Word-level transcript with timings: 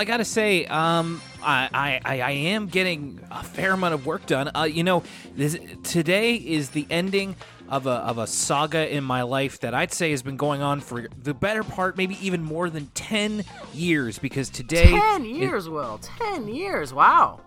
I 0.00 0.04
gotta 0.04 0.24
say, 0.24 0.64
um, 0.64 1.20
I, 1.42 2.00
I 2.04 2.20
I 2.22 2.30
am 2.30 2.68
getting 2.68 3.20
a 3.30 3.44
fair 3.44 3.72
amount 3.72 3.92
of 3.92 4.06
work 4.06 4.24
done. 4.24 4.50
Uh, 4.56 4.62
you 4.62 4.82
know, 4.82 5.02
this, 5.36 5.58
today 5.84 6.36
is 6.36 6.70
the 6.70 6.86
ending 6.88 7.36
of 7.68 7.86
a 7.86 7.90
of 7.90 8.16
a 8.16 8.26
saga 8.26 8.90
in 8.90 9.04
my 9.04 9.20
life 9.20 9.60
that 9.60 9.74
I'd 9.74 9.92
say 9.92 10.10
has 10.12 10.22
been 10.22 10.38
going 10.38 10.62
on 10.62 10.80
for 10.80 11.06
the 11.22 11.34
better 11.34 11.62
part, 11.62 11.98
maybe 11.98 12.16
even 12.26 12.42
more 12.42 12.70
than 12.70 12.86
ten 12.94 13.44
years. 13.74 14.18
Because 14.18 14.48
today, 14.48 14.86
Ten 14.86 15.26
years, 15.26 15.68
Will. 15.68 15.98
Ten 15.98 16.48
years. 16.48 16.94
Wow. 16.94 17.42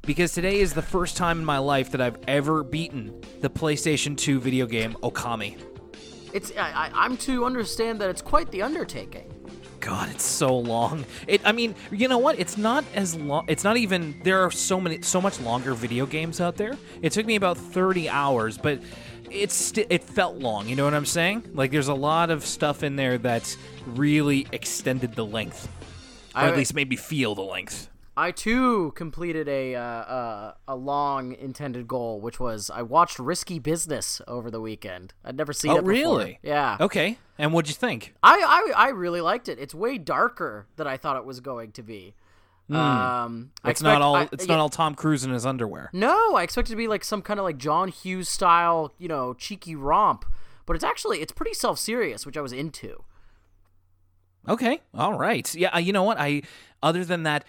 because 0.00 0.32
today 0.32 0.60
is 0.60 0.72
the 0.72 0.80
first 0.80 1.18
time 1.18 1.38
in 1.38 1.44
my 1.44 1.58
life 1.58 1.90
that 1.90 2.00
I've 2.00 2.16
ever 2.26 2.64
beaten 2.64 3.20
the 3.42 3.50
PlayStation 3.50 4.16
2 4.16 4.40
video 4.40 4.64
game 4.64 4.94
Okami. 5.02 5.60
It's 6.32 6.50
I, 6.56 6.70
I, 6.70 6.90
I'm 6.94 7.18
to 7.18 7.44
understand 7.44 8.00
that 8.00 8.08
it's 8.08 8.22
quite 8.22 8.50
the 8.52 8.62
undertaking. 8.62 9.30
God, 9.80 10.10
it's 10.10 10.24
so 10.24 10.56
long. 10.56 11.04
It. 11.26 11.40
I 11.44 11.52
mean, 11.52 11.74
you 11.90 12.06
know 12.08 12.18
what? 12.18 12.38
It's 12.38 12.56
not 12.56 12.84
as 12.94 13.14
long. 13.14 13.44
It's 13.48 13.64
not 13.64 13.76
even. 13.76 14.20
There 14.22 14.44
are 14.44 14.50
so 14.50 14.80
many, 14.80 15.02
so 15.02 15.20
much 15.20 15.40
longer 15.40 15.74
video 15.74 16.06
games 16.06 16.40
out 16.40 16.56
there. 16.56 16.76
It 17.02 17.12
took 17.12 17.26
me 17.26 17.36
about 17.36 17.56
thirty 17.56 18.08
hours, 18.08 18.58
but 18.58 18.80
it's 19.30 19.54
sti- 19.54 19.86
it 19.90 20.04
felt 20.04 20.36
long. 20.36 20.68
You 20.68 20.76
know 20.76 20.84
what 20.84 20.94
I'm 20.94 21.06
saying? 21.06 21.50
Like, 21.54 21.70
there's 21.70 21.88
a 21.88 21.94
lot 21.94 22.30
of 22.30 22.44
stuff 22.44 22.82
in 22.82 22.96
there 22.96 23.18
that's 23.18 23.56
really 23.86 24.46
extended 24.52 25.14
the 25.14 25.24
length, 25.24 25.68
or 26.34 26.42
at 26.42 26.56
least 26.56 26.74
made 26.74 26.88
me 26.88 26.96
feel 26.96 27.34
the 27.34 27.42
length. 27.42 27.89
I 28.20 28.30
too 28.32 28.92
completed 28.96 29.48
a 29.48 29.74
uh, 29.74 29.80
uh, 29.82 30.54
a 30.68 30.76
long 30.76 31.32
intended 31.34 31.88
goal, 31.88 32.20
which 32.20 32.38
was 32.38 32.70
I 32.70 32.82
watched 32.82 33.18
Risky 33.18 33.58
Business 33.58 34.20
over 34.28 34.50
the 34.50 34.60
weekend. 34.60 35.14
I'd 35.24 35.36
never 35.36 35.52
seen 35.52 35.70
Oh, 35.70 35.76
it 35.76 35.78
before. 35.78 35.90
really? 35.90 36.38
Yeah. 36.42 36.76
Okay. 36.80 37.18
And 37.38 37.52
what'd 37.52 37.68
you 37.68 37.74
think? 37.74 38.14
I, 38.22 38.72
I 38.76 38.86
I 38.86 38.88
really 38.90 39.20
liked 39.20 39.48
it. 39.48 39.58
It's 39.58 39.74
way 39.74 39.96
darker 39.98 40.66
than 40.76 40.86
I 40.86 40.96
thought 40.96 41.16
it 41.16 41.24
was 41.24 41.40
going 41.40 41.72
to 41.72 41.82
be. 41.82 42.14
Um, 42.68 42.76
I 42.76 43.26
Hmm. 43.66 43.70
It's 43.70 43.82
not 43.82 43.90
expect- 43.94 44.02
all. 44.02 44.14
I- 44.16 44.28
it's 44.30 44.46
yeah, 44.46 44.54
not 44.54 44.60
all 44.60 44.68
Tom 44.68 44.94
Cruise 44.94 45.24
in 45.24 45.30
his 45.32 45.44
underwear. 45.46 45.90
No, 45.92 46.34
I 46.36 46.42
expected 46.44 46.70
to 46.72 46.76
be 46.76 46.86
like 46.88 47.02
some 47.04 47.22
kind 47.22 47.40
of 47.40 47.44
like 47.44 47.56
John 47.58 47.88
Hughes 47.88 48.28
style, 48.28 48.92
you 48.98 49.08
know, 49.08 49.34
cheeky 49.34 49.74
romp. 49.74 50.24
But 50.66 50.76
it's 50.76 50.84
actually 50.84 51.20
it's 51.20 51.32
pretty 51.32 51.54
self 51.54 51.78
serious, 51.78 52.24
which 52.26 52.36
I 52.36 52.40
was 52.42 52.52
into. 52.52 53.02
Okay. 54.48 54.80
All 54.94 55.18
right. 55.18 55.52
Yeah. 55.54 55.76
You 55.78 55.92
know 55.92 56.02
what? 56.02 56.18
I 56.18 56.42
other 56.82 57.04
than 57.04 57.24
that 57.24 57.44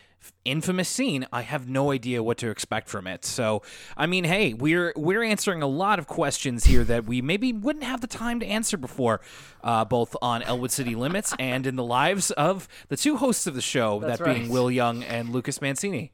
infamous 0.46 0.90
scene, 0.90 1.26
I 1.32 1.42
have 1.42 1.68
no 1.68 1.92
idea 1.92 2.24
what 2.24 2.38
to 2.40 2.50
expect 2.50 2.90
from 2.90 3.08
it. 3.08 3.26
So, 3.26 3.62
I 3.96 4.06
mean, 4.06 4.24
hey, 4.24 4.54
we're 4.54 4.94
we're 4.96 5.24
answering 5.24 5.62
a 5.62 5.68
lot 5.68 6.00
of 6.00 6.08
questions 6.08 6.66
here 6.66 6.84
that 6.84 7.06
we 7.06 7.22
maybe 7.22 7.54
wouldn't 7.54 7.86
have 7.86 8.02
the 8.02 8.08
time 8.08 8.40
to 8.40 8.46
answer 8.46 8.78
before, 8.78 9.22
uh, 9.64 9.86
both 9.86 10.16
on 10.22 10.42
Elwood 10.44 10.72
City 10.72 10.96
Limits 10.96 11.34
and 11.40 11.66
in 11.68 11.76
the 11.76 11.84
lives 11.84 12.32
of 12.32 12.68
the 12.90 12.98
two 12.98 13.18
hosts 13.18 13.48
of 13.48 13.56
the 13.56 13.62
show, 13.62 14.00
That's 14.00 14.20
that 14.20 14.26
being. 14.26 14.50
Will 14.50 14.72
Young 14.72 15.04
and 15.04 15.30
Lucas 15.30 15.62
Mancini. 15.62 16.12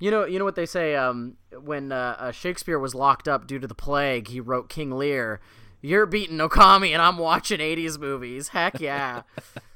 You 0.00 0.12
know, 0.12 0.24
you 0.24 0.38
know 0.38 0.44
what 0.44 0.54
they 0.54 0.66
say. 0.66 0.94
Um, 0.94 1.36
when 1.60 1.90
uh, 1.90 2.16
uh, 2.18 2.32
Shakespeare 2.32 2.78
was 2.78 2.94
locked 2.94 3.26
up 3.26 3.46
due 3.46 3.58
to 3.58 3.66
the 3.66 3.74
plague, 3.74 4.28
he 4.28 4.40
wrote 4.40 4.68
King 4.68 4.92
Lear. 4.92 5.40
You're 5.80 6.06
beating 6.06 6.38
Okami, 6.38 6.92
and 6.92 7.02
I'm 7.02 7.18
watching 7.18 7.58
'80s 7.58 7.98
movies. 7.98 8.48
Heck 8.48 8.80
yeah, 8.80 9.22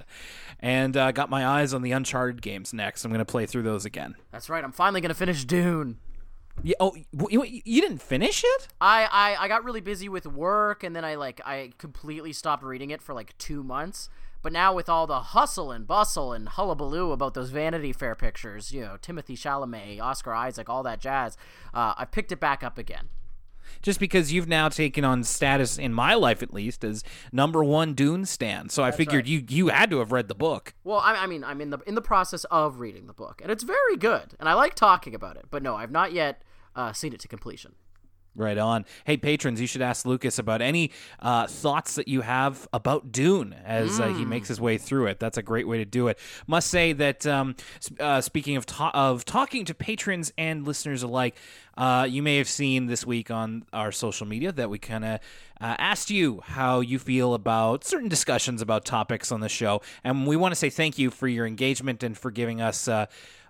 And 0.62 0.96
uh, 0.96 1.10
got 1.10 1.28
my 1.28 1.44
eyes 1.44 1.74
on 1.74 1.82
the 1.82 1.90
Uncharted 1.90 2.40
games 2.40 2.72
next. 2.72 3.04
I'm 3.04 3.10
going 3.10 3.18
to 3.18 3.24
play 3.24 3.46
through 3.46 3.64
those 3.64 3.84
again. 3.84 4.14
that's 4.30 4.48
right. 4.48 4.62
I'm 4.62 4.70
finally 4.72 5.00
gonna 5.00 5.12
finish 5.12 5.44
Dune. 5.44 5.98
Yeah, 6.62 6.76
oh, 6.78 6.94
you, 7.30 7.42
you 7.44 7.80
didn't 7.80 8.00
finish 8.02 8.44
it? 8.44 8.68
I, 8.80 9.08
I 9.10 9.44
I 9.44 9.48
got 9.48 9.64
really 9.64 9.80
busy 9.80 10.08
with 10.08 10.26
work, 10.26 10.84
and 10.84 10.94
then 10.94 11.04
I 11.04 11.16
like 11.16 11.40
I 11.44 11.72
completely 11.78 12.32
stopped 12.32 12.62
reading 12.62 12.90
it 12.90 13.02
for 13.02 13.14
like 13.14 13.36
two 13.38 13.64
months. 13.64 14.08
But 14.42 14.52
now 14.52 14.74
with 14.74 14.88
all 14.88 15.06
the 15.06 15.20
hustle 15.20 15.70
and 15.70 15.86
bustle 15.86 16.32
and 16.32 16.48
hullabaloo 16.48 17.12
about 17.12 17.34
those 17.34 17.50
Vanity 17.50 17.92
Fair 17.92 18.14
pictures, 18.14 18.72
you 18.72 18.80
know, 18.82 18.96
Timothée 19.00 19.36
Chalamet, 19.36 20.00
Oscar 20.00 20.34
Isaac, 20.34 20.68
all 20.68 20.82
that 20.82 21.00
jazz, 21.00 21.36
uh, 21.72 21.94
I 21.96 22.04
picked 22.04 22.32
it 22.32 22.40
back 22.40 22.62
up 22.64 22.76
again. 22.76 23.08
Just 23.80 24.00
because 24.00 24.32
you've 24.32 24.48
now 24.48 24.68
taken 24.68 25.04
on 25.04 25.24
status 25.24 25.78
in 25.78 25.92
my 25.92 26.14
life 26.14 26.42
at 26.42 26.52
least 26.52 26.84
as 26.84 27.02
number 27.32 27.64
one 27.64 27.94
Dune 27.94 28.24
stan. 28.24 28.68
So 28.68 28.82
I 28.82 28.90
figured 28.90 29.26
you 29.26 29.44
you 29.48 29.68
had 29.68 29.90
to 29.90 29.98
have 29.98 30.12
read 30.12 30.28
the 30.28 30.34
book. 30.34 30.74
Well, 30.84 30.98
I, 30.98 31.14
I 31.14 31.26
mean, 31.26 31.44
I'm 31.44 31.60
in 31.60 31.70
the 31.70 31.78
in 31.86 31.94
the 31.94 32.02
process 32.02 32.44
of 32.44 32.80
reading 32.80 33.06
the 33.06 33.12
book, 33.12 33.40
and 33.42 33.50
it's 33.50 33.64
very 33.64 33.96
good, 33.96 34.34
and 34.38 34.48
I 34.48 34.54
like 34.54 34.74
talking 34.74 35.14
about 35.14 35.36
it. 35.36 35.46
But 35.50 35.62
no, 35.62 35.74
I've 35.76 35.90
not 35.90 36.12
yet 36.12 36.42
uh, 36.74 36.92
seen 36.92 37.12
it 37.12 37.20
to 37.20 37.28
completion. 37.28 37.74
Right 38.34 38.56
on. 38.56 38.86
Hey 39.04 39.18
patrons, 39.18 39.60
you 39.60 39.66
should 39.66 39.82
ask 39.82 40.06
Lucas 40.06 40.38
about 40.38 40.62
any 40.62 40.90
uh, 41.20 41.46
thoughts 41.46 41.96
that 41.96 42.08
you 42.08 42.22
have 42.22 42.66
about 42.72 43.12
Dune 43.12 43.54
as 43.62 44.00
uh, 44.00 44.08
he 44.08 44.24
makes 44.24 44.48
his 44.48 44.58
way 44.58 44.78
through 44.78 45.08
it. 45.08 45.20
That's 45.20 45.36
a 45.36 45.42
great 45.42 45.68
way 45.68 45.76
to 45.76 45.84
do 45.84 46.08
it. 46.08 46.18
Must 46.46 46.66
say 46.66 46.94
that 46.94 47.26
um, 47.26 47.56
uh, 48.00 48.22
speaking 48.22 48.56
of 48.56 48.64
ta- 48.64 48.90
of 48.94 49.26
talking 49.26 49.66
to 49.66 49.74
patrons 49.74 50.32
and 50.38 50.66
listeners 50.66 51.02
alike, 51.02 51.36
uh, 51.76 52.06
you 52.08 52.22
may 52.22 52.38
have 52.38 52.48
seen 52.48 52.86
this 52.86 53.04
week 53.04 53.30
on 53.30 53.64
our 53.70 53.92
social 53.92 54.26
media 54.26 54.50
that 54.50 54.70
we 54.70 54.78
kind 54.78 55.04
of 55.04 55.20
uh, 55.60 55.76
asked 55.78 56.08
you 56.10 56.40
how 56.42 56.80
you 56.80 56.98
feel 56.98 57.34
about 57.34 57.84
certain 57.84 58.08
discussions 58.08 58.62
about 58.62 58.86
topics 58.86 59.30
on 59.30 59.40
the 59.40 59.48
show, 59.50 59.82
and 60.04 60.26
we 60.26 60.36
want 60.36 60.52
to 60.52 60.56
say 60.56 60.70
thank 60.70 60.98
you 60.98 61.10
for 61.10 61.28
your 61.28 61.46
engagement 61.46 62.02
and 62.02 62.16
for 62.16 62.30
giving 62.30 62.62
us. 62.62 62.88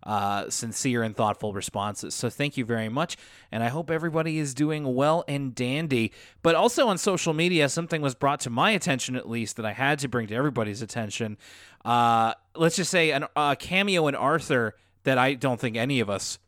Uh, 0.05 0.51
sincere 0.51 1.05
and 1.05 1.17
thoughtful 1.17 1.53
responses. 1.53 2.13
So 2.13 2.29
thank 2.29 2.57
you 2.57 2.65
very 2.65 2.89
much, 2.89 3.17
and 3.53 3.63
I 3.63 3.69
hope 3.69 3.89
everybody 3.89 4.39
is 4.39 4.53
doing 4.53 4.97
well 4.97 5.23
and 5.29 5.55
dandy. 5.55 6.11
But 6.43 6.57
also 6.57 6.89
on 6.89 6.99
social 6.99 7.33
media, 7.33 7.69
something 7.69 8.03
was 8.03 8.17
brought 8.17 8.41
to 8.41 8.51
my 8.51 8.73
attention, 8.73 9.15
at 9.15 9.29
least 9.29 9.57
that 9.57 9.65
I 9.65 9.73
had 9.73 10.01
to 10.01 10.09
bring 10.09 10.27
to 10.27 10.35
everybody's 10.35 10.83
attention. 10.83 11.39
Uh, 11.85 12.35
let's 12.57 12.75
just 12.75 12.91
say 12.91 13.11
a 13.11 13.57
cameo 13.57 14.09
in 14.09 14.17
Arthur 14.17 14.75
that 15.05 15.19
I 15.19 15.35
don't 15.35 15.61
think 15.61 15.77
any 15.77 16.01
of 16.01 16.11
us 16.11 16.41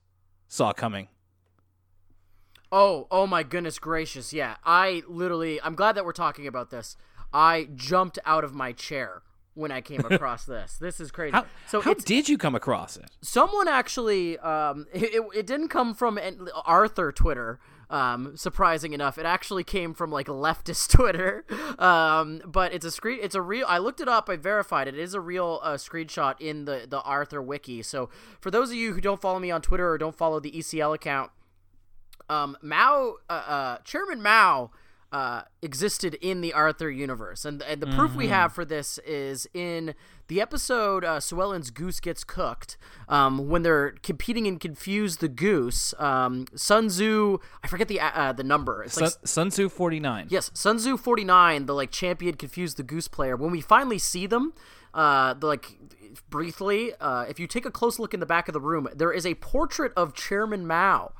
saw 0.48 0.72
coming. 0.72 1.08
Oh, 2.72 3.06
oh 3.10 3.26
my 3.26 3.44
goodness 3.44 3.78
gracious! 3.78 4.32
Yeah, 4.32 4.56
I 4.64 5.04
literally. 5.06 5.60
I'm 5.62 5.76
glad 5.76 5.94
that 5.94 6.04
we're 6.04 6.12
talking 6.12 6.48
about 6.48 6.70
this. 6.70 6.96
I 7.32 7.68
jumped 7.76 8.18
out 8.24 8.42
of 8.42 8.52
my 8.52 8.72
chair 8.72 9.22
when 9.54 9.70
I 9.72 9.80
came 9.80 10.00
across 10.10 10.44
this. 10.44 10.76
This 10.76 11.00
is 11.00 11.10
crazy. 11.10 11.32
How, 11.32 11.46
so 11.68 11.80
how 11.80 11.94
did 11.94 12.28
you 12.28 12.36
come 12.38 12.54
across 12.54 12.96
it? 12.96 13.10
someone 13.22 13.68
actually 13.68 14.38
um 14.38 14.86
it, 14.92 15.22
it 15.34 15.46
didn't 15.46 15.68
come 15.68 15.94
from 15.94 16.18
an- 16.18 16.48
arthur 16.64 17.10
twitter 17.12 17.58
um 17.90 18.36
surprising 18.36 18.92
enough 18.92 19.18
it 19.18 19.26
actually 19.26 19.64
came 19.64 19.94
from 19.94 20.10
like 20.10 20.26
leftist 20.26 20.88
twitter 20.96 21.44
um 21.78 22.40
but 22.46 22.72
it's 22.72 22.84
a 22.84 22.90
screen 22.90 23.18
it's 23.22 23.34
a 23.34 23.42
real 23.42 23.66
i 23.68 23.78
looked 23.78 24.00
it 24.00 24.08
up 24.08 24.28
i 24.28 24.36
verified 24.36 24.88
it 24.88 24.94
it 24.94 25.00
is 25.00 25.14
a 25.14 25.20
real 25.20 25.60
uh, 25.62 25.74
screenshot 25.74 26.38
in 26.40 26.64
the 26.64 26.86
the 26.88 27.00
arthur 27.02 27.40
wiki 27.42 27.82
so 27.82 28.08
for 28.40 28.50
those 28.50 28.70
of 28.70 28.76
you 28.76 28.92
who 28.94 29.00
don't 29.00 29.20
follow 29.20 29.38
me 29.38 29.50
on 29.50 29.60
twitter 29.62 29.88
or 29.90 29.98
don't 29.98 30.16
follow 30.16 30.40
the 30.40 30.52
ecl 30.52 30.94
account 30.94 31.30
um 32.28 32.56
mao 32.62 33.14
uh, 33.28 33.32
uh 33.32 33.78
chairman 33.84 34.22
mao 34.22 34.70
uh, 35.14 35.42
existed 35.62 36.14
in 36.14 36.40
the 36.40 36.52
Arthur 36.52 36.90
universe, 36.90 37.44
and 37.44 37.62
and 37.62 37.80
the 37.80 37.86
proof 37.86 38.16
we 38.16 38.26
have 38.26 38.52
for 38.52 38.64
this 38.64 38.98
is 39.06 39.46
in 39.54 39.94
the 40.26 40.40
episode 40.40 41.04
uh, 41.04 41.20
Sue 41.20 41.40
Ellen's 41.40 41.70
goose 41.70 42.00
gets 42.00 42.24
cooked. 42.24 42.76
Um, 43.08 43.48
when 43.48 43.62
they're 43.62 43.92
competing 44.02 44.46
in 44.46 44.58
confuse 44.58 45.18
the 45.18 45.28
goose, 45.28 45.94
um, 46.00 46.46
Sun 46.56 46.88
Tzu, 46.88 47.38
I 47.62 47.68
forget 47.68 47.86
the 47.86 48.00
uh, 48.00 48.10
uh, 48.10 48.32
the 48.32 48.42
number. 48.42 48.82
It's 48.82 49.00
like 49.00 49.12
Sun, 49.12 49.26
Sun 49.26 49.48
Tzu 49.50 49.68
49. 49.68 50.26
Yes, 50.30 50.50
Sun 50.52 50.78
Tzu 50.78 50.96
49, 50.96 51.66
the 51.66 51.74
like 51.74 51.92
champion 51.92 52.34
Confuse 52.34 52.74
the 52.74 52.82
goose 52.82 53.06
player. 53.06 53.36
When 53.36 53.52
we 53.52 53.60
finally 53.60 54.00
see 54.00 54.26
them, 54.26 54.52
uh, 54.94 55.34
the 55.34 55.46
like 55.46 55.78
briefly, 56.28 56.92
uh, 57.00 57.26
if 57.28 57.38
you 57.38 57.46
take 57.46 57.66
a 57.66 57.70
close 57.70 58.00
look 58.00 58.14
in 58.14 58.18
the 58.18 58.26
back 58.26 58.48
of 58.48 58.52
the 58.52 58.60
room, 58.60 58.88
there 58.92 59.12
is 59.12 59.24
a 59.24 59.36
portrait 59.36 59.92
of 59.96 60.12
Chairman 60.12 60.66
Mao, 60.66 61.12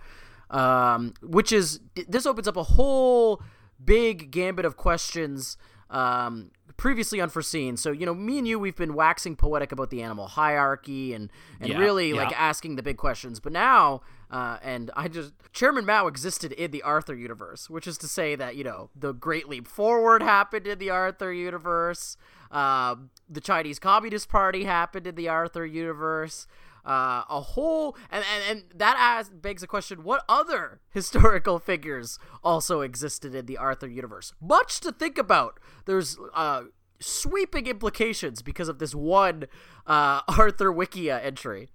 um, 0.51 1.15
which 1.23 1.53
is 1.53 1.79
this 2.09 2.27
opens 2.27 2.49
up 2.49 2.57
a 2.57 2.65
whole 2.65 3.41
big 3.83 4.31
gambit 4.31 4.65
of 4.65 4.77
questions. 4.77 5.57
Um, 5.91 6.51
previously 6.77 7.21
unforeseen 7.21 7.77
so 7.77 7.93
you 7.93 8.05
know 8.05 8.15
me 8.15 8.39
and 8.39 8.49
you 8.49 8.59
we've 8.59 8.75
been 8.75 8.95
waxing 8.95 9.37
poetic 9.37 9.71
about 9.71 9.91
the 9.91 10.03
animal 10.03 10.27
hierarchy 10.27 11.13
and 11.15 11.31
and 11.61 11.71
Yeah, 11.71 11.79
really 11.79 12.09
yeah. 12.11 12.17
like 12.17 12.41
asking 12.41 12.75
the 12.75 12.83
big 12.83 12.97
questions 12.97 13.39
but 13.39 13.53
now 13.53 14.01
uh, 14.29 14.59
and 14.61 14.91
i 14.97 15.07
just 15.07 15.35
chairman 15.53 15.87
mao 15.87 16.09
existed 16.09 16.51
in 16.51 16.73
the 16.73 16.83
arthur 16.83 17.15
universe 17.15 17.71
which 17.71 17.87
is 17.87 17.97
to 17.99 18.09
say 18.09 18.35
that 18.35 18.57
you 18.57 18.65
know 18.65 18.91
the 18.97 19.13
great 19.13 19.49
leap 19.49 19.69
forward 19.69 20.21
happened 20.21 20.67
in 20.67 20.79
the 20.81 20.91
arthur 20.91 21.33
universe 21.33 22.17
uh, 22.51 22.97
the 23.29 23.41
chinese 23.41 23.79
communist 23.79 24.29
party 24.29 24.65
happened 24.65 25.07
in 25.07 25.15
the 25.15 25.29
arthur 25.29 25.65
universe 25.65 26.49
uh, 26.85 27.25
a 27.29 27.41
whole 27.41 27.97
and, 28.11 28.25
and, 28.33 28.59
and 28.59 28.79
that 28.79 29.29
begs 29.41 29.61
the 29.63 29.67
question 29.67 30.05
what 30.05 30.25
other 30.29 30.81
historical 30.91 31.59
figures 31.59 32.19
also 32.43 32.81
existed 32.81 33.35
in 33.35 33.47
the 33.47 33.57
arthur 33.57 33.89
universe 33.89 34.33
much 34.41 34.81
to 34.81 34.93
think 34.93 35.19
about 35.19 35.59
there's 35.87 36.19
uh, 36.35 36.63
sweeping 37.01 37.67
implications 37.67 38.43
because 38.43 38.69
of 38.69 38.79
this 38.79 38.95
one 38.95 39.45
uh, 39.87 40.21
arthur 40.29 40.73
wikia 40.73 41.23
entry 41.25 41.71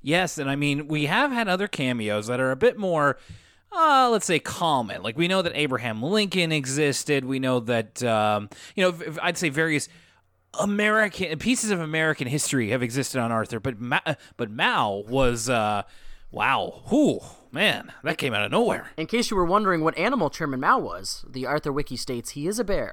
Yes, 0.00 0.38
and 0.38 0.48
I 0.48 0.56
mean 0.56 0.88
we 0.88 1.06
have 1.06 1.32
had 1.32 1.48
other 1.48 1.68
cameos 1.68 2.28
that 2.28 2.40
are 2.40 2.50
a 2.50 2.56
bit 2.56 2.78
more 2.78 3.18
uh, 3.72 4.08
let's 4.10 4.26
say 4.26 4.38
common. 4.38 5.02
Like 5.02 5.18
we 5.18 5.26
know 5.26 5.42
that 5.42 5.52
Abraham 5.54 6.00
Lincoln 6.02 6.52
existed. 6.52 7.24
We 7.24 7.40
know 7.40 7.60
that 7.60 8.02
um, 8.04 8.48
you 8.76 8.84
know 8.84 9.14
I'd 9.20 9.36
say 9.36 9.48
various 9.48 9.88
American 10.60 11.38
pieces 11.38 11.70
of 11.70 11.80
American 11.80 12.26
history 12.26 12.70
have 12.70 12.82
existed 12.82 13.20
on 13.20 13.32
Arthur, 13.32 13.60
but 13.60 13.80
Ma- 13.80 14.14
but 14.36 14.50
Mao 14.50 15.04
was 15.08 15.48
uh, 15.48 15.82
wow, 16.30 16.82
whoo 16.90 17.20
man, 17.52 17.92
that 18.02 18.18
came 18.18 18.34
out 18.34 18.44
of 18.44 18.50
nowhere. 18.50 18.90
In 18.96 19.06
case 19.06 19.30
you 19.30 19.36
were 19.36 19.44
wondering 19.44 19.82
what 19.82 19.96
animal 19.96 20.28
Chairman 20.28 20.60
Mao 20.60 20.78
was, 20.78 21.24
the 21.28 21.46
Arthur 21.46 21.72
Wiki 21.72 21.96
states 21.96 22.30
he 22.30 22.46
is 22.46 22.58
a 22.58 22.64
bear. 22.64 22.92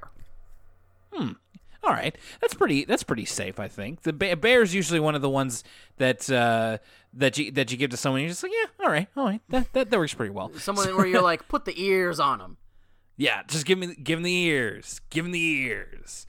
Hmm. 1.11 1.31
All 1.83 1.89
right, 1.91 2.15
that's 2.39 2.53
pretty. 2.53 2.85
That's 2.85 3.01
pretty 3.01 3.25
safe, 3.25 3.59
I 3.59 3.67
think. 3.67 4.03
The 4.03 4.13
ba- 4.13 4.35
bear 4.35 4.61
is 4.61 4.75
usually 4.75 4.99
one 4.99 5.15
of 5.15 5.23
the 5.23 5.29
ones 5.29 5.63
that 5.97 6.29
uh, 6.29 6.77
that 7.13 7.39
you 7.39 7.51
that 7.53 7.71
you 7.71 7.77
give 7.77 7.89
to 7.89 7.97
someone. 7.97 8.21
You're 8.21 8.29
just 8.29 8.43
like, 8.43 8.51
yeah, 8.51 8.85
all 8.85 8.91
right, 8.91 9.07
all 9.17 9.25
right, 9.25 9.41
that 9.49 9.73
that, 9.73 9.89
that 9.89 9.97
works 9.97 10.13
pretty 10.13 10.29
well. 10.29 10.51
Someone 10.57 10.95
where 10.95 11.07
you're 11.07 11.21
like, 11.23 11.47
put 11.47 11.65
the 11.65 11.73
ears 11.81 12.19
on 12.19 12.39
him. 12.39 12.57
Yeah, 13.17 13.41
just 13.47 13.65
give 13.65 13.79
me 13.79 13.95
give 13.95 14.19
him 14.19 14.23
the 14.23 14.43
ears. 14.45 15.01
Give 15.09 15.25
him 15.25 15.31
the 15.31 15.41
ears. 15.41 16.27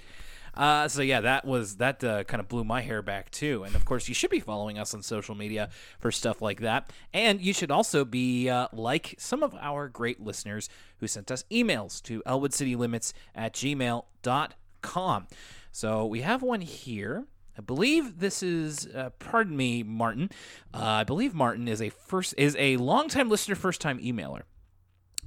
Uh, 0.55 0.87
so 0.87 1.01
yeah, 1.03 1.21
that 1.21 1.45
was 1.45 1.77
that 1.77 2.03
uh, 2.05 2.25
kind 2.25 2.41
of 2.41 2.49
blew 2.49 2.65
my 2.65 2.83
hair 2.83 3.03
back 3.03 3.31
too. 3.31 3.65
And 3.65 3.75
of 3.75 3.85
course, 3.85 4.09
you 4.09 4.15
should 4.15 4.31
be 4.31 4.41
following 4.41 4.79
us 4.79 4.95
on 4.95 5.03
social 5.03 5.35
media 5.35 5.71
for 5.99 6.11
stuff 6.11 6.43
like 6.43 6.61
that. 6.61 6.91
And 7.13 7.41
you 7.41 7.53
should 7.53 7.71
also 7.71 8.05
be 8.05 8.49
uh, 8.49 8.69
like 8.73 9.15
some 9.19 9.43
of 9.43 9.55
our 9.61 9.89
great 9.89 10.21
listeners 10.21 10.69
who 10.99 11.07
sent 11.07 11.31
us 11.31 11.45
emails 11.51 12.03
to 12.03 12.23
elwoodcitylimits 12.27 13.13
at 13.35 13.55
gmail.com. 13.55 15.27
So 15.73 16.07
we 16.07 16.21
have 16.21 16.43
one 16.43 16.61
here. 16.61 17.25
I 17.57 17.61
believe 17.61 18.19
this 18.19 18.43
is, 18.43 18.87
uh, 18.87 19.11
pardon 19.19 19.57
me, 19.57 19.83
Martin. 19.83 20.31
Uh, 20.73 20.79
I 20.85 21.05
believe 21.05 21.35
Martin 21.35 21.69
is 21.69 21.83
a 21.83 21.91
first 21.91 22.35
is 22.39 22.57
a 22.59 22.77
longtime 22.79 23.29
listener, 23.29 23.55
first 23.55 23.81
time 23.81 23.99
emailer 23.99 24.43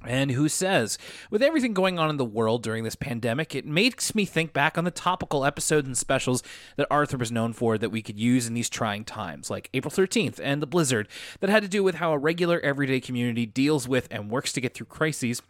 and 0.08 0.32
who 0.32 0.48
says, 0.48 0.98
with 1.30 1.42
everything 1.42 1.74
going 1.74 2.00
on 2.00 2.10
in 2.10 2.18
the 2.18 2.26
world 2.26 2.64
during 2.64 2.84
this 2.84 2.96
pandemic, 2.96 3.56
it 3.56 3.66
makes 3.66 4.16
me 4.16 4.26
think 4.26 4.54
back 4.54 4.78
on 4.78 4.84
the 4.84 4.92
topical 4.92 5.46
episodes 5.46 5.88
and 5.88 5.98
specials 5.98 6.44
that 6.76 6.88
Arthur 6.90 7.18
was 7.18 7.32
known 7.32 7.54
for 7.54 7.78
that 7.78 7.90
we 7.90 8.02
could 8.02 8.20
use 8.20 8.48
in 8.48 8.54
these 8.54 8.70
trying 8.70 9.06
times, 9.06 9.50
like 9.50 9.70
April 9.74 9.92
13th 9.92 10.40
and 10.42 10.62
The 10.62 10.68
Blizzard, 10.68 11.08
that 11.40 11.50
had 11.50 11.64
to 11.64 11.70
do 11.70 11.84
with 11.84 11.96
how 11.96 12.12
a 12.12 12.18
regular 12.18 12.60
everyday 12.60 13.00
community 13.00 13.46
deals 13.46 13.88
with 13.88 14.08
and 14.12 14.30
works 14.30 14.52
to 14.54 14.62
get 14.62 14.74
through 14.74 14.88
crises 14.88 15.42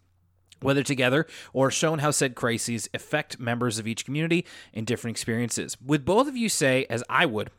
whether 0.61 0.83
together 0.83 1.27
or 1.53 1.69
shown 1.69 1.99
how 1.99 2.11
said 2.11 2.33
crises 2.33 2.89
affect 2.93 3.39
members 3.39 3.77
of 3.77 3.87
each 3.87 4.05
community 4.05 4.45
in 4.73 4.85
different 4.85 5.15
experiences. 5.15 5.77
Would 5.81 6.05
both 6.05 6.27
of 6.27 6.37
you 6.37 6.49
say, 6.49 6.85
as 6.89 7.03
I 7.09 7.25
would, 7.25 7.51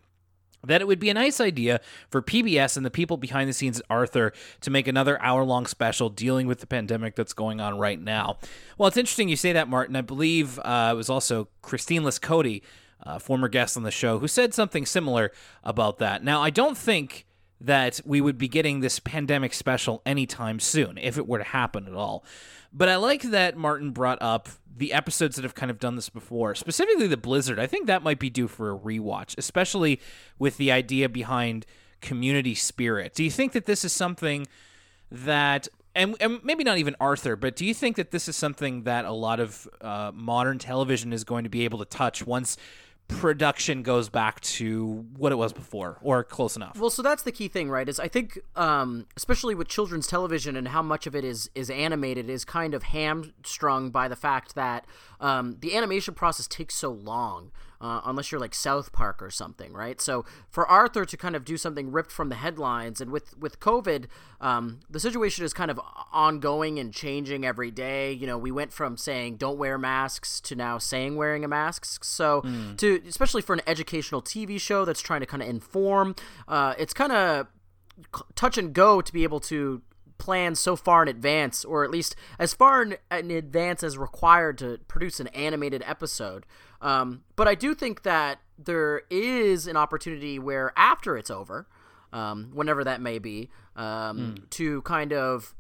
that 0.66 0.80
it 0.80 0.86
would 0.86 0.98
be 0.98 1.10
a 1.10 1.14
nice 1.14 1.40
idea 1.40 1.80
for 2.08 2.22
PBS 2.22 2.76
and 2.76 2.84
the 2.84 2.90
people 2.90 3.16
behind 3.16 3.48
the 3.48 3.52
scenes 3.52 3.80
at 3.80 3.86
Arthur 3.88 4.32
to 4.60 4.70
make 4.70 4.88
another 4.88 5.20
hour 5.22 5.44
long 5.44 5.66
special 5.66 6.08
dealing 6.08 6.46
with 6.46 6.60
the 6.60 6.66
pandemic 6.66 7.14
that's 7.14 7.32
going 7.32 7.60
on 7.60 7.78
right 7.78 8.00
now. 8.00 8.38
Well, 8.78 8.88
it's 8.88 8.96
interesting 8.96 9.28
you 9.28 9.36
say 9.36 9.52
that, 9.52 9.68
Martin. 9.68 9.96
I 9.96 10.02
believe 10.02 10.58
uh, 10.60 10.90
it 10.92 10.96
was 10.96 11.10
also 11.10 11.48
Christine 11.62 12.02
Liscote, 12.02 12.62
uh, 13.04 13.18
former 13.18 13.48
guest 13.48 13.76
on 13.76 13.82
the 13.82 13.90
show, 13.90 14.18
who 14.18 14.28
said 14.28 14.54
something 14.54 14.86
similar 14.86 15.32
about 15.64 15.98
that. 15.98 16.24
Now, 16.24 16.42
I 16.42 16.50
don't 16.50 16.76
think 16.76 17.26
that 17.60 18.00
we 18.04 18.20
would 18.20 18.36
be 18.36 18.48
getting 18.48 18.80
this 18.80 18.98
pandemic 18.98 19.54
special 19.54 20.02
anytime 20.04 20.60
soon, 20.60 20.98
if 20.98 21.16
it 21.16 21.26
were 21.26 21.38
to 21.38 21.44
happen 21.44 21.86
at 21.86 21.94
all. 21.94 22.24
But 22.72 22.88
I 22.88 22.96
like 22.96 23.22
that 23.22 23.56
Martin 23.56 23.90
brought 23.90 24.20
up 24.20 24.48
the 24.76 24.92
episodes 24.92 25.36
that 25.36 25.42
have 25.42 25.54
kind 25.54 25.70
of 25.70 25.78
done 25.78 25.96
this 25.96 26.08
before, 26.08 26.54
specifically 26.54 27.06
the 27.06 27.16
Blizzard. 27.16 27.58
I 27.58 27.66
think 27.66 27.86
that 27.86 28.02
might 28.02 28.18
be 28.18 28.28
due 28.28 28.48
for 28.48 28.70
a 28.70 28.78
rewatch, 28.78 29.36
especially 29.38 30.00
with 30.38 30.58
the 30.58 30.70
idea 30.70 31.08
behind 31.08 31.64
community 32.00 32.54
spirit. 32.54 33.14
Do 33.14 33.24
you 33.24 33.30
think 33.30 33.52
that 33.52 33.64
this 33.64 33.84
is 33.84 33.92
something 33.92 34.46
that 35.10 35.68
and, 35.94 36.14
and 36.20 36.44
maybe 36.44 36.62
not 36.62 36.76
even 36.76 36.94
Arthur, 37.00 37.36
but 37.36 37.56
do 37.56 37.64
you 37.64 37.72
think 37.72 37.96
that 37.96 38.10
this 38.10 38.28
is 38.28 38.36
something 38.36 38.82
that 38.82 39.06
a 39.06 39.12
lot 39.12 39.40
of 39.40 39.66
uh, 39.80 40.12
modern 40.14 40.58
television 40.58 41.10
is 41.10 41.24
going 41.24 41.44
to 41.44 41.50
be 41.50 41.64
able 41.64 41.78
to 41.78 41.86
touch 41.86 42.26
once 42.26 42.58
production 43.08 43.82
goes 43.82 44.08
back 44.08 44.40
to 44.40 45.06
what 45.16 45.32
it 45.32 45.36
was 45.36 45.52
before 45.52 45.98
or 46.02 46.24
close 46.24 46.56
enough? 46.56 46.78
Well, 46.78 46.90
so 46.90 47.02
that's 47.02 47.22
the 47.22 47.32
key 47.32 47.48
thing, 47.48 47.70
right? 47.70 47.88
Is 47.88 48.00
I 48.00 48.08
think, 48.08 48.38
um, 48.56 49.06
especially 49.16 49.54
with 49.54 49.68
children's 49.68 50.06
television 50.06 50.56
and 50.56 50.68
how 50.68 50.82
much 50.82 51.06
of 51.06 51.14
it 51.14 51.24
is 51.24 51.50
is 51.54 51.70
animated, 51.70 52.28
is 52.28 52.44
kind 52.44 52.74
of 52.74 52.84
hamstrung 52.84 53.90
by 53.90 54.08
the 54.08 54.16
fact 54.16 54.54
that 54.54 54.86
um, 55.20 55.56
the 55.60 55.76
animation 55.76 56.14
process 56.14 56.46
takes 56.46 56.74
so 56.74 56.90
long. 56.90 57.52
Uh, 57.78 58.00
unless 58.06 58.32
you're 58.32 58.40
like 58.40 58.54
South 58.54 58.90
Park 58.90 59.20
or 59.20 59.30
something, 59.30 59.70
right? 59.74 60.00
So 60.00 60.24
for 60.48 60.66
Arthur 60.66 61.04
to 61.04 61.14
kind 61.14 61.36
of 61.36 61.44
do 61.44 61.58
something 61.58 61.92
ripped 61.92 62.10
from 62.10 62.30
the 62.30 62.34
headlines, 62.34 63.02
and 63.02 63.10
with 63.10 63.36
with 63.36 63.60
COVID, 63.60 64.06
um, 64.40 64.80
the 64.88 64.98
situation 64.98 65.44
is 65.44 65.52
kind 65.52 65.70
of 65.70 65.78
ongoing 66.10 66.78
and 66.78 66.90
changing 66.90 67.44
every 67.44 67.70
day. 67.70 68.12
You 68.12 68.26
know, 68.26 68.38
we 68.38 68.50
went 68.50 68.72
from 68.72 68.96
saying 68.96 69.36
don't 69.36 69.58
wear 69.58 69.76
masks 69.76 70.40
to 70.40 70.56
now 70.56 70.78
saying 70.78 71.16
wearing 71.16 71.44
a 71.44 71.48
mask. 71.48 72.02
So 72.02 72.40
to 72.78 73.02
especially 73.06 73.42
for 73.42 73.52
an 73.52 73.60
educational 73.66 74.22
TV 74.22 74.58
show 74.58 74.86
that's 74.86 75.02
trying 75.02 75.20
to 75.20 75.26
kind 75.26 75.42
of 75.42 75.48
inform, 75.50 76.14
uh, 76.48 76.72
it's 76.78 76.94
kind 76.94 77.12
of 77.12 77.46
touch 78.34 78.56
and 78.56 78.72
go 78.72 79.00
to 79.00 79.12
be 79.12 79.22
able 79.22 79.40
to 79.40 79.82
plan 80.18 80.54
so 80.54 80.76
far 80.76 81.02
in 81.02 81.08
advance, 81.08 81.64
or 81.64 81.84
at 81.84 81.90
least 81.90 82.16
as 82.38 82.54
far 82.54 82.82
in, 82.82 82.96
in 83.10 83.30
advance 83.30 83.82
as 83.82 83.98
required 83.98 84.58
to 84.58 84.78
produce 84.88 85.20
an 85.20 85.28
animated 85.28 85.82
episode. 85.86 86.46
Um, 86.80 87.22
but 87.36 87.48
I 87.48 87.54
do 87.54 87.74
think 87.74 88.02
that 88.02 88.40
there 88.58 89.02
is 89.10 89.66
an 89.66 89.76
opportunity 89.76 90.38
where 90.38 90.72
after 90.76 91.16
it's 91.16 91.30
over, 91.30 91.66
um, 92.12 92.50
whenever 92.54 92.84
that 92.84 93.00
may 93.00 93.18
be, 93.18 93.50
um, 93.74 94.36
to 94.50 94.82
kind 94.82 95.12
of 95.12 95.54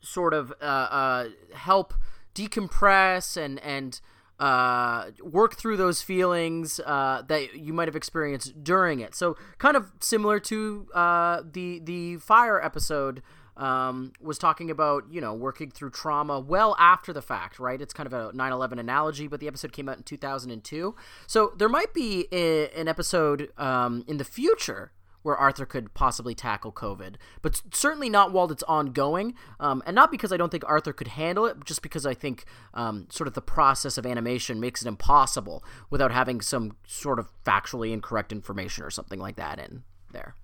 sort 0.00 0.34
of 0.34 0.52
uh, 0.60 0.64
uh, 0.64 1.28
help 1.54 1.94
decompress 2.34 3.36
and 3.36 3.58
and 3.60 4.00
uh, 4.38 5.10
work 5.22 5.56
through 5.56 5.76
those 5.76 6.02
feelings 6.02 6.80
uh, 6.80 7.22
that 7.28 7.54
you 7.56 7.72
might 7.72 7.88
have 7.88 7.96
experienced 7.96 8.62
during 8.62 9.00
it. 9.00 9.14
So 9.14 9.36
kind 9.58 9.76
of 9.76 9.92
similar 10.00 10.40
to 10.40 10.86
uh, 10.94 11.42
the 11.50 11.80
the 11.80 12.16
fire 12.18 12.62
episode. 12.62 13.22
Um, 13.58 14.12
was 14.20 14.36
talking 14.36 14.70
about 14.70 15.04
you 15.10 15.18
know 15.18 15.32
working 15.32 15.70
through 15.70 15.88
trauma 15.88 16.38
well 16.38 16.76
after 16.78 17.14
the 17.14 17.22
fact 17.22 17.58
right 17.58 17.80
it's 17.80 17.94
kind 17.94 18.06
of 18.06 18.12
a 18.12 18.30
9-11 18.32 18.78
analogy 18.78 19.28
but 19.28 19.40
the 19.40 19.48
episode 19.48 19.72
came 19.72 19.88
out 19.88 19.96
in 19.96 20.02
2002 20.02 20.94
so 21.26 21.54
there 21.56 21.70
might 21.70 21.94
be 21.94 22.26
a, 22.32 22.68
an 22.78 22.86
episode 22.86 23.50
um, 23.56 24.04
in 24.06 24.18
the 24.18 24.24
future 24.24 24.92
where 25.26 25.36
Arthur 25.36 25.66
could 25.66 25.92
possibly 25.92 26.36
tackle 26.36 26.70
COVID, 26.70 27.16
but 27.42 27.60
certainly 27.72 28.08
not 28.08 28.30
while 28.30 28.48
it's 28.52 28.62
ongoing. 28.62 29.34
Um, 29.58 29.82
and 29.84 29.96
not 29.96 30.12
because 30.12 30.32
I 30.32 30.36
don't 30.36 30.50
think 30.50 30.62
Arthur 30.68 30.92
could 30.92 31.08
handle 31.08 31.46
it, 31.46 31.64
just 31.64 31.82
because 31.82 32.06
I 32.06 32.14
think 32.14 32.44
um, 32.74 33.08
sort 33.10 33.26
of 33.26 33.34
the 33.34 33.42
process 33.42 33.98
of 33.98 34.06
animation 34.06 34.60
makes 34.60 34.82
it 34.82 34.86
impossible 34.86 35.64
without 35.90 36.12
having 36.12 36.40
some 36.40 36.76
sort 36.86 37.18
of 37.18 37.28
factually 37.44 37.92
incorrect 37.92 38.30
information 38.30 38.84
or 38.84 38.90
something 38.90 39.18
like 39.18 39.34
that 39.34 39.58
in 39.58 39.82
there. 40.12 40.36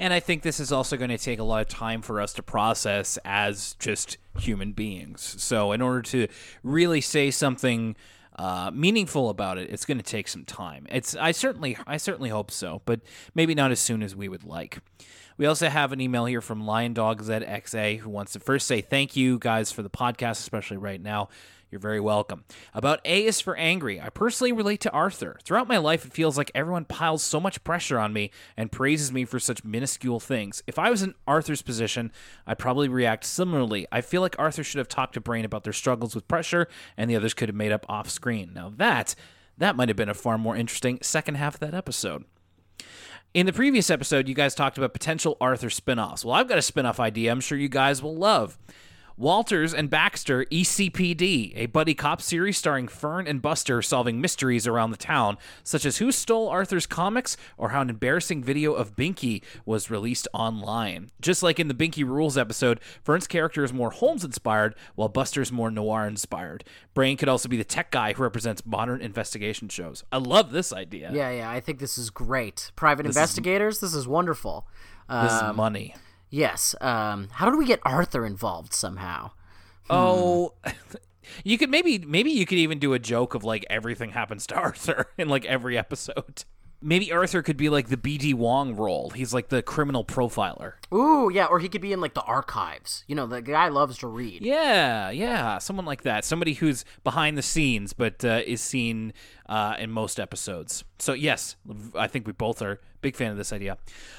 And 0.00 0.12
I 0.12 0.18
think 0.18 0.42
this 0.42 0.58
is 0.58 0.72
also 0.72 0.96
going 0.96 1.10
to 1.10 1.16
take 1.16 1.38
a 1.38 1.44
lot 1.44 1.60
of 1.60 1.68
time 1.68 2.02
for 2.02 2.20
us 2.20 2.32
to 2.32 2.42
process 2.42 3.20
as 3.24 3.76
just 3.78 4.18
human 4.36 4.72
beings. 4.72 5.36
So, 5.38 5.70
in 5.70 5.80
order 5.80 6.02
to 6.02 6.26
really 6.64 7.00
say 7.00 7.30
something 7.30 7.94
uh, 8.36 8.70
meaningful 8.72 9.30
about 9.30 9.58
it, 9.58 9.70
it's 9.70 9.84
going 9.84 9.98
to 9.98 10.04
take 10.04 10.28
some 10.28 10.44
time. 10.44 10.86
It's 10.90 11.16
I 11.16 11.32
certainly 11.32 11.76
I 11.86 11.96
certainly 11.96 12.30
hope 12.30 12.50
so, 12.50 12.82
but 12.84 13.00
maybe 13.34 13.54
not 13.54 13.70
as 13.70 13.80
soon 13.80 14.02
as 14.02 14.14
we 14.14 14.28
would 14.28 14.44
like. 14.44 14.78
We 15.38 15.46
also 15.46 15.68
have 15.68 15.92
an 15.92 16.00
email 16.00 16.24
here 16.24 16.40
from 16.40 16.64
Lion 16.64 16.94
Dog 16.94 17.22
ZXA 17.22 17.98
who 17.98 18.08
wants 18.08 18.32
to 18.32 18.40
first 18.40 18.66
say 18.66 18.80
thank 18.80 19.16
you 19.16 19.38
guys 19.38 19.70
for 19.70 19.82
the 19.82 19.90
podcast, 19.90 20.32
especially 20.32 20.78
right 20.78 21.00
now. 21.00 21.28
You're 21.70 21.80
very 21.80 21.98
welcome. 22.00 22.44
About 22.72 23.00
A 23.04 23.24
is 23.24 23.40
for 23.40 23.56
angry. 23.56 24.00
I 24.00 24.08
personally 24.08 24.52
relate 24.52 24.80
to 24.82 24.90
Arthur. 24.92 25.36
Throughout 25.42 25.66
my 25.66 25.78
life, 25.78 26.04
it 26.04 26.12
feels 26.12 26.38
like 26.38 26.52
everyone 26.54 26.84
piles 26.84 27.24
so 27.24 27.40
much 27.40 27.64
pressure 27.64 27.98
on 27.98 28.12
me 28.12 28.30
and 28.56 28.70
praises 28.70 29.10
me 29.12 29.24
for 29.24 29.40
such 29.40 29.64
minuscule 29.64 30.20
things. 30.20 30.62
If 30.68 30.78
I 30.78 30.90
was 30.90 31.02
in 31.02 31.14
Arthur's 31.26 31.62
position, 31.62 32.12
I'd 32.46 32.58
probably 32.58 32.88
react 32.88 33.24
similarly. 33.24 33.86
I 33.90 34.00
feel 34.00 34.20
like 34.20 34.38
Arthur 34.38 34.62
should 34.62 34.78
have 34.78 34.88
talked 34.88 35.14
to 35.14 35.20
Brain 35.20 35.44
about 35.44 35.64
their 35.64 35.72
struggles 35.72 36.14
with 36.14 36.28
pressure, 36.28 36.68
and 36.96 37.10
the 37.10 37.16
others 37.16 37.34
could 37.34 37.48
have 37.48 37.56
made 37.56 37.72
up 37.72 37.84
off 37.88 38.08
screen. 38.08 38.52
Now 38.54 38.72
that 38.76 39.16
that 39.58 39.74
might 39.74 39.88
have 39.88 39.96
been 39.96 40.08
a 40.08 40.14
far 40.14 40.38
more 40.38 40.56
interesting 40.56 40.98
second 41.02 41.34
half 41.34 41.54
of 41.54 41.60
that 41.60 41.74
episode. 41.74 42.24
In 43.34 43.44
the 43.44 43.52
previous 43.52 43.90
episode, 43.90 44.28
you 44.28 44.34
guys 44.34 44.54
talked 44.54 44.78
about 44.78 44.92
potential 44.92 45.36
Arthur 45.40 45.68
spin 45.68 45.98
offs. 45.98 46.24
Well, 46.24 46.34
I've 46.34 46.48
got 46.48 46.58
a 46.58 46.62
spin 46.62 46.86
off 46.86 47.00
idea 47.00 47.32
I'm 47.32 47.40
sure 47.40 47.58
you 47.58 47.68
guys 47.68 48.02
will 48.02 48.16
love. 48.16 48.56
Walters 49.18 49.72
and 49.72 49.88
Baxter 49.88 50.44
ECPD, 50.52 51.52
a 51.56 51.64
buddy 51.66 51.94
cop 51.94 52.20
series 52.20 52.58
starring 52.58 52.86
Fern 52.86 53.26
and 53.26 53.40
Buster 53.40 53.80
solving 53.80 54.20
mysteries 54.20 54.66
around 54.66 54.90
the 54.90 54.98
town, 54.98 55.38
such 55.62 55.86
as 55.86 55.96
who 55.96 56.12
stole 56.12 56.50
Arthur's 56.50 56.84
comics 56.84 57.34
or 57.56 57.70
how 57.70 57.80
an 57.80 57.88
embarrassing 57.88 58.44
video 58.44 58.74
of 58.74 58.94
Binky 58.94 59.42
was 59.64 59.90
released 59.90 60.28
online. 60.34 61.10
Just 61.18 61.42
like 61.42 61.58
in 61.58 61.68
the 61.68 61.72
Binky 61.72 62.04
Rules 62.04 62.36
episode, 62.36 62.78
Fern's 63.02 63.26
character 63.26 63.64
is 63.64 63.72
more 63.72 63.90
Holmes 63.90 64.22
inspired, 64.22 64.74
while 64.96 65.08
Buster's 65.08 65.50
more 65.50 65.70
noir 65.70 66.06
inspired. 66.06 66.62
Brain 66.92 67.16
could 67.16 67.30
also 67.30 67.48
be 67.48 67.56
the 67.56 67.64
tech 67.64 67.90
guy 67.90 68.12
who 68.12 68.22
represents 68.22 68.66
modern 68.66 69.00
investigation 69.00 69.70
shows. 69.70 70.04
I 70.12 70.18
love 70.18 70.52
this 70.52 70.74
idea. 70.74 71.10
Yeah, 71.14 71.30
yeah, 71.30 71.50
I 71.50 71.60
think 71.60 71.78
this 71.78 71.96
is 71.96 72.10
great. 72.10 72.70
Private 72.76 73.06
investigators, 73.06 73.80
this 73.80 73.94
is 73.94 74.06
wonderful. 74.06 74.66
This 75.08 75.32
Um, 75.32 75.50
is 75.52 75.56
money. 75.56 75.94
Yes. 76.36 76.74
Um, 76.80 77.28
how 77.32 77.50
do 77.50 77.56
we 77.56 77.66
get 77.66 77.80
Arthur 77.84 78.26
involved 78.26 78.72
somehow? 78.74 79.30
Oh, 79.88 80.54
You 81.44 81.58
could 81.58 81.70
maybe 81.70 81.98
maybe 81.98 82.30
you 82.30 82.46
could 82.46 82.58
even 82.58 82.78
do 82.78 82.92
a 82.92 82.98
joke 82.98 83.34
of 83.34 83.44
like 83.44 83.64
everything 83.70 84.10
happens 84.10 84.46
to 84.48 84.54
Arthur 84.66 85.06
in 85.18 85.28
like 85.28 85.44
every 85.44 85.76
episode. 85.76 86.44
Maybe 86.82 87.10
Arthur 87.10 87.42
could 87.42 87.56
be 87.56 87.70
like 87.70 87.88
the 87.88 87.96
BD 87.96 88.34
Wong 88.34 88.76
role. 88.76 89.10
He's 89.10 89.32
like 89.32 89.48
the 89.48 89.62
criminal 89.62 90.04
profiler. 90.04 90.74
Ooh, 90.94 91.30
yeah, 91.32 91.46
or 91.46 91.58
he 91.58 91.68
could 91.70 91.80
be 91.80 91.92
in 91.92 92.00
like 92.00 92.12
the 92.14 92.22
archives. 92.22 93.02
You 93.08 93.14
know, 93.16 93.26
the 93.26 93.40
guy 93.40 93.68
loves 93.68 93.98
to 93.98 94.06
read. 94.06 94.42
Yeah, 94.42 95.10
yeah, 95.10 95.56
someone 95.58 95.86
like 95.86 96.02
that. 96.02 96.24
Somebody 96.24 96.52
who's 96.54 96.84
behind 97.02 97.38
the 97.38 97.42
scenes 97.42 97.92
but 97.92 98.24
uh, 98.24 98.42
is 98.46 98.60
seen 98.60 99.14
uh, 99.48 99.74
in 99.78 99.90
most 99.90 100.20
episodes. 100.20 100.84
So 100.98 101.14
yes, 101.14 101.56
I 101.94 102.06
think 102.08 102.26
we 102.26 102.32
both 102.34 102.60
are 102.60 102.80
big 103.00 103.16
fan 103.16 103.30
of 103.30 103.36
this 103.38 103.52
idea. 103.52 103.78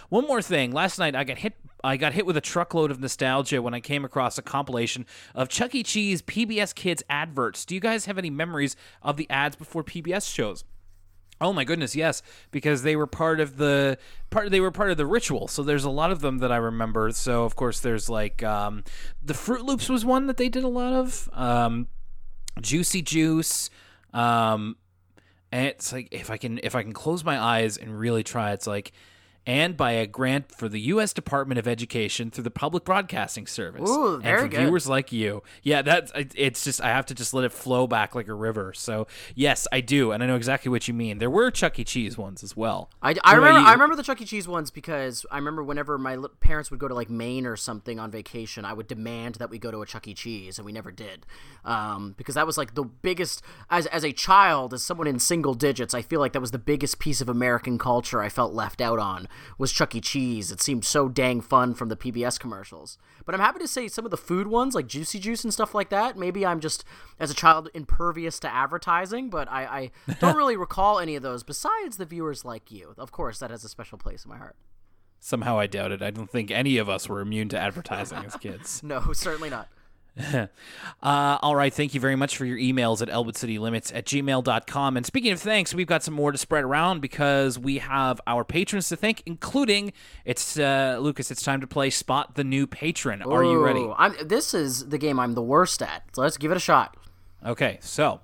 One 0.09 0.25
more 0.25 0.41
thing. 0.41 0.71
Last 0.71 0.97
night 0.97 1.15
I 1.15 1.23
got 1.23 1.37
hit. 1.37 1.53
I 1.83 1.97
got 1.97 2.13
hit 2.13 2.25
with 2.25 2.37
a 2.37 2.41
truckload 2.41 2.91
of 2.91 2.99
nostalgia 2.99 3.61
when 3.61 3.73
I 3.73 3.79
came 3.79 4.03
across 4.03 4.37
a 4.37 4.41
compilation 4.41 5.05
of 5.35 5.49
Chuck 5.49 5.75
E. 5.75 5.83
Cheese 5.83 6.21
PBS 6.21 6.73
Kids 6.73 7.03
adverts. 7.09 7.65
Do 7.65 7.75
you 7.75 7.81
guys 7.81 8.05
have 8.05 8.17
any 8.17 8.29
memories 8.29 8.75
of 9.01 9.17
the 9.17 9.29
ads 9.29 9.55
before 9.55 9.83
PBS 9.83 10.33
shows? 10.33 10.63
Oh 11.39 11.53
my 11.53 11.63
goodness, 11.63 11.95
yes, 11.95 12.23
because 12.49 12.81
they 12.81 12.95
were 12.95 13.05
part 13.05 13.39
of 13.39 13.57
the 13.57 13.99
part. 14.31 14.49
They 14.49 14.59
were 14.59 14.71
part 14.71 14.89
of 14.89 14.97
the 14.97 15.05
ritual. 15.05 15.47
So 15.47 15.61
there's 15.61 15.83
a 15.83 15.89
lot 15.89 16.11
of 16.11 16.21
them 16.21 16.39
that 16.39 16.51
I 16.51 16.57
remember. 16.57 17.11
So 17.11 17.43
of 17.43 17.55
course 17.55 17.79
there's 17.79 18.09
like 18.09 18.41
um, 18.41 18.83
the 19.21 19.33
Froot 19.33 19.63
Loops 19.63 19.87
was 19.87 20.03
one 20.03 20.25
that 20.27 20.37
they 20.37 20.49
did 20.49 20.63
a 20.63 20.67
lot 20.67 20.93
of. 20.93 21.29
Um, 21.33 21.87
Juicy 22.59 23.03
Juice. 23.03 23.69
Um, 24.13 24.77
and 25.51 25.67
it's 25.67 25.93
like 25.93 26.09
if 26.11 26.29
I 26.29 26.37
can 26.37 26.59
if 26.63 26.75
I 26.75 26.83
can 26.83 26.93
close 26.93 27.23
my 27.23 27.39
eyes 27.39 27.77
and 27.77 27.97
really 27.97 28.23
try, 28.23 28.51
it's 28.53 28.67
like 28.67 28.91
and 29.47 29.77
by 29.77 29.93
a 29.93 30.05
grant 30.05 30.51
for 30.51 30.67
the 30.67 30.79
U.S. 30.81 31.13
Department 31.13 31.57
of 31.57 31.69
Education 31.69 32.29
through 32.29 32.43
the 32.43 32.51
Public 32.51 32.83
Broadcasting 32.83 33.47
Service. 33.47 33.89
Ooh, 33.89 34.19
very 34.19 34.41
and 34.41 34.41
for 34.41 34.47
good. 34.49 34.59
viewers 34.65 34.89
like 34.89 35.13
you. 35.13 35.41
Yeah, 35.63 35.81
that's 35.81 36.11
it's 36.35 36.65
just 36.65 36.81
I 36.81 36.89
have 36.89 37.05
to 37.07 37.15
just 37.15 37.33
let 37.33 37.45
it 37.45 37.53
flow 37.53 37.87
back 37.87 38.13
like 38.13 38.27
a 38.27 38.33
river. 38.33 38.73
So 38.75 39.07
yes, 39.35 39.65
I 39.71 39.79
do, 39.79 40.11
and 40.11 40.21
I 40.21 40.27
know 40.27 40.35
exactly 40.35 40.69
what 40.69 40.89
you 40.89 40.93
mean. 40.93 41.19
There 41.19 41.29
were 41.29 41.49
Chuck 41.49 41.79
E. 41.79 41.85
Cheese 41.85 42.17
ones 42.17 42.43
as 42.43 42.57
well. 42.57 42.91
I, 43.01 43.15
I 43.23 43.35
remember? 43.35 43.59
I 43.61 43.71
remember 43.71 43.95
the 43.95 44.03
Chuck 44.03 44.21
E. 44.21 44.25
Cheese 44.25 44.49
ones 44.49 44.69
because 44.69 45.25
I 45.31 45.37
remember 45.37 45.63
whenever 45.63 45.97
my 45.97 46.17
li- 46.17 46.29
parents 46.41 46.69
would 46.69 46.81
go 46.81 46.89
to 46.89 46.93
like 46.93 47.09
Maine 47.09 47.45
or 47.45 47.55
something 47.55 47.99
on 47.99 48.11
vacation, 48.11 48.65
I 48.65 48.73
would 48.73 48.87
demand 48.87 49.35
that 49.35 49.49
we 49.49 49.59
go 49.59 49.71
to 49.71 49.81
a 49.81 49.85
Chuck 49.85 50.09
E. 50.09 50.13
Cheese, 50.13 50.59
and 50.59 50.65
we 50.65 50.73
never 50.73 50.91
did, 50.91 51.25
um, 51.63 52.15
because 52.17 52.35
that 52.35 52.45
was 52.45 52.57
like 52.57 52.75
the 52.75 52.83
biggest 52.83 53.41
as 53.69 53.85
as 53.87 54.03
a 54.03 54.11
child, 54.11 54.73
as 54.73 54.83
someone 54.83 55.07
in 55.07 55.19
single 55.19 55.53
digits, 55.53 55.93
I 55.93 56.01
feel 56.01 56.19
like 56.19 56.33
that 56.33 56.41
was 56.41 56.51
the 56.51 56.59
biggest 56.59 56.99
piece 56.99 57.21
of 57.21 57.29
American 57.29 57.77
culture 57.77 58.21
I 58.21 58.27
felt 58.27 58.53
left 58.53 58.81
out 58.81 58.99
on 58.99 59.29
was 59.57 59.71
Chuck 59.71 59.95
E. 59.95 60.01
Cheese. 60.01 60.51
It 60.51 60.61
seemed 60.61 60.85
so 60.85 61.09
dang 61.09 61.41
fun 61.41 61.73
from 61.73 61.89
the 61.89 61.95
PBS 61.95 62.39
commercials. 62.39 62.97
But 63.25 63.35
I'm 63.35 63.41
happy 63.41 63.59
to 63.59 63.67
say 63.67 63.87
some 63.87 64.05
of 64.05 64.11
the 64.11 64.17
food 64.17 64.47
ones 64.47 64.75
like 64.75 64.87
Juicy 64.87 65.19
Juice 65.19 65.43
and 65.43 65.53
stuff 65.53 65.75
like 65.75 65.89
that. 65.89 66.17
Maybe 66.17 66.45
I'm 66.45 66.59
just 66.59 66.83
as 67.19 67.31
a 67.31 67.33
child 67.35 67.69
impervious 67.73 68.39
to 68.39 68.53
advertising, 68.53 69.29
but 69.29 69.49
I, 69.49 69.91
I 70.07 70.13
don't 70.19 70.35
really 70.37 70.57
recall 70.57 70.99
any 70.99 71.15
of 71.15 71.23
those 71.23 71.43
besides 71.43 71.97
the 71.97 72.05
viewers 72.05 72.45
like 72.45 72.71
you. 72.71 72.93
Of 72.97 73.11
course, 73.11 73.39
that 73.39 73.51
has 73.51 73.63
a 73.63 73.69
special 73.69 73.97
place 73.97 74.25
in 74.25 74.29
my 74.29 74.37
heart. 74.37 74.55
Somehow 75.19 75.57
I 75.59 75.67
doubt 75.67 75.91
it. 75.91 76.01
I 76.01 76.11
don't 76.11 76.29
think 76.29 76.51
any 76.51 76.77
of 76.77 76.89
us 76.89 77.09
were 77.09 77.21
immune 77.21 77.49
to 77.49 77.59
advertising 77.59 78.19
as 78.19 78.35
kids. 78.35 78.81
No, 78.87 79.11
certainly 79.13 79.49
not. 79.49 79.67
Uh, 80.99 81.37
all 81.41 81.55
right. 81.55 81.73
Thank 81.73 81.93
you 81.93 81.99
very 81.99 82.15
much 82.15 82.37
for 82.37 82.45
your 82.45 82.57
emails 82.57 83.01
at 83.01 83.07
elwoodcitylimits 83.07 83.95
at 83.95 84.05
gmail.com. 84.05 84.97
And 84.97 85.05
speaking 85.05 85.31
of 85.31 85.39
thanks, 85.39 85.73
we've 85.73 85.87
got 85.87 86.03
some 86.03 86.15
more 86.15 86.31
to 86.31 86.37
spread 86.37 86.63
around 86.63 87.01
because 87.01 87.59
we 87.59 87.77
have 87.77 88.19
our 88.25 88.43
patrons 88.43 88.89
to 88.89 88.95
thank, 88.95 89.21
including 89.25 89.93
it's 90.25 90.57
uh, 90.57 90.97
Lucas. 90.99 91.29
It's 91.29 91.43
time 91.43 91.61
to 91.61 91.67
play 91.67 91.91
Spot 91.91 92.35
the 92.35 92.43
New 92.43 92.65
Patron. 92.65 93.21
Are 93.21 93.43
you 93.43 93.63
ready? 93.63 93.87
I'm, 93.95 94.15
this 94.25 94.53
is 94.53 94.89
the 94.89 94.97
game 94.97 95.19
I'm 95.19 95.33
the 95.33 95.43
worst 95.43 95.81
at. 95.83 96.03
So 96.13 96.21
let's 96.21 96.37
give 96.37 96.51
it 96.51 96.57
a 96.57 96.61
shot. 96.61 96.97
Okay, 97.45 97.77
so 97.81 98.19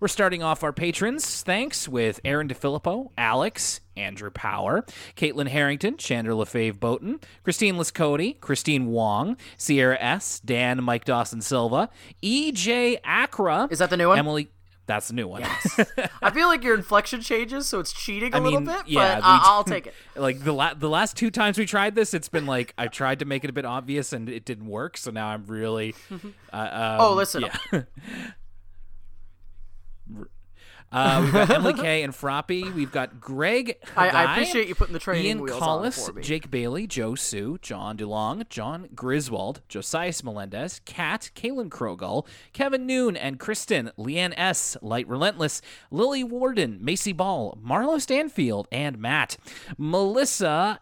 we're 0.00 0.08
starting 0.08 0.42
off 0.42 0.62
our 0.62 0.72
patrons. 0.72 1.42
Thanks 1.42 1.88
with 1.88 2.20
Aaron 2.24 2.48
DeFilippo, 2.48 3.10
Alex, 3.16 3.80
Andrew 3.96 4.30
Power, 4.30 4.84
Caitlin 5.16 5.48
Harrington, 5.48 5.96
Chandler 5.96 6.32
LaFave 6.32 6.78
Boaton, 6.80 7.20
Christine 7.42 7.76
Liscote, 7.76 8.40
Christine 8.40 8.86
Wong, 8.88 9.36
Sierra 9.56 9.96
S., 10.00 10.40
Dan 10.40 10.82
Mike 10.82 11.04
Dawson 11.04 11.40
Silva, 11.40 11.88
E.J. 12.22 12.98
Acra. 13.04 13.68
Is 13.70 13.78
that 13.78 13.90
the 13.90 13.96
new 13.96 14.08
one? 14.08 14.18
Emily. 14.18 14.48
That's 14.86 15.08
the 15.08 15.14
new 15.14 15.26
one. 15.26 15.40
Yes. 15.40 15.80
I 16.22 16.30
feel 16.30 16.46
like 16.46 16.62
your 16.62 16.74
inflection 16.74 17.22
changes, 17.22 17.66
so 17.66 17.80
it's 17.80 17.90
cheating 17.90 18.34
a 18.34 18.36
I 18.36 18.40
little 18.40 18.60
bit, 18.60 18.82
yeah, 18.86 19.14
but 19.14 19.24
I- 19.24 19.32
we- 19.36 19.40
I'll 19.44 19.64
take 19.64 19.86
it. 19.86 19.94
like 20.14 20.44
the 20.44 20.52
la- 20.52 20.74
the 20.74 20.90
last 20.90 21.16
two 21.16 21.30
times 21.30 21.56
we 21.56 21.64
tried 21.64 21.94
this, 21.94 22.12
it's 22.12 22.28
been 22.28 22.44
like 22.44 22.74
I 22.76 22.88
tried 22.88 23.20
to 23.20 23.24
make 23.24 23.44
it 23.44 23.50
a 23.50 23.52
bit 23.54 23.64
obvious 23.64 24.12
and 24.12 24.28
it 24.28 24.44
didn't 24.44 24.66
work. 24.66 24.98
So 24.98 25.10
now 25.10 25.28
I'm 25.28 25.46
really. 25.46 25.94
Uh, 26.52 26.56
um, 26.56 27.00
Oh, 27.00 27.14
listen. 27.14 27.44
Yeah. 27.72 27.82
Uh, 30.92 31.22
we've 31.24 31.32
got 31.32 31.50
Emily 31.50 31.72
K 31.82 32.02
and 32.04 32.12
Froppy. 32.12 32.72
We've 32.72 32.92
got 32.92 33.20
Greg. 33.20 33.76
I, 33.96 34.10
I 34.10 34.32
appreciate 34.32 34.68
you 34.68 34.76
putting 34.76 34.92
the 34.92 35.00
training 35.00 35.26
Ian 35.26 35.40
wheels 35.40 35.58
Collis, 35.58 35.98
on 35.98 36.06
for 36.06 36.12
me. 36.12 36.22
Jake 36.22 36.50
Bailey, 36.50 36.86
Joe 36.86 37.16
Sue, 37.16 37.58
John 37.60 37.96
DeLong, 37.96 38.48
John 38.48 38.88
Griswold, 38.94 39.62
Josias 39.68 40.22
Melendez, 40.22 40.80
Kat, 40.84 41.30
Kaylin 41.34 41.68
Krogel, 41.68 42.26
Kevin 42.52 42.86
Noon, 42.86 43.16
and 43.16 43.40
Kristen, 43.40 43.90
Leanne 43.98 44.34
S., 44.36 44.76
Light 44.82 45.08
Relentless, 45.08 45.60
Lily 45.90 46.22
Warden, 46.22 46.78
Macy 46.80 47.12
Ball, 47.12 47.58
Marlo 47.60 48.00
Stanfield, 48.00 48.68
and 48.70 48.96
Matt. 48.98 49.36
Melissa 49.76 50.78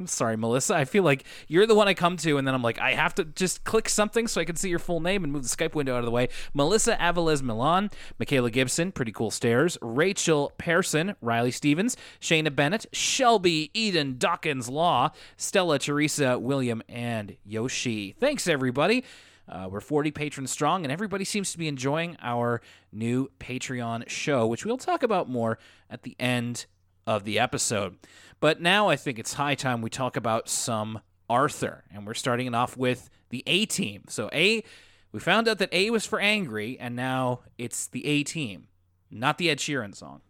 I'm 0.00 0.06
sorry, 0.06 0.36
Melissa. 0.36 0.74
I 0.74 0.84
feel 0.86 1.04
like 1.04 1.24
you're 1.46 1.66
the 1.66 1.74
one 1.74 1.86
I 1.86 1.94
come 1.94 2.16
to, 2.18 2.38
and 2.38 2.46
then 2.46 2.54
I'm 2.54 2.62
like, 2.62 2.80
I 2.80 2.94
have 2.94 3.14
to 3.16 3.24
just 3.24 3.64
click 3.64 3.88
something 3.88 4.26
so 4.26 4.40
I 4.40 4.44
can 4.44 4.56
see 4.56 4.70
your 4.70 4.78
full 4.78 5.00
name 5.00 5.22
and 5.22 5.32
move 5.32 5.42
the 5.42 5.48
Skype 5.48 5.74
window 5.74 5.94
out 5.94 6.00
of 6.00 6.06
the 6.06 6.10
way. 6.10 6.28
Melissa 6.54 6.96
Avalez 6.96 7.42
Milan, 7.42 7.90
Michaela 8.18 8.50
Gibson, 8.50 8.92
Pretty 8.92 9.12
Cool 9.12 9.30
Stairs, 9.30 9.76
Rachel 9.82 10.52
Pearson, 10.58 11.14
Riley 11.20 11.50
Stevens, 11.50 11.96
Shayna 12.20 12.54
Bennett, 12.54 12.86
Shelby 12.92 13.70
Eden 13.74 14.16
Dawkins 14.18 14.68
Law, 14.68 15.10
Stella 15.36 15.78
Teresa 15.78 16.38
William, 16.38 16.82
and 16.88 17.36
Yoshi. 17.44 18.14
Thanks, 18.18 18.48
everybody. 18.48 19.04
Uh, 19.48 19.68
we're 19.68 19.80
40 19.80 20.12
patrons 20.12 20.50
strong, 20.50 20.84
and 20.84 20.92
everybody 20.92 21.24
seems 21.24 21.50
to 21.52 21.58
be 21.58 21.66
enjoying 21.66 22.16
our 22.22 22.62
new 22.92 23.28
Patreon 23.40 24.08
show, 24.08 24.46
which 24.46 24.64
we'll 24.64 24.78
talk 24.78 25.02
about 25.02 25.28
more 25.28 25.58
at 25.90 26.02
the 26.04 26.14
end 26.20 26.66
of 27.06 27.24
the 27.24 27.38
episode. 27.38 27.96
But 28.40 28.60
now 28.60 28.88
I 28.88 28.96
think 28.96 29.18
it's 29.18 29.34
high 29.34 29.54
time 29.54 29.82
we 29.82 29.90
talk 29.90 30.16
about 30.16 30.48
some 30.48 31.00
Arthur, 31.28 31.84
and 31.92 32.06
we're 32.06 32.14
starting 32.14 32.46
it 32.46 32.54
off 32.54 32.76
with 32.76 33.10
the 33.28 33.42
A 33.46 33.66
team. 33.66 34.04
So, 34.08 34.28
A, 34.32 34.64
we 35.12 35.20
found 35.20 35.46
out 35.46 35.58
that 35.58 35.68
A 35.72 35.90
was 35.90 36.06
for 36.06 36.18
angry, 36.20 36.78
and 36.80 36.96
now 36.96 37.40
it's 37.58 37.86
the 37.86 38.06
A 38.06 38.22
team, 38.24 38.68
not 39.10 39.38
the 39.38 39.50
Ed 39.50 39.58
Sheeran 39.58 39.94
song. 39.94 40.22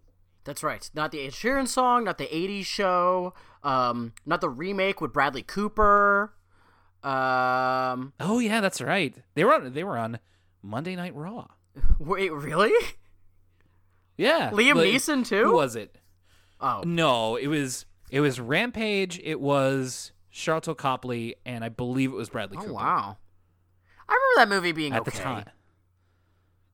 That's 0.45 0.63
right. 0.63 0.91
Not 0.95 1.13
the 1.13 1.21
Ed 1.25 1.33
Sheeran 1.33 1.69
song, 1.69 2.05
not 2.05 2.19
the 2.19 2.27
80s 2.27 2.65
show, 2.67 3.35
um, 3.63 4.13
not 4.27 4.41
the 4.41 4.49
remake 4.51 5.01
with 5.01 5.13
Bradley 5.13 5.43
Cooper. 5.43 6.33
Um, 7.03 8.13
Oh 8.21 8.39
yeah, 8.41 8.61
that's 8.61 8.81
right. 8.81 9.15
They 9.35 9.45
were 9.45 9.55
on, 9.55 9.73
they 9.73 9.85
were 9.85 9.97
on 9.97 10.19
Monday 10.63 10.97
Night 10.97 11.15
Raw. 11.15 11.47
wait, 11.99 12.33
really? 12.33 12.73
Yeah, 14.17 14.51
Liam 14.51 14.75
Neeson, 14.75 15.27
too? 15.27 15.45
Who 15.45 15.55
was 15.55 15.77
it? 15.77 15.97
Oh, 16.61 16.83
No, 16.85 17.37
it 17.37 17.47
was 17.47 17.87
it 18.11 18.21
was 18.21 18.41
Rampage. 18.41 19.21
It 19.23 19.41
was 19.41 20.13
Sharlto 20.33 20.77
Copley, 20.77 21.37
and 21.45 21.65
I 21.65 21.69
believe 21.69 22.13
it 22.13 22.17
was 22.17 22.29
Bradley 22.29 22.59
oh 22.59 22.63
Cooper. 22.63 22.73
wow. 22.75 23.17
I 24.09 24.13
remember 24.13 24.37
that 24.37 24.49
movie 24.55 24.73
being 24.73 24.93
at 24.93 25.03
okay. 25.03 25.11
the 25.11 25.19
time. 25.19 25.45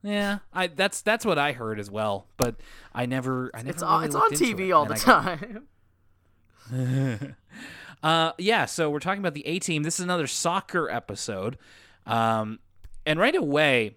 Yeah, 0.02 0.38
I 0.52 0.68
that's 0.68 1.02
that's 1.02 1.24
what 1.24 1.38
I 1.38 1.52
heard 1.52 1.80
as 1.80 1.90
well, 1.90 2.26
but 2.36 2.56
I 2.94 3.06
never 3.06 3.50
I 3.52 3.58
never 3.58 3.70
It's 3.70 3.82
really 3.82 3.94
on, 3.94 4.04
it's 4.04 4.14
on 4.14 4.30
TV 4.32 4.68
it, 4.68 4.72
all 4.72 4.86
the 4.86 4.94
time. 4.94 5.66
Uh, 8.02 8.32
yeah, 8.38 8.66
so 8.66 8.90
we're 8.90 9.00
talking 9.00 9.20
about 9.20 9.34
the 9.34 9.44
A 9.46 9.58
team. 9.58 9.82
This 9.82 9.98
is 9.98 10.04
another 10.04 10.26
soccer 10.26 10.88
episode, 10.88 11.56
um, 12.06 12.60
and 13.04 13.18
right 13.18 13.34
away 13.34 13.96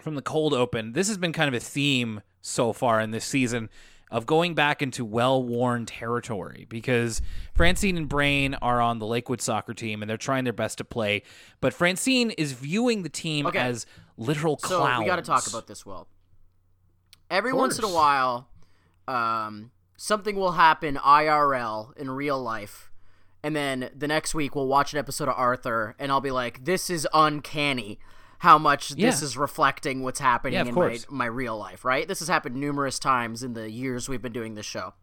from 0.00 0.16
the 0.16 0.22
cold 0.22 0.52
open, 0.52 0.92
this 0.92 1.08
has 1.08 1.16
been 1.16 1.32
kind 1.32 1.48
of 1.48 1.54
a 1.54 1.64
theme 1.64 2.20
so 2.42 2.72
far 2.72 3.00
in 3.00 3.12
this 3.12 3.24
season 3.24 3.70
of 4.12 4.26
going 4.26 4.54
back 4.54 4.80
into 4.82 5.04
well-worn 5.04 5.86
territory 5.86 6.66
because 6.68 7.20
Francine 7.54 7.96
and 7.96 8.08
Brain 8.08 8.54
are 8.62 8.80
on 8.80 8.98
the 9.00 9.06
Lakewood 9.06 9.40
soccer 9.40 9.74
team 9.74 10.02
and 10.02 10.08
they're 10.08 10.16
trying 10.16 10.44
their 10.44 10.52
best 10.52 10.78
to 10.78 10.84
play, 10.84 11.22
but 11.60 11.72
Francine 11.74 12.30
is 12.32 12.52
viewing 12.52 13.02
the 13.02 13.08
team 13.08 13.46
Okay. 13.46 13.58
as 13.58 13.86
literal 14.16 14.58
So 14.58 14.78
clowns. 14.78 15.00
we 15.00 15.06
got 15.06 15.16
to 15.16 15.22
talk 15.22 15.46
about 15.48 15.66
this, 15.66 15.84
Will. 15.84 16.06
Every 17.30 17.52
once 17.54 17.78
in 17.78 17.84
a 17.84 17.88
while, 17.88 18.48
um, 19.08 19.70
something 19.96 20.36
will 20.36 20.52
happen 20.52 20.96
IRL 20.96 21.96
in 21.96 22.10
real 22.10 22.40
life, 22.40 22.90
and 23.42 23.56
then 23.56 23.88
the 23.96 24.06
next 24.06 24.34
week 24.34 24.54
we'll 24.54 24.66
watch 24.68 24.92
an 24.92 24.98
episode 24.98 25.28
of 25.28 25.34
Arthur, 25.38 25.94
and 25.98 26.12
I'll 26.12 26.20
be 26.20 26.30
like, 26.30 26.64
"This 26.66 26.90
is 26.90 27.08
uncanny." 27.14 27.98
How 28.42 28.58
much 28.58 28.88
this 28.88 28.98
Yeah. 28.98 29.08
is 29.24 29.36
reflecting 29.36 30.02
what's 30.02 30.18
happening 30.18 30.54
Yeah, 30.54 30.64
in 30.64 30.74
course. 30.74 31.06
my, 31.08 31.18
my 31.18 31.26
real 31.26 31.56
life, 31.56 31.84
right? 31.84 32.08
This 32.08 32.18
has 32.18 32.26
happened 32.26 32.56
numerous 32.56 32.98
times 32.98 33.44
in 33.44 33.52
the 33.54 33.70
years 33.70 34.08
we've 34.08 34.20
been 34.20 34.32
doing 34.32 34.54
this 34.54 34.66
show. 34.66 34.94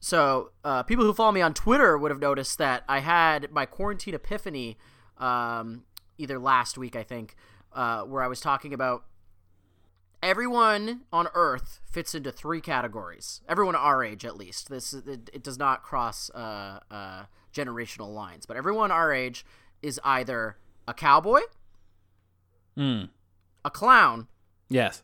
So, 0.00 0.50
uh, 0.64 0.82
people 0.82 1.04
who 1.04 1.14
follow 1.14 1.30
me 1.30 1.42
on 1.42 1.54
Twitter 1.54 1.96
would 1.96 2.10
have 2.10 2.18
noticed 2.18 2.58
that 2.58 2.82
I 2.88 2.98
had 3.00 3.52
my 3.52 3.66
quarantine 3.66 4.14
epiphany 4.14 4.78
um, 5.18 5.84
either 6.18 6.40
last 6.40 6.76
week, 6.76 6.96
I 6.96 7.04
think, 7.04 7.36
uh, 7.72 8.02
where 8.02 8.20
I 8.20 8.26
was 8.26 8.40
talking 8.40 8.74
about 8.74 9.04
everyone 10.20 11.02
on 11.12 11.28
Earth 11.34 11.78
fits 11.88 12.16
into 12.16 12.32
three 12.32 12.60
categories. 12.60 13.42
Everyone 13.48 13.76
our 13.76 14.02
age, 14.02 14.24
at 14.24 14.36
least. 14.36 14.70
This 14.70 14.92
it, 14.92 15.30
it 15.32 15.44
does 15.44 15.56
not 15.56 15.84
cross 15.84 16.30
uh, 16.30 16.80
uh, 16.90 17.24
generational 17.54 18.12
lines, 18.12 18.44
but 18.44 18.56
everyone 18.56 18.90
our 18.90 19.12
age 19.12 19.46
is 19.82 20.00
either 20.02 20.56
a 20.88 20.94
cowboy, 20.94 21.42
Mm. 22.80 23.10
a 23.64 23.70
clown, 23.70 24.26
Yes. 24.70 25.02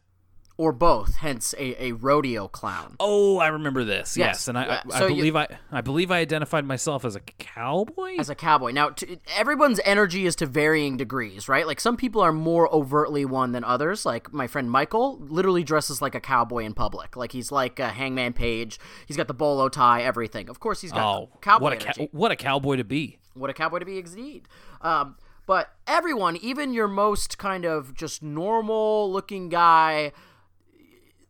or 0.56 0.72
both. 0.72 1.16
Hence, 1.16 1.54
a, 1.58 1.84
a 1.88 1.92
rodeo 1.92 2.48
clown. 2.48 2.96
Oh, 2.98 3.36
I 3.38 3.48
remember 3.48 3.84
this. 3.84 4.16
Yes, 4.16 4.26
Yes. 4.26 4.48
and 4.48 4.56
I, 4.58 4.64
Uh, 4.64 4.80
I, 4.90 4.96
I 4.96 4.98
so 5.00 5.06
you- 5.08 5.16
believe 5.16 5.36
I, 5.36 5.46
I 5.70 5.80
believe 5.82 6.10
I 6.10 6.20
identified 6.20 6.64
myself 6.64 7.04
as 7.04 7.14
a 7.14 7.20
cowboy. 7.20 8.16
as 8.18 8.30
a 8.30 8.34
cowboy. 8.34 8.70
Now, 8.70 8.88
t- 8.90 9.18
everyone's 9.36 9.80
energy 9.84 10.24
is 10.24 10.34
to 10.36 10.46
varying 10.46 10.96
degrees, 10.96 11.48
right? 11.48 11.66
Like 11.66 11.78
some 11.80 11.98
people 11.98 12.22
are 12.22 12.32
more 12.32 12.72
overtly 12.74 13.26
one 13.26 13.52
than 13.52 13.64
others. 13.64 14.06
Like 14.06 14.32
my 14.32 14.46
friend 14.46 14.70
Michael 14.70 15.18
literally 15.20 15.62
dresses 15.62 16.00
like 16.00 16.14
a 16.14 16.20
cowboy 16.20 16.64
in 16.64 16.72
public. 16.72 17.16
Like 17.16 17.32
he's 17.32 17.52
like 17.52 17.78
a 17.78 17.90
Hangman 17.90 18.32
Page. 18.32 18.78
He's 19.06 19.18
got 19.18 19.28
the 19.28 19.34
bolo 19.34 19.68
tie, 19.68 20.02
everything. 20.02 20.48
Of 20.48 20.60
course, 20.60 20.80
he's 20.80 20.92
got 20.92 21.04
oh, 21.04 21.28
cowboy 21.42 21.62
what 21.64 21.72
a 21.74 21.76
energy. 21.82 22.06
cow- 22.06 22.18
what 22.18 22.30
a 22.32 22.36
cowboy 22.36 22.76
to 22.76 22.84
be. 22.84 23.18
what 23.34 23.50
a 23.50 23.52
cowboy 23.52 23.80
to 23.80 23.84
be 23.84 23.98
indeed. 23.98 24.48
Um, 24.80 25.16
but 25.46 25.72
everyone, 25.86 26.36
even 26.36 26.74
your 26.74 26.88
most 26.88 27.38
kind 27.38 27.64
of 27.64 27.94
just 27.94 28.22
normal 28.22 29.10
looking 29.10 29.48
guy, 29.48 30.12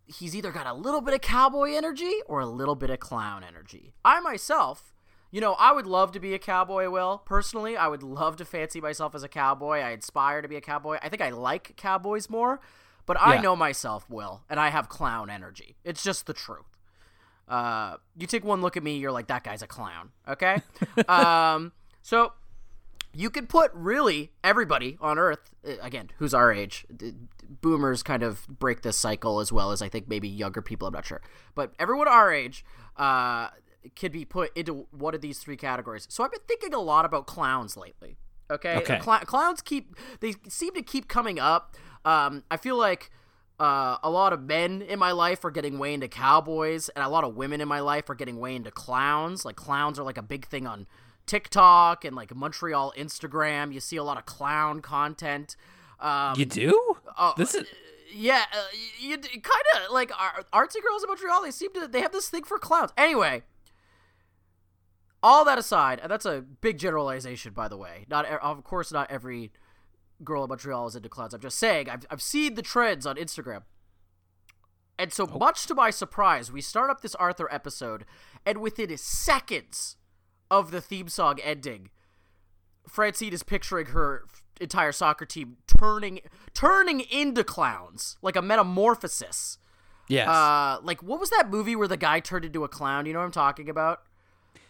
he's 0.06 0.34
either 0.34 0.50
got 0.50 0.66
a 0.66 0.72
little 0.72 1.00
bit 1.02 1.14
of 1.14 1.20
cowboy 1.20 1.72
energy 1.74 2.20
or 2.26 2.40
a 2.40 2.46
little 2.46 2.74
bit 2.74 2.90
of 2.90 2.98
clown 2.98 3.44
energy. 3.44 3.92
I 4.04 4.20
myself, 4.20 4.94
you 5.30 5.40
know, 5.40 5.52
I 5.54 5.72
would 5.72 5.86
love 5.86 6.12
to 6.12 6.20
be 6.20 6.32
a 6.32 6.38
cowboy, 6.38 6.88
Will. 6.88 7.18
Personally, 7.26 7.76
I 7.76 7.88
would 7.88 8.02
love 8.02 8.36
to 8.36 8.44
fancy 8.44 8.80
myself 8.80 9.14
as 9.14 9.22
a 9.22 9.28
cowboy. 9.28 9.78
I 9.78 9.90
aspire 9.90 10.40
to 10.40 10.48
be 10.48 10.56
a 10.56 10.62
cowboy. 10.62 10.98
I 11.02 11.10
think 11.10 11.20
I 11.20 11.30
like 11.30 11.76
cowboys 11.76 12.30
more, 12.30 12.60
but 13.04 13.18
I 13.20 13.38
know 13.40 13.54
myself, 13.54 14.08
Will, 14.08 14.44
and 14.48 14.58
I 14.58 14.70
have 14.70 14.88
clown 14.88 15.28
energy. 15.28 15.76
It's 15.84 16.02
just 16.02 16.26
the 16.26 16.32
truth. 16.32 16.64
Uh, 17.48 17.96
you 18.16 18.26
take 18.26 18.44
one 18.44 18.62
look 18.62 18.76
at 18.76 18.82
me, 18.82 18.96
you're 18.96 19.12
like, 19.12 19.28
that 19.28 19.44
guy's 19.44 19.62
a 19.62 19.66
clown. 19.66 20.10
Okay? 20.26 20.62
um, 21.08 21.72
so 22.02 22.32
you 23.16 23.30
could 23.30 23.48
put 23.48 23.70
really 23.72 24.30
everybody 24.44 24.98
on 25.00 25.18
Earth, 25.18 25.50
uh, 25.66 25.72
again, 25.80 26.10
who's 26.18 26.34
our 26.34 26.52
age. 26.52 26.86
Boomers 27.48 28.02
kind 28.02 28.22
of 28.22 28.46
break 28.48 28.82
this 28.82 28.96
cycle 28.96 29.40
as 29.40 29.50
well 29.50 29.72
as 29.72 29.80
I 29.80 29.88
think 29.88 30.08
maybe 30.08 30.28
younger 30.28 30.60
people, 30.60 30.86
I'm 30.86 30.94
not 30.94 31.06
sure. 31.06 31.22
But 31.54 31.72
everyone 31.78 32.08
our 32.08 32.32
age 32.32 32.64
uh, 32.96 33.48
could 33.98 34.12
be 34.12 34.24
put 34.24 34.56
into 34.56 34.86
one 34.90 35.14
of 35.14 35.22
these 35.22 35.38
three 35.38 35.56
categories. 35.56 36.06
So 36.10 36.24
I've 36.24 36.30
been 36.30 36.40
thinking 36.46 36.74
a 36.74 36.80
lot 36.80 37.04
about 37.04 37.26
clowns 37.26 37.76
lately. 37.76 38.18
Okay? 38.50 38.76
Okay. 38.76 39.00
Cl- 39.02 39.20
clowns 39.20 39.62
keep, 39.62 39.96
they 40.20 40.34
seem 40.48 40.74
to 40.74 40.82
keep 40.82 41.08
coming 41.08 41.38
up. 41.38 41.74
Um, 42.04 42.44
I 42.50 42.58
feel 42.58 42.76
like 42.76 43.10
uh, 43.58 43.96
a 44.02 44.10
lot 44.10 44.32
of 44.34 44.42
men 44.42 44.82
in 44.82 44.98
my 44.98 45.12
life 45.12 45.44
are 45.44 45.50
getting 45.50 45.78
way 45.78 45.94
into 45.94 46.08
cowboys, 46.08 46.90
and 46.90 47.02
a 47.04 47.08
lot 47.08 47.24
of 47.24 47.34
women 47.34 47.60
in 47.62 47.68
my 47.68 47.80
life 47.80 48.10
are 48.10 48.14
getting 48.14 48.38
way 48.38 48.54
into 48.54 48.70
clowns. 48.70 49.44
Like 49.44 49.56
clowns 49.56 49.98
are 49.98 50.04
like 50.04 50.18
a 50.18 50.22
big 50.22 50.46
thing 50.46 50.66
on 50.66 50.86
TikTok 51.26 52.04
and 52.04 52.14
like 52.16 52.34
Montreal 52.34 52.92
Instagram. 52.96 53.72
You 53.72 53.80
see 53.80 53.96
a 53.96 54.04
lot 54.04 54.16
of 54.18 54.26
clown 54.26 54.80
content. 54.80 55.56
Um, 56.00 56.34
You 56.38 56.44
do? 56.44 56.96
oh, 57.18 57.34
this 57.36 57.54
is 57.54 57.66
yeah, 58.14 58.44
uh, 58.52 58.62
you, 58.98 59.10
you 59.10 59.40
kind 59.40 59.64
of 59.76 59.92
like 59.92 60.10
ar- 60.18 60.44
artsy 60.52 60.82
girls 60.82 61.02
in 61.02 61.08
Montreal. 61.08 61.42
They 61.42 61.50
seem 61.50 61.72
to 61.74 61.86
they 61.88 62.00
have 62.00 62.12
this 62.12 62.28
thing 62.28 62.44
for 62.44 62.58
clowns. 62.58 62.92
Anyway, 62.96 63.42
all 65.22 65.44
that 65.44 65.58
aside, 65.58 66.00
and 66.00 66.10
that's 66.10 66.24
a 66.26 66.40
big 66.40 66.78
generalization, 66.78 67.52
by 67.52 67.68
the 67.68 67.76
way. 67.76 68.06
Not 68.08 68.26
of 68.26 68.62
course, 68.64 68.92
not 68.92 69.10
every 69.10 69.52
girl 70.24 70.44
in 70.44 70.48
Montreal 70.48 70.86
is 70.86 70.96
into 70.96 71.08
clowns. 71.08 71.34
I'm 71.34 71.40
just 71.40 71.58
saying. 71.58 71.90
I've 71.90 72.06
I've 72.10 72.22
seen 72.22 72.54
the 72.54 72.62
trends 72.62 73.06
on 73.06 73.16
Instagram. 73.16 73.62
And 74.98 75.12
so, 75.12 75.26
much 75.26 75.66
to 75.66 75.74
my 75.74 75.90
surprise, 75.90 76.50
we 76.50 76.62
start 76.62 76.88
up 76.88 77.02
this 77.02 77.14
Arthur 77.16 77.52
episode, 77.52 78.06
and 78.46 78.62
within 78.62 78.96
seconds 78.96 79.96
of 80.50 80.70
the 80.70 80.80
theme 80.80 81.08
song 81.08 81.38
ending, 81.42 81.90
Francine 82.88 83.32
is 83.32 83.42
picturing 83.42 83.86
her 83.86 84.24
entire 84.60 84.92
soccer 84.92 85.24
team 85.26 85.56
turning 85.66 86.20
turning 86.54 87.00
into 87.00 87.44
clowns, 87.44 88.16
like 88.22 88.36
a 88.36 88.42
metamorphosis. 88.42 89.58
yes. 90.08 90.28
Uh, 90.28 90.78
like 90.82 91.02
what 91.02 91.20
was 91.20 91.30
that 91.30 91.50
movie 91.50 91.76
where 91.76 91.88
the 91.88 91.96
guy 91.96 92.20
turned 92.20 92.44
into 92.44 92.64
a 92.64 92.68
clown? 92.68 93.06
You 93.06 93.12
know 93.12 93.18
what 93.18 93.26
I'm 93.26 93.32
talking 93.32 93.68
about? 93.68 94.02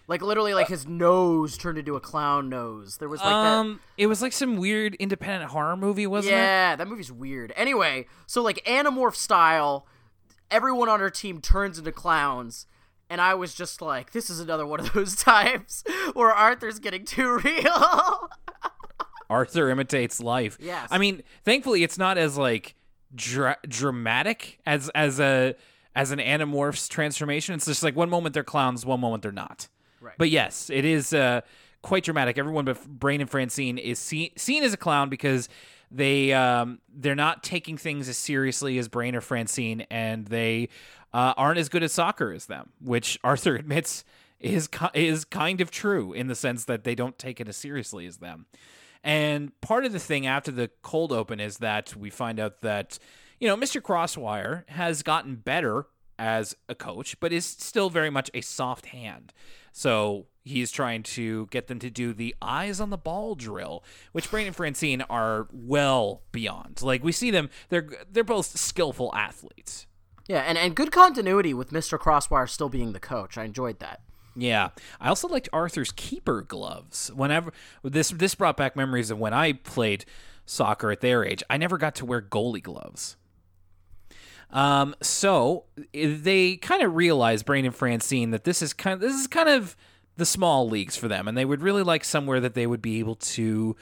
Like 0.08 0.22
literally, 0.22 0.54
like 0.54 0.68
his 0.68 0.86
nose 0.86 1.58
turned 1.58 1.78
into 1.78 1.96
a 1.96 2.00
clown 2.00 2.48
nose. 2.48 2.98
There 2.98 3.08
was 3.08 3.20
like 3.20 3.28
that. 3.28 3.34
um, 3.34 3.80
it 3.98 4.06
was 4.06 4.22
like 4.22 4.32
some 4.32 4.56
weird 4.56 4.94
independent 4.96 5.50
horror 5.50 5.76
movie, 5.76 6.06
wasn't 6.06 6.34
it? 6.34 6.36
Yeah, 6.38 6.76
that 6.76 6.86
movie's 6.86 7.10
weird. 7.10 7.52
Anyway, 7.56 8.06
so 8.24 8.40
like 8.40 8.64
Animorph 8.64 9.16
style, 9.16 9.84
everyone 10.48 10.88
on 10.88 11.00
her 11.00 11.10
team 11.10 11.40
turns 11.40 11.76
into 11.78 11.90
clowns. 11.90 12.66
And 13.08 13.20
I 13.20 13.34
was 13.34 13.54
just 13.54 13.80
like, 13.80 14.12
this 14.12 14.30
is 14.30 14.40
another 14.40 14.66
one 14.66 14.80
of 14.80 14.92
those 14.92 15.14
times 15.22 15.84
where 16.14 16.30
Arthur's 16.32 16.78
getting 16.78 17.04
too 17.04 17.38
real. 17.44 18.28
Arthur 19.28 19.70
imitates 19.70 20.20
life. 20.20 20.56
Yes. 20.60 20.88
I 20.90 20.98
mean, 20.98 21.22
thankfully, 21.44 21.82
it's 21.82 21.98
not 21.98 22.18
as 22.18 22.36
like 22.36 22.74
dra- 23.14 23.58
dramatic 23.68 24.58
as 24.66 24.88
as 24.90 25.18
a 25.20 25.54
as 25.94 26.10
an 26.10 26.18
Animorphs 26.18 26.88
transformation. 26.88 27.54
It's 27.54 27.66
just 27.66 27.82
like 27.82 27.96
one 27.96 28.10
moment 28.10 28.34
they're 28.34 28.44
clowns, 28.44 28.84
one 28.86 29.00
moment 29.00 29.22
they're 29.22 29.32
not. 29.32 29.68
Right. 30.00 30.14
But 30.18 30.30
yes, 30.30 30.70
it 30.70 30.84
is 30.84 31.12
uh, 31.12 31.40
quite 31.82 32.04
dramatic. 32.04 32.38
Everyone 32.38 32.64
but 32.64 32.84
Brain 32.86 33.20
and 33.20 33.30
Francine 33.30 33.78
is 33.78 33.98
see- 33.98 34.32
seen 34.36 34.62
as 34.62 34.72
a 34.72 34.76
clown 34.76 35.08
because 35.08 35.48
they 35.90 36.32
um, 36.32 36.80
they're 36.94 37.14
not 37.14 37.42
taking 37.42 37.76
things 37.76 38.08
as 38.08 38.16
seriously 38.16 38.78
as 38.78 38.88
Brain 38.88 39.14
or 39.14 39.20
Francine, 39.20 39.86
and 39.90 40.26
they 40.26 40.68
uh, 41.12 41.34
aren't 41.36 41.58
as 41.58 41.68
good 41.68 41.82
at 41.82 41.90
soccer 41.90 42.32
as 42.32 42.46
them, 42.46 42.70
which 42.80 43.18
Arthur 43.24 43.56
admits 43.56 44.04
is 44.40 44.68
is 44.94 45.24
kind 45.24 45.60
of 45.60 45.70
true 45.70 46.12
in 46.12 46.26
the 46.26 46.34
sense 46.34 46.64
that 46.64 46.84
they 46.84 46.94
don't 46.94 47.18
take 47.18 47.40
it 47.40 47.48
as 47.48 47.56
seriously 47.56 48.06
as 48.06 48.18
them. 48.18 48.46
And 49.02 49.58
part 49.60 49.84
of 49.84 49.92
the 49.92 50.00
thing 50.00 50.26
after 50.26 50.50
the 50.50 50.68
cold 50.82 51.12
open 51.12 51.38
is 51.38 51.58
that 51.58 51.94
we 51.94 52.10
find 52.10 52.40
out 52.40 52.60
that, 52.62 52.98
you 53.38 53.46
know, 53.46 53.56
Mr. 53.56 53.80
Crosswire 53.80 54.68
has 54.70 55.04
gotten 55.04 55.36
better 55.36 55.86
as 56.18 56.56
a 56.68 56.74
coach, 56.74 57.18
but 57.20 57.32
is 57.32 57.44
still 57.44 57.90
very 57.90 58.10
much 58.10 58.30
a 58.34 58.40
soft 58.40 58.86
hand. 58.86 59.32
So 59.72 60.26
he's 60.44 60.70
trying 60.70 61.02
to 61.02 61.46
get 61.50 61.66
them 61.66 61.78
to 61.80 61.90
do 61.90 62.12
the 62.12 62.34
eyes 62.40 62.80
on 62.80 62.90
the 62.90 62.96
ball 62.96 63.34
drill, 63.34 63.84
which 64.12 64.30
Brain 64.30 64.46
and 64.46 64.56
Francine 64.56 65.02
are 65.02 65.48
well 65.52 66.22
beyond. 66.32 66.80
Like 66.82 67.04
we 67.04 67.12
see 67.12 67.30
them, 67.30 67.50
they're 67.68 67.88
they're 68.10 68.24
both 68.24 68.58
skillful 68.58 69.14
athletes. 69.14 69.86
yeah, 70.28 70.40
and, 70.40 70.56
and 70.56 70.74
good 70.74 70.90
continuity 70.92 71.52
with 71.54 71.70
Mr. 71.70 71.98
Crosswire 71.98 72.48
still 72.48 72.68
being 72.68 72.92
the 72.92 73.00
coach. 73.00 73.36
I 73.36 73.44
enjoyed 73.44 73.78
that. 73.80 74.00
Yeah, 74.34 74.70
I 75.00 75.08
also 75.08 75.28
liked 75.28 75.48
Arthur's 75.52 75.92
keeper 75.92 76.42
gloves. 76.42 77.10
Whenever 77.14 77.52
this 77.82 78.10
this 78.10 78.34
brought 78.34 78.56
back 78.56 78.76
memories 78.76 79.10
of 79.10 79.18
when 79.18 79.32
I 79.34 79.52
played 79.54 80.04
soccer 80.46 80.90
at 80.90 81.00
their 81.00 81.24
age. 81.24 81.42
I 81.50 81.56
never 81.56 81.76
got 81.76 81.94
to 81.96 82.06
wear 82.06 82.22
goalie 82.22 82.62
gloves. 82.62 83.16
Um, 84.50 84.94
so 85.02 85.64
they 85.92 86.56
kind 86.56 86.82
of 86.82 86.94
realize 86.94 87.42
Brain 87.42 87.64
and 87.64 87.74
Francine 87.74 88.30
that 88.30 88.44
this 88.44 88.62
is 88.62 88.72
kind 88.72 88.94
of, 88.94 89.00
this 89.00 89.14
is 89.14 89.26
kind 89.26 89.48
of 89.48 89.76
the 90.16 90.26
small 90.26 90.68
leagues 90.68 90.96
for 90.96 91.08
them, 91.08 91.28
and 91.28 91.36
they 91.36 91.44
would 91.44 91.62
really 91.62 91.82
like 91.82 92.04
somewhere 92.04 92.40
that 92.40 92.54
they 92.54 92.66
would 92.66 92.80
be 92.80 92.98
able 92.98 93.16
to 93.16 93.76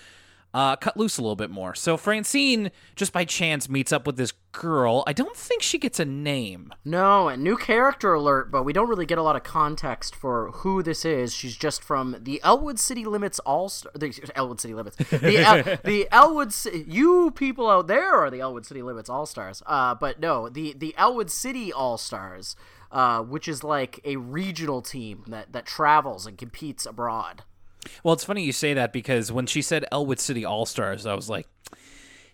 uh, 0.54 0.76
cut 0.76 0.96
loose 0.96 1.18
a 1.18 1.20
little 1.20 1.34
bit 1.34 1.50
more. 1.50 1.74
So 1.74 1.96
Francine, 1.96 2.70
just 2.94 3.12
by 3.12 3.24
chance, 3.24 3.68
meets 3.68 3.92
up 3.92 4.06
with 4.06 4.16
this 4.16 4.32
girl. 4.52 5.02
I 5.04 5.12
don't 5.12 5.36
think 5.36 5.62
she 5.62 5.78
gets 5.78 5.98
a 5.98 6.04
name. 6.04 6.72
No, 6.84 7.26
and 7.28 7.42
new 7.42 7.56
character 7.56 8.14
alert, 8.14 8.52
but 8.52 8.62
we 8.62 8.72
don't 8.72 8.88
really 8.88 9.04
get 9.04 9.18
a 9.18 9.22
lot 9.22 9.34
of 9.34 9.42
context 9.42 10.14
for 10.14 10.52
who 10.52 10.80
this 10.80 11.04
is. 11.04 11.34
She's 11.34 11.56
just 11.56 11.82
from 11.82 12.16
the 12.20 12.40
Elwood 12.44 12.78
City 12.78 13.04
Limits 13.04 13.40
All 13.40 13.68
Star. 13.68 13.90
The 13.96 14.16
Elwood 14.36 14.60
City 14.60 14.74
Limits. 14.74 14.96
The, 14.96 15.38
El- 15.38 15.62
the 15.84 16.06
Elwood. 16.12 16.52
Ci- 16.52 16.84
you 16.86 17.32
people 17.32 17.68
out 17.68 17.88
there 17.88 18.14
are 18.14 18.30
the 18.30 18.40
Elwood 18.40 18.64
City 18.64 18.80
Limits 18.80 19.10
All 19.10 19.26
Stars. 19.26 19.60
Uh, 19.66 19.96
but 19.96 20.20
no, 20.20 20.48
the 20.48 20.72
the 20.78 20.94
Elwood 20.96 21.32
City 21.32 21.72
All 21.72 21.98
Stars, 21.98 22.54
uh, 22.92 23.22
which 23.22 23.48
is 23.48 23.64
like 23.64 23.98
a 24.04 24.16
regional 24.16 24.82
team 24.82 25.24
that 25.26 25.52
that 25.52 25.66
travels 25.66 26.26
and 26.26 26.38
competes 26.38 26.86
abroad. 26.86 27.42
Well, 28.02 28.14
it's 28.14 28.24
funny 28.24 28.42
you 28.42 28.52
say 28.52 28.74
that 28.74 28.92
because 28.92 29.30
when 29.32 29.46
she 29.46 29.62
said 29.62 29.84
Elwood 29.92 30.20
City 30.20 30.44
All 30.44 30.66
Stars, 30.66 31.06
I 31.06 31.14
was 31.14 31.28
like, 31.28 31.48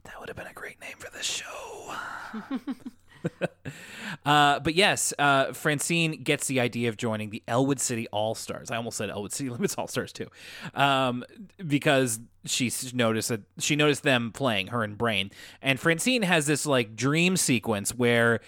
that 0.04 0.18
would 0.18 0.28
have 0.28 0.36
been 0.36 0.46
a 0.46 0.52
great 0.52 0.80
name 0.80 0.96
for 0.98 1.10
this 1.10 1.26
show. 1.26 1.94
uh, 4.26 4.60
but 4.60 4.74
yes, 4.74 5.12
uh, 5.18 5.52
Francine 5.52 6.22
gets 6.22 6.46
the 6.46 6.60
idea 6.60 6.88
of 6.88 6.96
joining 6.96 7.30
the 7.30 7.42
Elwood 7.46 7.80
City 7.80 8.06
All 8.08 8.34
Stars. 8.34 8.70
I 8.70 8.76
almost 8.76 8.96
said 8.96 9.10
Elwood 9.10 9.32
City 9.32 9.50
Limits 9.50 9.74
All 9.76 9.88
Stars 9.88 10.12
too, 10.12 10.26
um, 10.74 11.24
because 11.66 12.20
she 12.44 12.72
noticed 12.92 13.28
that 13.28 13.42
she 13.58 13.76
noticed 13.76 14.02
them 14.02 14.32
playing 14.32 14.68
her 14.68 14.82
and 14.82 14.96
Brain, 14.96 15.30
and 15.60 15.78
Francine 15.78 16.22
has 16.22 16.46
this 16.46 16.66
like 16.66 16.96
dream 16.96 17.36
sequence 17.36 17.94
where. 17.94 18.40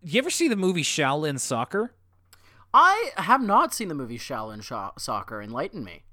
You 0.00 0.20
ever 0.20 0.30
see 0.30 0.46
the 0.46 0.54
movie 0.54 0.84
Shaolin 0.84 1.40
Soccer? 1.40 1.92
I 2.72 3.10
have 3.16 3.42
not 3.42 3.74
seen 3.74 3.88
the 3.88 3.94
movie 3.96 4.16
Shaolin 4.16 4.62
Sho- 4.62 4.92
Soccer. 4.96 5.42
Enlighten 5.42 5.82
me. 5.82 6.04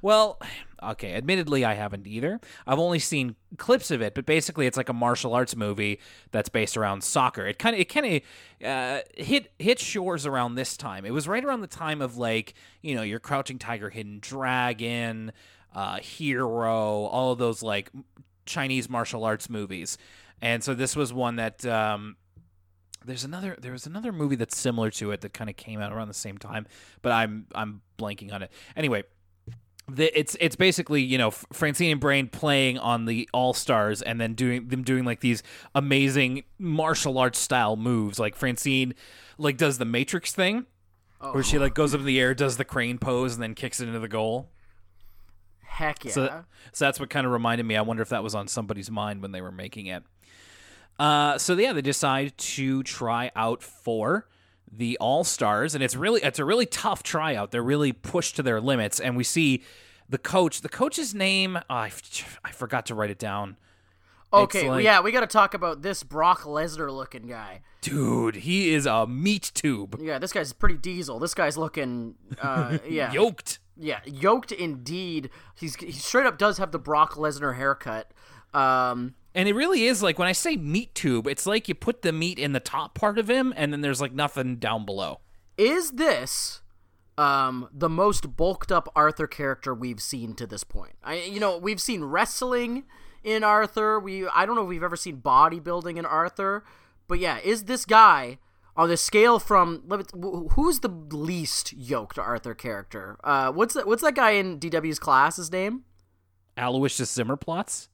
Well, 0.00 0.40
okay, 0.82 1.14
admittedly 1.14 1.64
I 1.64 1.74
haven't 1.74 2.06
either. 2.06 2.40
I've 2.66 2.78
only 2.78 2.98
seen 2.98 3.36
clips 3.56 3.90
of 3.90 4.02
it, 4.02 4.14
but 4.14 4.26
basically 4.26 4.66
it's 4.66 4.76
like 4.76 4.88
a 4.88 4.94
martial 4.94 5.34
arts 5.34 5.56
movie 5.56 6.00
that's 6.30 6.48
based 6.48 6.76
around 6.76 7.02
soccer. 7.04 7.46
It 7.46 7.58
kind 7.58 7.74
of 7.74 7.80
it 7.80 7.88
kind 7.88 8.06
of 8.06 8.66
uh, 8.66 9.00
hit 9.16 9.52
hit 9.58 9.78
shores 9.78 10.26
around 10.26 10.54
this 10.54 10.76
time. 10.76 11.04
It 11.04 11.12
was 11.12 11.28
right 11.28 11.44
around 11.44 11.60
the 11.60 11.66
time 11.66 12.00
of 12.00 12.16
like, 12.16 12.54
you 12.80 12.94
know, 12.94 13.02
your 13.02 13.20
Crouching 13.20 13.58
Tiger, 13.58 13.90
Hidden 13.90 14.20
Dragon, 14.20 15.32
uh, 15.74 15.98
Hero, 15.98 17.04
all 17.06 17.32
of 17.32 17.38
those 17.38 17.62
like 17.62 17.90
Chinese 18.46 18.88
martial 18.88 19.24
arts 19.24 19.48
movies. 19.48 19.98
And 20.40 20.64
so 20.64 20.74
this 20.74 20.96
was 20.96 21.12
one 21.12 21.36
that 21.36 21.64
um, 21.64 22.16
there's 23.04 23.24
another 23.24 23.56
there 23.60 23.72
was 23.72 23.86
another 23.86 24.12
movie 24.12 24.36
that's 24.36 24.56
similar 24.56 24.90
to 24.90 25.10
it 25.12 25.20
that 25.22 25.32
kind 25.32 25.48
of 25.48 25.56
came 25.56 25.80
out 25.80 25.92
around 25.92 26.08
the 26.08 26.14
same 26.14 26.38
time, 26.38 26.66
but 27.00 27.12
I'm 27.12 27.46
I'm 27.54 27.82
blanking 27.98 28.32
on 28.32 28.42
it. 28.42 28.50
Anyway, 28.76 29.04
the, 29.88 30.16
it's 30.18 30.36
it's 30.40 30.56
basically 30.56 31.02
you 31.02 31.18
know 31.18 31.30
Francine 31.30 31.92
and 31.92 32.00
Brain 32.00 32.28
playing 32.28 32.78
on 32.78 33.04
the 33.06 33.28
All 33.32 33.52
Stars 33.54 34.00
and 34.02 34.20
then 34.20 34.34
doing 34.34 34.68
them 34.68 34.82
doing 34.82 35.04
like 35.04 35.20
these 35.20 35.42
amazing 35.74 36.44
martial 36.58 37.18
arts 37.18 37.38
style 37.38 37.76
moves. 37.76 38.18
Like 38.18 38.36
Francine 38.36 38.94
like 39.38 39.56
does 39.56 39.78
the 39.78 39.84
Matrix 39.84 40.32
thing, 40.32 40.66
Oh. 41.20 41.32
where 41.34 41.42
she 41.42 41.58
like 41.58 41.74
goes 41.74 41.94
up 41.94 42.00
in 42.00 42.06
the 42.06 42.18
air, 42.20 42.34
does 42.34 42.56
the 42.56 42.64
crane 42.64 42.98
pose, 42.98 43.34
and 43.34 43.42
then 43.42 43.54
kicks 43.54 43.80
it 43.80 43.86
into 43.86 44.00
the 44.00 44.08
goal. 44.08 44.48
Heck 45.64 46.04
yeah. 46.04 46.12
So, 46.12 46.44
so 46.72 46.84
that's 46.84 47.00
what 47.00 47.10
kind 47.10 47.26
of 47.26 47.32
reminded 47.32 47.64
me. 47.64 47.76
I 47.76 47.82
wonder 47.82 48.02
if 48.02 48.10
that 48.10 48.22
was 48.22 48.34
on 48.34 48.46
somebody's 48.48 48.90
mind 48.90 49.22
when 49.22 49.32
they 49.32 49.40
were 49.40 49.52
making 49.52 49.86
it. 49.86 50.02
Uh, 50.98 51.38
so 51.38 51.54
yeah, 51.54 51.72
they 51.72 51.80
decide 51.82 52.36
to 52.36 52.82
try 52.82 53.30
out 53.34 53.62
for 53.62 54.28
the 54.74 54.96
All 54.98 55.22
Stars, 55.24 55.74
and 55.74 55.84
it's 55.84 55.94
really 55.94 56.22
it's 56.22 56.38
a 56.38 56.44
really 56.44 56.66
tough 56.66 57.02
tryout. 57.02 57.50
They're 57.50 57.62
really 57.62 57.92
pushed 57.92 58.36
to 58.36 58.42
their 58.42 58.60
limits, 58.60 58.98
and 58.98 59.16
we 59.16 59.24
see 59.24 59.62
the 60.08 60.18
coach. 60.18 60.62
The 60.62 60.68
coach's 60.68 61.14
name 61.14 61.56
oh, 61.56 61.62
I, 61.68 61.86
f- 61.88 62.40
I 62.44 62.52
forgot 62.52 62.86
to 62.86 62.94
write 62.94 63.10
it 63.10 63.18
down. 63.18 63.56
okay, 64.32 64.70
like- 64.70 64.84
yeah, 64.84 65.00
we 65.00 65.12
got 65.12 65.20
to 65.20 65.26
talk 65.26 65.52
about 65.54 65.82
this 65.82 66.02
Brock 66.02 66.42
Lesnar 66.42 66.90
looking 66.90 67.26
guy. 67.26 67.60
Dude, 67.82 68.36
he 68.36 68.72
is 68.72 68.86
a 68.86 69.06
meat 69.06 69.50
tube, 69.54 69.98
Yeah, 70.00 70.18
this 70.18 70.32
guy's 70.32 70.52
pretty 70.52 70.76
diesel. 70.76 71.18
This 71.18 71.34
guy's 71.34 71.58
looking, 71.58 72.14
uh, 72.40 72.78
yeah, 72.88 73.12
yoked. 73.12 73.58
yeah, 73.76 73.98
yoked 74.06 74.52
indeed. 74.52 75.30
He's 75.56 75.74
he 75.76 75.90
straight 75.92 76.26
up 76.26 76.38
does 76.38 76.58
have 76.58 76.70
the 76.72 76.78
Brock 76.78 77.14
Lesnar 77.14 77.56
haircut. 77.56 78.12
Um, 78.54 79.14
And 79.34 79.48
it 79.48 79.54
really 79.54 79.84
is 79.84 80.02
like 80.02 80.18
when 80.18 80.28
I 80.28 80.32
say 80.32 80.56
meat 80.56 80.94
tube, 80.94 81.26
it's 81.26 81.46
like 81.46 81.68
you 81.68 81.74
put 81.74 82.02
the 82.02 82.12
meat 82.12 82.38
in 82.38 82.52
the 82.52 82.60
top 82.60 82.94
part 82.94 83.18
of 83.18 83.30
him, 83.30 83.52
and 83.56 83.72
then 83.72 83.80
there's 83.80 84.00
like 84.00 84.12
nothing 84.12 84.56
down 84.56 84.84
below. 84.84 85.20
is 85.56 85.92
this 85.92 86.60
um 87.18 87.68
the 87.72 87.88
most 87.90 88.36
bulked 88.36 88.72
up 88.72 88.90
Arthur 88.96 89.26
character 89.26 89.74
we've 89.74 90.00
seen 90.00 90.34
to 90.34 90.46
this 90.46 90.64
point? 90.64 90.94
I 91.02 91.14
you 91.16 91.40
know, 91.40 91.56
we've 91.58 91.80
seen 91.80 92.04
wrestling 92.04 92.84
in 93.22 93.44
Arthur. 93.44 93.98
We 94.00 94.26
I 94.28 94.44
don't 94.46 94.54
know 94.56 94.62
if 94.62 94.68
we've 94.68 94.82
ever 94.82 94.96
seen 94.96 95.20
bodybuilding 95.22 95.96
in 95.96 96.04
Arthur, 96.06 96.64
but 97.08 97.18
yeah, 97.18 97.38
is 97.42 97.64
this 97.64 97.84
guy 97.84 98.38
on 98.76 98.88
the 98.88 98.96
scale 98.96 99.38
from 99.38 99.82
let 99.86 100.00
me- 100.14 100.20
wh- 100.48 100.52
who's 100.54 100.80
the 100.80 100.88
least 100.88 101.72
yoked 101.74 102.18
Arthur 102.18 102.54
character? 102.54 103.18
Uh 103.24 103.50
what's 103.52 103.74
that 103.74 103.86
what's 103.86 104.02
that 104.02 104.14
guy 104.14 104.30
in 104.32 104.58
DW's 104.58 104.98
class 104.98 105.36
his 105.36 105.50
name? 105.52 105.84
Aloysius 106.56 107.14
Zimmerplatz. 107.16 107.88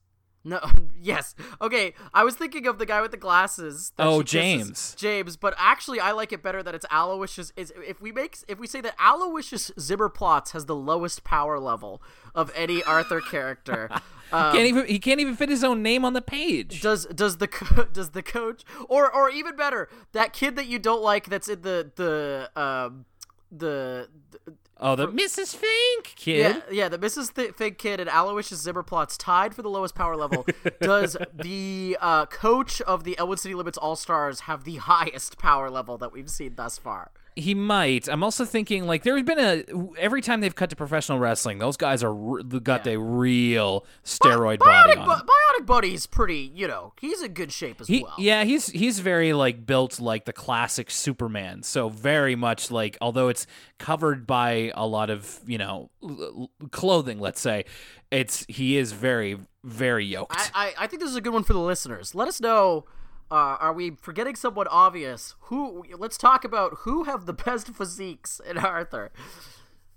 No, 0.45 0.61
yes. 1.01 1.35
Okay, 1.61 1.95
I 2.15 2.25
was 2.25 2.35
thinking 2.37 2.67
of 2.67 2.79
the 2.79 2.87
guy 2.87 3.01
with 3.01 3.11
the 3.11 3.17
glasses. 3.17 3.93
Oh. 3.99 4.23
James. 4.23 4.95
James, 4.99 5.37
but 5.37 5.55
actually, 5.59 6.01
I 6.01 6.13
like 6.13 6.33
it 6.33 6.43
better 6.43 6.63
that 6.63 6.75
it's 6.75 6.87
Aloysius. 6.91 7.53
Is 7.57 7.73
if 7.87 8.01
we 8.01 8.13
make 8.13 8.39
if 8.49 8.59
we 8.59 8.67
say 8.67 8.81
that 8.81 8.95
Aloysius 8.99 9.71
Zimmerplatz 9.79 10.53
has 10.53 10.67
the 10.67 10.77
lowest 10.77 11.25
power 11.25 11.59
level 11.59 12.03
of 12.35 12.53
any 12.55 12.83
Arthur 12.85 13.21
character. 13.21 13.89
Um, 14.31 14.53
Can't 14.53 14.67
even 14.67 14.85
he 14.87 14.99
can't 14.99 15.21
even 15.21 15.37
fit 15.37 15.49
his 15.49 15.65
own 15.65 15.83
name 15.83 16.05
on 16.05 16.13
the 16.13 16.21
page. 16.21 16.83
does 16.83 17.07
does 17.07 17.39
the 17.39 17.49
co- 17.49 17.85
does 17.95 18.11
the 18.11 18.23
coach 18.23 18.63
or 18.87 19.11
or 19.11 19.31
even 19.31 19.57
better 19.57 19.89
that 20.13 20.35
kid 20.35 20.55
that 20.57 20.67
you 20.67 20.79
don't 20.79 21.01
like 21.01 21.31
that's 21.31 21.49
in 21.49 21.63
the 21.63 21.91
the 21.97 22.51
um 22.55 23.07
the, 23.51 24.09
the 24.31 24.53
Oh, 24.81 24.95
the 24.95 25.09
Mrs. 25.09 25.57
Fink 25.57 26.15
kid. 26.15 26.39
Yeah, 26.39 26.61
yeah, 26.71 26.89
the 26.89 26.99
Mrs. 26.99 27.35
Th- 27.35 27.53
Fig 27.53 27.79
Kid 27.79 27.99
and 27.99 28.09
Aloysius 28.09 28.65
Zimmerplatz 28.65 29.17
tied 29.19 29.53
for 29.53 29.63
the 29.63 29.69
lowest 29.69 29.97
power 29.97 30.17
level. 30.17 30.47
Does 30.81 31.17
the 31.35 31.99
uh, 32.01 32.27
coach 32.27 32.81
of 32.83 33.03
the 33.03 33.19
Elwood 33.19 33.41
City 33.41 33.57
Limits 33.57 33.77
All 33.77 33.97
Stars 33.97 34.41
have 34.41 34.63
the 34.63 34.77
highest 34.77 35.37
power 35.37 35.69
level 35.69 35.99
that 35.99 36.13
we've 36.13 36.31
seen 36.31 36.55
thus 36.55 36.79
far? 36.79 37.11
He 37.39 37.55
might. 37.55 38.09
I'm 38.09 38.23
also 38.25 38.45
thinking 38.45 38.87
like 38.87 39.03
there's 39.05 39.23
been 39.23 39.39
a 39.39 39.65
every 39.99 40.21
time 40.21 40.41
they've 40.41 40.55
cut 40.55 40.71
to 40.71 40.77
professional 40.77 41.19
wrestling, 41.19 41.59
those 41.59 41.77
guys 41.77 42.03
are 42.03 42.15
got 42.43 42.85
the 42.85 42.99
real 42.99 43.87
steroid 44.05 44.59
body 44.59 44.93
Bionic, 44.95 44.99
on. 44.99 45.05
Bu- 45.07 45.17
them. 45.17 45.27
Bionic 45.27 45.67
Bunny's 45.67 46.07
pretty, 46.07 46.51
you 46.55 46.67
know, 46.67 46.93
he's 47.01 47.23
in 47.23 47.33
good 47.35 47.53
shape 47.53 47.81
as 47.81 47.87
He, 47.89 48.03
well. 48.03 48.15
yeah, 48.19 48.45
he's 48.45 48.69
he's 48.69 49.01
very 49.01 49.33
like 49.33 49.65
built 49.67 50.01
like 50.01 50.25
the 50.25 50.33
classic 50.33 50.91
Superman. 50.91 51.63
So 51.63 51.89
very 51.89 52.35
much 52.37 52.71
like 52.71 52.99
although 53.01 53.29
it's 53.29 53.47
covered 53.79 54.27
by 54.27 54.73
a 54.75 54.87
lot 54.87 55.09
of 55.11 55.41
you 55.47 55.59
know 55.59 55.91
l- 56.03 56.49
l- 56.61 56.69
clothing, 56.71 57.21
let's 57.21 57.41
say, 57.41 57.65
it's 58.11 58.45
he 58.49 58.77
is 58.77 58.93
very 58.93 59.39
very 59.65 60.05
yoked. 60.05 60.35
I, 60.55 60.75
I, 60.79 60.85
I 60.85 60.87
think 60.87 61.01
this 61.03 61.11
is 61.11 61.17
a 61.17 61.21
good 61.21 61.33
one 61.33 61.45
for 61.45 61.53
the 61.53 61.61
listeners. 61.61 62.15
Let 62.15 62.27
us 62.29 62.41
know. 62.41 62.85
Uh, 63.31 63.57
are 63.61 63.73
we 63.73 63.91
forgetting 64.01 64.37
someone 64.37 64.67
obvious? 64.69 65.35
Who? 65.43 65.85
Let's 65.97 66.17
talk 66.17 66.45
about 66.45 66.79
who 66.81 67.05
have 67.05 67.27
the 67.27 67.33
best 67.35 67.69
physiques 67.75 68.41
in 68.49 68.59
Arthur. 68.59 69.11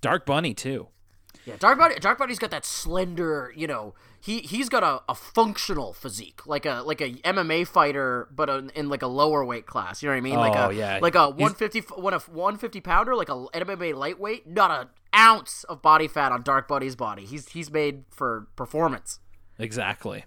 Dark 0.02 0.26
Bunny 0.26 0.54
too. 0.54 0.88
Yeah, 1.46 1.56
Dark 1.58 1.80
Bunny. 1.80 1.96
Dark 1.96 2.20
Bunny's 2.20 2.38
got 2.40 2.52
that 2.52 2.66
slender. 2.66 3.52
You 3.56 3.66
know, 3.68 3.96
he 4.20 4.40
he's 4.40 4.70
got 4.70 4.84
a, 4.84 5.02
a 5.10 5.16
functional 5.16 5.92
physique, 5.94 6.46
like 6.46 6.66
a 6.66 6.84
like 6.86 7.02
a 7.02 7.14
MMA 7.14 7.66
fighter, 7.68 8.28
but 8.36 8.50
in, 8.50 8.70
in 8.72 8.90
like 8.90 9.02
a 9.02 9.08
lower 9.08 9.44
weight 9.44 9.66
class. 9.66 10.04
You 10.04 10.10
know 10.10 10.14
what 10.14 10.18
I 10.18 10.22
mean? 10.22 10.36
like 10.36 10.56
Oh, 10.56 10.70
a 10.70 10.74
yeah. 10.74 11.00
like 11.02 11.16
a 11.16 11.30
one 11.30 11.54
fifty 11.56 11.80
one 11.80 12.14
a 12.14 12.20
one 12.20 12.58
fifty 12.58 12.80
pounder, 12.82 13.16
like 13.16 13.30
a 13.30 13.34
MMA 13.54 13.96
lightweight. 13.96 14.46
Not 14.46 14.70
an 14.72 14.88
ounce 15.16 15.64
of 15.64 15.82
body 15.82 16.08
fat 16.08 16.32
on 16.32 16.44
Dark 16.44 16.68
Bunny's 16.68 16.96
body. 16.96 17.26
He's 17.26 17.50
he's 17.50 17.72
made 17.72 18.04
for 18.12 18.48
performance. 18.56 19.20
Exactly. 19.58 20.26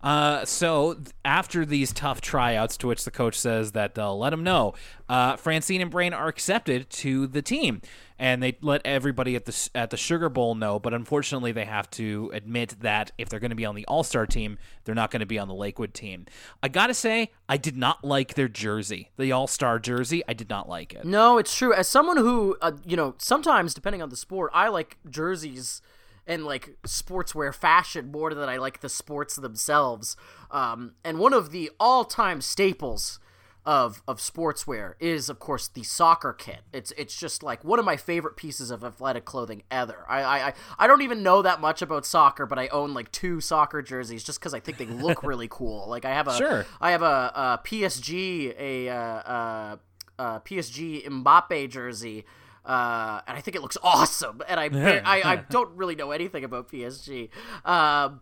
Uh, 0.00 0.44
so 0.44 0.96
after 1.24 1.64
these 1.64 1.92
tough 1.92 2.20
tryouts, 2.20 2.76
to 2.76 2.86
which 2.86 3.04
the 3.04 3.10
coach 3.10 3.38
says 3.38 3.72
that 3.72 3.94
they'll 3.94 4.18
let 4.18 4.32
him 4.32 4.44
know, 4.44 4.74
uh, 5.08 5.36
Francine 5.36 5.80
and 5.80 5.90
Brain 5.90 6.12
are 6.12 6.28
accepted 6.28 6.88
to 6.90 7.26
the 7.26 7.42
team, 7.42 7.82
and 8.18 8.42
they 8.42 8.56
let 8.60 8.80
everybody 8.84 9.34
at 9.34 9.44
the 9.44 9.70
at 9.74 9.90
the 9.90 9.96
Sugar 9.96 10.28
Bowl 10.28 10.54
know. 10.54 10.78
But 10.78 10.94
unfortunately, 10.94 11.50
they 11.50 11.64
have 11.64 11.90
to 11.92 12.30
admit 12.32 12.76
that 12.80 13.10
if 13.18 13.28
they're 13.28 13.40
going 13.40 13.50
to 13.50 13.56
be 13.56 13.66
on 13.66 13.74
the 13.74 13.86
All 13.86 14.04
Star 14.04 14.26
team, 14.26 14.58
they're 14.84 14.94
not 14.94 15.10
going 15.10 15.20
to 15.20 15.26
be 15.26 15.38
on 15.38 15.48
the 15.48 15.54
Lakewood 15.54 15.94
team. 15.94 16.26
I 16.62 16.68
gotta 16.68 16.94
say, 16.94 17.32
I 17.48 17.56
did 17.56 17.76
not 17.76 18.04
like 18.04 18.34
their 18.34 18.48
jersey, 18.48 19.10
the 19.16 19.32
All 19.32 19.48
Star 19.48 19.80
jersey. 19.80 20.22
I 20.28 20.32
did 20.32 20.48
not 20.48 20.68
like 20.68 20.94
it. 20.94 21.04
No, 21.04 21.38
it's 21.38 21.56
true. 21.56 21.74
As 21.74 21.88
someone 21.88 22.18
who, 22.18 22.56
uh, 22.60 22.72
you 22.86 22.96
know, 22.96 23.14
sometimes 23.18 23.74
depending 23.74 24.02
on 24.02 24.10
the 24.10 24.16
sport, 24.16 24.52
I 24.54 24.68
like 24.68 24.98
jerseys 25.10 25.82
and 26.28 26.44
like 26.44 26.76
sportswear 26.86 27.52
fashion 27.52 28.12
more 28.12 28.32
than 28.32 28.48
I 28.48 28.58
like 28.58 28.80
the 28.80 28.88
sports 28.88 29.34
themselves. 29.34 30.16
Um, 30.52 30.92
and 31.02 31.18
one 31.18 31.32
of 31.32 31.50
the 31.50 31.70
all-time 31.80 32.40
staples 32.40 33.18
of 33.66 34.02
of 34.08 34.18
sportswear 34.18 34.94
is, 34.98 35.28
of 35.28 35.38
course, 35.40 35.68
the 35.68 35.82
soccer 35.82 36.32
kit. 36.32 36.60
It's 36.72 36.90
it's 36.96 37.14
just 37.18 37.42
like 37.42 37.62
one 37.64 37.78
of 37.78 37.84
my 37.84 37.96
favorite 37.98 38.36
pieces 38.36 38.70
of 38.70 38.82
athletic 38.82 39.26
clothing 39.26 39.62
ever. 39.70 40.06
I 40.08 40.22
I, 40.22 40.52
I- 40.78 40.86
don't 40.86 41.02
even 41.02 41.22
know 41.22 41.42
that 41.42 41.60
much 41.60 41.82
about 41.82 42.06
soccer, 42.06 42.46
but 42.46 42.58
I 42.58 42.68
own 42.68 42.94
like 42.94 43.12
two 43.12 43.40
soccer 43.42 43.82
jerseys 43.82 44.24
just 44.24 44.38
because 44.40 44.54
I 44.54 44.60
think 44.60 44.78
they 44.78 44.86
look 44.86 45.22
really 45.22 45.48
cool. 45.50 45.86
Like 45.88 46.06
I 46.06 46.10
have 46.14 46.28
a 46.28 46.36
Sure. 46.36 46.64
I 46.80 46.92
have 46.92 47.02
a, 47.02 47.32
a 47.34 47.60
PSG 47.62 48.54
a 48.58 48.88
uh, 48.88 49.76
uh, 50.18 50.40
PSG 50.40 51.06
Mbappe 51.06 51.68
jersey, 51.68 52.24
uh, 52.64 53.20
and 53.26 53.36
I 53.36 53.40
think 53.40 53.56
it 53.56 53.62
looks 53.62 53.76
awesome. 53.82 54.40
And 54.48 54.58
I 54.60 54.68
I, 55.04 55.32
I 55.32 55.36
don't 55.36 55.74
really 55.76 55.94
know 55.94 56.10
anything 56.10 56.44
about 56.44 56.68
PSG. 56.70 57.28
Um, 57.64 58.20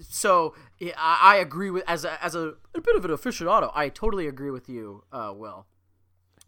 so 0.00 0.54
yeah, 0.78 0.92
I, 0.98 1.34
I 1.34 1.36
agree 1.36 1.70
with 1.70 1.84
as 1.86 2.04
a, 2.04 2.22
as 2.22 2.34
a, 2.34 2.54
a 2.74 2.80
bit 2.80 2.96
of 2.96 3.04
an 3.04 3.10
aficionado. 3.10 3.70
I 3.74 3.88
totally 3.88 4.26
agree 4.26 4.50
with 4.50 4.68
you, 4.68 5.04
uh, 5.12 5.32
Will. 5.34 5.66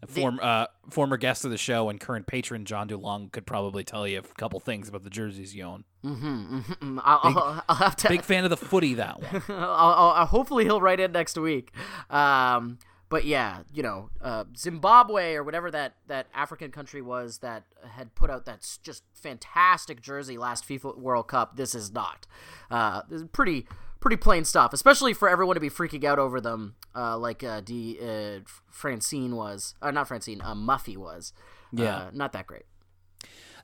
Form, 0.05 0.39
uh, 0.43 0.67
former 0.91 1.17
guest 1.17 1.43
of 1.43 1.49
the 1.49 1.57
show 1.57 1.89
and 1.89 1.99
current 1.99 2.27
patron 2.27 2.65
John 2.65 2.87
Dulong 2.87 3.31
could 3.31 3.47
probably 3.47 3.83
tell 3.83 4.07
you 4.07 4.19
a 4.19 4.21
couple 4.21 4.59
things 4.59 4.87
about 4.87 5.03
the 5.03 5.09
jerseys 5.09 5.55
you 5.55 5.63
own. 5.63 5.85
Mm, 6.05 7.01
I'll, 7.03 7.19
I'll, 7.23 7.63
I'll 7.67 7.75
have 7.77 7.95
to. 7.97 8.07
Big 8.09 8.21
fan 8.21 8.43
of 8.43 8.51
the 8.51 8.57
footy, 8.57 8.93
that 8.93 9.19
one. 9.49 9.57
I'll- 9.57 10.27
hopefully 10.27 10.65
he'll 10.65 10.81
write 10.81 10.99
in 10.99 11.13
next 11.13 11.35
week. 11.39 11.71
Um, 12.11 12.77
but 13.09 13.25
yeah, 13.25 13.63
you 13.73 13.83
know, 13.83 14.09
uh, 14.21 14.43
Zimbabwe 14.55 15.35
or 15.35 15.43
whatever 15.43 15.71
that, 15.71 15.95
that 16.07 16.27
African 16.33 16.71
country 16.71 17.01
was 17.01 17.39
that 17.39 17.63
had 17.95 18.13
put 18.15 18.29
out 18.29 18.45
that 18.45 18.67
just 18.83 19.03
fantastic 19.13 20.01
jersey 20.01 20.37
last 20.37 20.67
FIFA 20.67 20.97
World 20.97 21.27
Cup. 21.27 21.55
This 21.55 21.73
is 21.73 21.91
not. 21.91 22.27
Uh, 22.69 23.01
this 23.09 23.21
is 23.21 23.27
pretty 23.31 23.65
pretty 23.99 24.17
plain 24.17 24.45
stuff, 24.45 24.73
especially 24.73 25.13
for 25.13 25.27
everyone 25.27 25.55
to 25.55 25.59
be 25.59 25.69
freaking 25.69 26.03
out 26.03 26.19
over 26.19 26.39
them, 26.39 26.75
uh, 26.95 27.17
like 27.17 27.43
uh, 27.43 27.61
D 27.61 27.97
uh, 28.01 28.39
Francine 28.69 29.35
was, 29.35 29.75
uh, 29.81 29.91
not 29.91 30.07
Francine, 30.07 30.41
uh, 30.41 30.53
Muffy 30.53 30.95
was. 30.95 31.33
Yeah. 31.71 31.95
uh, 31.95 32.09
not 32.13 32.33
that 32.33 32.47
great. 32.47 32.63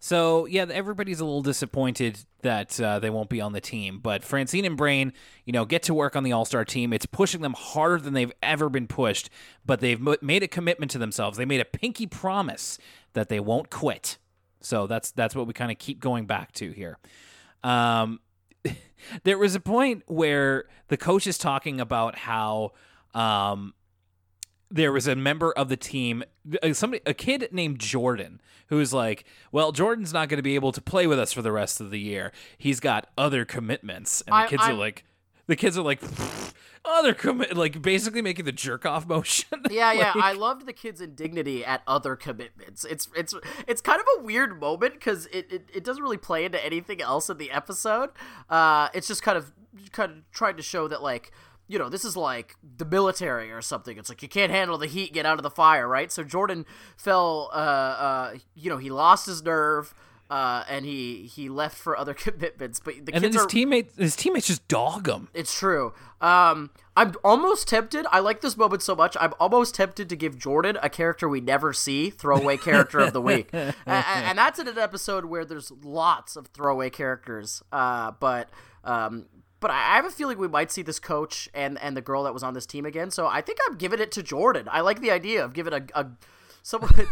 So 0.03 0.47
yeah, 0.47 0.65
everybody's 0.69 1.21
a 1.21 1.23
little 1.23 1.41
disappointed 1.41 2.19
that 2.41 2.77
uh, 2.77 2.99
they 2.99 3.09
won't 3.09 3.29
be 3.29 3.39
on 3.39 3.53
the 3.53 3.61
team. 3.61 3.99
But 4.03 4.25
Francine 4.25 4.65
and 4.65 4.75
Brain, 4.75 5.13
you 5.45 5.53
know, 5.53 5.63
get 5.63 5.81
to 5.83 5.93
work 5.93 6.17
on 6.17 6.23
the 6.23 6.33
All 6.33 6.43
Star 6.43 6.65
team. 6.65 6.91
It's 6.91 7.05
pushing 7.05 7.39
them 7.39 7.53
harder 7.53 7.99
than 7.99 8.13
they've 8.13 8.33
ever 8.43 8.67
been 8.67 8.85
pushed. 8.85 9.29
But 9.65 9.79
they've 9.79 10.01
made 10.21 10.43
a 10.43 10.47
commitment 10.49 10.91
to 10.91 10.97
themselves. 10.97 11.37
They 11.37 11.45
made 11.45 11.61
a 11.61 11.65
pinky 11.65 12.05
promise 12.05 12.77
that 13.13 13.29
they 13.29 13.39
won't 13.39 13.69
quit. 13.69 14.17
So 14.59 14.87
that's 14.87 15.11
that's 15.11 15.35
what 15.35 15.47
we 15.47 15.53
kind 15.53 15.71
of 15.71 15.77
keep 15.77 16.01
going 16.01 16.25
back 16.25 16.51
to 16.55 16.71
here. 16.71 16.97
Um, 17.63 18.19
there 19.23 19.37
was 19.37 19.55
a 19.55 19.61
point 19.61 20.03
where 20.07 20.65
the 20.89 20.97
coach 20.97 21.27
is 21.27 21.37
talking 21.37 21.79
about 21.79 22.17
how 22.17 22.73
um, 23.13 23.73
there 24.73 24.91
was 24.91 25.07
a 25.07 25.15
member 25.15 25.51
of 25.51 25.69
the 25.69 25.77
team, 25.77 26.23
uh, 26.63 26.73
somebody, 26.73 27.03
a 27.05 27.13
kid 27.13 27.47
named 27.51 27.79
Jordan, 27.79 28.41
who's 28.67 28.91
like, 28.91 29.23
"Well, 29.51 29.71
Jordan's 29.71 30.11
not 30.11 30.29
going 30.29 30.39
to 30.39 30.43
be 30.43 30.55
able 30.55 30.71
to 30.71 30.81
play 30.81 31.05
with 31.05 31.19
us 31.19 31.31
for 31.31 31.43
the 31.43 31.51
rest 31.51 31.79
of 31.79 31.91
the 31.91 31.99
year. 31.99 32.31
He's 32.57 32.79
got 32.79 33.07
other 33.15 33.45
commitments." 33.45 34.21
And 34.21 34.33
the 34.33 34.37
I, 34.37 34.47
kids 34.47 34.63
I'm, 34.65 34.71
are 34.71 34.77
like, 34.77 35.05
the 35.47 35.55
kids 35.55 35.77
are 35.77 35.83
like. 35.83 36.01
other 36.85 37.13
commit 37.13 37.55
like 37.55 37.81
basically 37.81 38.21
making 38.21 38.43
the 38.43 38.51
jerk 38.51 38.85
off 38.85 39.07
motion. 39.07 39.47
Yeah, 39.71 39.87
like, 39.93 39.99
yeah. 39.99 40.13
I 40.15 40.33
loved 40.33 40.65
the 40.65 40.73
kid's 40.73 40.99
indignity 40.99 41.63
at 41.63 41.81
other 41.87 42.17
commitments. 42.17 42.83
It's 42.83 43.07
it's 43.15 43.33
it's 43.67 43.79
kind 43.79 44.01
of 44.01 44.05
a 44.19 44.23
weird 44.23 44.59
moment 44.59 44.95
because 44.95 45.27
it, 45.27 45.47
it, 45.49 45.69
it 45.73 45.83
doesn't 45.85 46.03
really 46.03 46.17
play 46.17 46.43
into 46.43 46.63
anything 46.63 47.01
else 47.01 47.29
in 47.29 47.37
the 47.37 47.51
episode. 47.51 48.09
Uh, 48.49 48.89
it's 48.93 49.07
just 49.07 49.23
kind 49.23 49.37
of 49.37 49.53
kind 49.93 50.11
of 50.11 50.31
trying 50.31 50.57
to 50.57 50.63
show 50.63 50.89
that 50.89 51.01
like 51.01 51.31
you 51.73 51.79
know, 51.79 51.89
this 51.89 52.05
is 52.05 52.15
like 52.15 52.55
the 52.77 52.85
military 52.85 53.51
or 53.51 53.59
something. 53.59 53.97
It's 53.97 54.07
like 54.07 54.21
you 54.21 54.29
can't 54.29 54.51
handle 54.51 54.77
the 54.77 54.85
heat, 54.85 55.11
get 55.11 55.25
out 55.25 55.39
of 55.39 55.43
the 55.43 55.49
fire, 55.49 55.87
right? 55.87 56.11
So 56.11 56.23
Jordan 56.23 56.67
fell, 56.95 57.49
uh, 57.51 57.55
uh, 57.55 58.33
you 58.53 58.69
know, 58.69 58.77
he 58.77 58.91
lost 58.91 59.25
his 59.25 59.41
nerve 59.41 59.95
uh, 60.29 60.63
and 60.69 60.85
he 60.85 61.25
he 61.25 61.49
left 61.49 61.75
for 61.75 61.97
other 61.97 62.13
commitments. 62.13 62.79
But 62.79 63.05
the 63.07 63.13
and 63.15 63.21
kids 63.21 63.21
then 63.21 63.33
his 63.33 63.41
are, 63.41 63.47
teammates 63.47 63.97
his 63.97 64.15
teammates 64.15 64.45
just 64.45 64.67
dog 64.67 65.07
him. 65.07 65.29
It's 65.33 65.57
true. 65.57 65.95
Um, 66.21 66.69
I'm 66.95 67.15
almost 67.23 67.67
tempted. 67.67 68.05
I 68.11 68.19
like 68.19 68.41
this 68.41 68.55
moment 68.55 68.83
so 68.83 68.95
much. 68.95 69.17
I'm 69.19 69.33
almost 69.39 69.73
tempted 69.73 70.09
to 70.09 70.15
give 70.15 70.37
Jordan 70.37 70.77
a 70.83 70.89
character 70.89 71.27
we 71.27 71.41
never 71.41 71.73
see, 71.73 72.11
throwaway 72.11 72.57
character 72.57 72.99
of 72.99 73.13
the 73.13 73.21
week, 73.21 73.49
and, 73.53 73.73
and, 73.87 74.37
that's 74.37 74.59
in 74.59 74.67
an 74.67 74.77
episode 74.77 75.25
where 75.25 75.43
there's 75.43 75.71
lots 75.83 76.35
of 76.35 76.47
throwaway 76.49 76.91
characters. 76.91 77.63
Uh, 77.71 78.11
but 78.19 78.51
um, 78.83 79.25
but 79.63 79.71
I 79.71 79.95
have 79.95 80.05
a 80.05 80.09
feeling 80.09 80.37
we 80.37 80.49
might 80.49 80.73
see 80.73 80.81
this 80.81 80.99
coach 80.99 81.47
and 81.53 81.79
and 81.81 81.95
the 81.95 82.01
girl 82.01 82.23
that 82.23 82.33
was 82.33 82.43
on 82.43 82.53
this 82.53 82.65
team 82.65 82.85
again. 82.85 83.09
So 83.11 83.27
I 83.27 83.39
think 83.39 83.59
I'm 83.65 83.77
giving 83.77 84.01
it 84.01 84.11
to 84.11 84.21
Jordan. 84.21 84.67
I 84.69 84.81
like 84.81 84.99
the 84.99 85.09
idea 85.09 85.43
of 85.43 85.53
giving 85.53 85.71
a, 85.71 85.81
a 85.95 86.07
someone 86.63 86.91
it, 86.97 87.07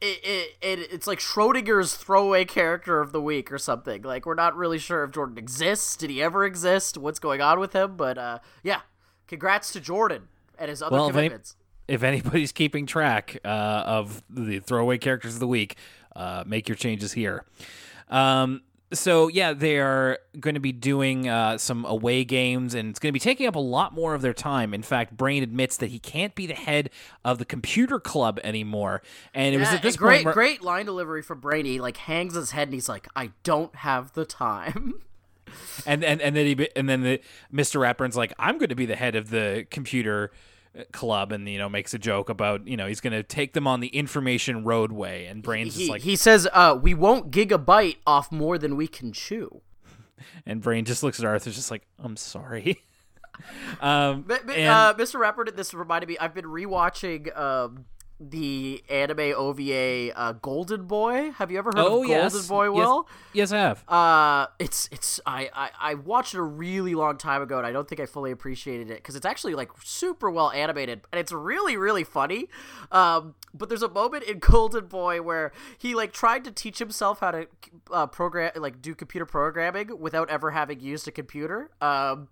it, 0.00 0.56
it, 0.60 0.78
it's 0.92 1.06
like 1.06 1.20
Schrodinger's 1.20 1.94
throwaway 1.94 2.44
character 2.44 3.00
of 3.00 3.12
the 3.12 3.22
week 3.22 3.52
or 3.52 3.58
something. 3.58 4.02
Like 4.02 4.26
we're 4.26 4.34
not 4.34 4.56
really 4.56 4.78
sure 4.78 5.04
if 5.04 5.12
Jordan 5.12 5.38
exists. 5.38 5.94
Did 5.96 6.10
he 6.10 6.20
ever 6.20 6.44
exist? 6.44 6.98
What's 6.98 7.20
going 7.20 7.40
on 7.40 7.60
with 7.60 7.74
him? 7.74 7.96
But 7.96 8.18
uh, 8.18 8.38
yeah, 8.64 8.80
congrats 9.28 9.72
to 9.74 9.80
Jordan 9.80 10.26
and 10.58 10.70
his 10.70 10.82
other 10.82 10.96
well, 10.96 11.10
commitments. 11.10 11.54
If, 11.86 12.02
any, 12.02 12.18
if 12.18 12.24
anybody's 12.24 12.50
keeping 12.50 12.86
track 12.86 13.38
uh, 13.44 13.48
of 13.86 14.24
the 14.28 14.58
throwaway 14.58 14.98
characters 14.98 15.34
of 15.34 15.40
the 15.40 15.46
week, 15.46 15.76
uh, 16.16 16.42
make 16.44 16.68
your 16.68 16.76
changes 16.76 17.12
here. 17.12 17.44
Um, 18.08 18.62
so 18.92 19.28
yeah, 19.28 19.52
they 19.52 19.78
are 19.78 20.18
going 20.40 20.54
to 20.54 20.60
be 20.60 20.72
doing 20.72 21.28
uh, 21.28 21.58
some 21.58 21.84
away 21.84 22.24
games, 22.24 22.74
and 22.74 22.90
it's 22.90 22.98
going 22.98 23.10
to 23.10 23.12
be 23.12 23.20
taking 23.20 23.46
up 23.46 23.54
a 23.54 23.60
lot 23.60 23.92
more 23.92 24.14
of 24.14 24.22
their 24.22 24.32
time. 24.32 24.72
In 24.72 24.82
fact, 24.82 25.16
Brain 25.16 25.42
admits 25.42 25.76
that 25.78 25.90
he 25.90 25.98
can't 25.98 26.34
be 26.34 26.46
the 26.46 26.54
head 26.54 26.90
of 27.24 27.38
the 27.38 27.44
computer 27.44 28.00
club 28.00 28.40
anymore, 28.42 29.02
and 29.34 29.54
it 29.54 29.58
yeah, 29.58 29.64
was 29.64 29.74
at 29.74 29.82
this 29.82 29.96
great, 29.96 30.24
point 30.24 30.34
great 30.34 30.62
line 30.62 30.86
delivery 30.86 31.22
from 31.22 31.40
Brain. 31.40 31.66
He 31.66 31.80
like 31.80 31.98
hangs 31.98 32.34
his 32.34 32.52
head 32.52 32.68
and 32.68 32.74
he's 32.74 32.88
like, 32.88 33.08
"I 33.14 33.32
don't 33.42 33.74
have 33.76 34.14
the 34.14 34.24
time." 34.24 35.02
and 35.86 36.02
and 36.02 36.20
and 36.20 36.34
then 36.34 36.46
he 36.46 36.68
and 36.74 36.88
then 36.88 37.02
the 37.02 37.20
Mr. 37.52 37.80
Ratburn's 37.80 38.16
like, 38.16 38.32
"I'm 38.38 38.58
going 38.58 38.70
to 38.70 38.74
be 38.74 38.86
the 38.86 38.96
head 38.96 39.16
of 39.16 39.30
the 39.30 39.66
computer." 39.70 40.30
Club 40.92 41.32
and 41.32 41.48
you 41.48 41.58
know 41.58 41.68
makes 41.68 41.94
a 41.94 41.98
joke 41.98 42.28
about 42.28 42.66
you 42.66 42.76
know 42.76 42.86
he's 42.86 43.00
to 43.12 43.22
take 43.22 43.52
them 43.52 43.66
on 43.66 43.80
the 43.80 43.88
information 43.88 44.64
roadway 44.64 45.26
and 45.26 45.42
brains 45.42 45.74
he, 45.76 45.88
like 45.88 46.02
he 46.02 46.16
says 46.16 46.48
uh 46.52 46.78
we 46.80 46.94
won't 46.94 47.30
gigabyte 47.30 47.96
off 48.06 48.30
more 48.30 48.58
than 48.58 48.76
we 48.76 48.86
can 48.86 49.12
chew. 49.12 49.60
And 50.46 50.60
brain 50.60 50.84
just 50.84 51.02
looks 51.02 51.20
at 51.20 51.26
arthur 51.26 51.50
just 51.50 51.70
like 51.70 51.82
i'm 51.98 52.16
sorry. 52.16 52.82
Um 53.80 54.24
but, 54.26 54.48
but, 54.48 54.56
and, 54.56 54.68
uh, 54.68 54.94
mr 54.98 55.20
Ratburn 55.20 55.54
this 55.54 55.72
reminded 55.72 56.08
me 56.08 56.18
i've 56.18 56.34
been 56.34 56.44
rewatching 56.44 57.36
um 57.38 57.84
the 58.20 58.82
anime 58.88 59.32
OVA 59.36 60.12
uh, 60.18 60.32
Golden 60.32 60.86
Boy. 60.86 61.32
Have 61.32 61.50
you 61.50 61.58
ever 61.58 61.70
heard 61.70 61.78
oh, 61.78 62.02
of 62.02 62.08
Golden 62.08 62.08
yes. 62.08 62.48
Boy? 62.48 62.70
Will 62.70 63.06
yes. 63.32 63.50
yes, 63.50 63.52
I 63.52 63.58
have. 63.58 63.88
Uh, 63.88 64.46
it's 64.58 64.88
it's 64.90 65.20
I, 65.24 65.50
I 65.54 65.70
I 65.78 65.94
watched 65.94 66.34
it 66.34 66.38
a 66.38 66.42
really 66.42 66.94
long 66.94 67.16
time 67.16 67.42
ago, 67.42 67.58
and 67.58 67.66
I 67.66 67.72
don't 67.72 67.88
think 67.88 68.00
I 68.00 68.06
fully 68.06 68.30
appreciated 68.30 68.90
it 68.90 68.96
because 68.96 69.14
it's 69.14 69.26
actually 69.26 69.54
like 69.54 69.70
super 69.84 70.30
well 70.30 70.50
animated 70.50 71.02
and 71.12 71.20
it's 71.20 71.32
really 71.32 71.76
really 71.76 72.04
funny. 72.04 72.48
Um, 72.90 73.34
but 73.54 73.68
there's 73.68 73.82
a 73.82 73.88
moment 73.88 74.24
in 74.24 74.38
Golden 74.40 74.86
Boy 74.86 75.22
where 75.22 75.52
he 75.78 75.94
like 75.94 76.12
tried 76.12 76.44
to 76.44 76.50
teach 76.50 76.78
himself 76.78 77.20
how 77.20 77.30
to 77.30 77.46
uh, 77.92 78.06
program 78.06 78.52
like 78.56 78.82
do 78.82 78.94
computer 78.94 79.26
programming 79.26 79.98
without 79.98 80.28
ever 80.30 80.50
having 80.50 80.80
used 80.80 81.06
a 81.06 81.12
computer. 81.12 81.70
Um 81.80 82.28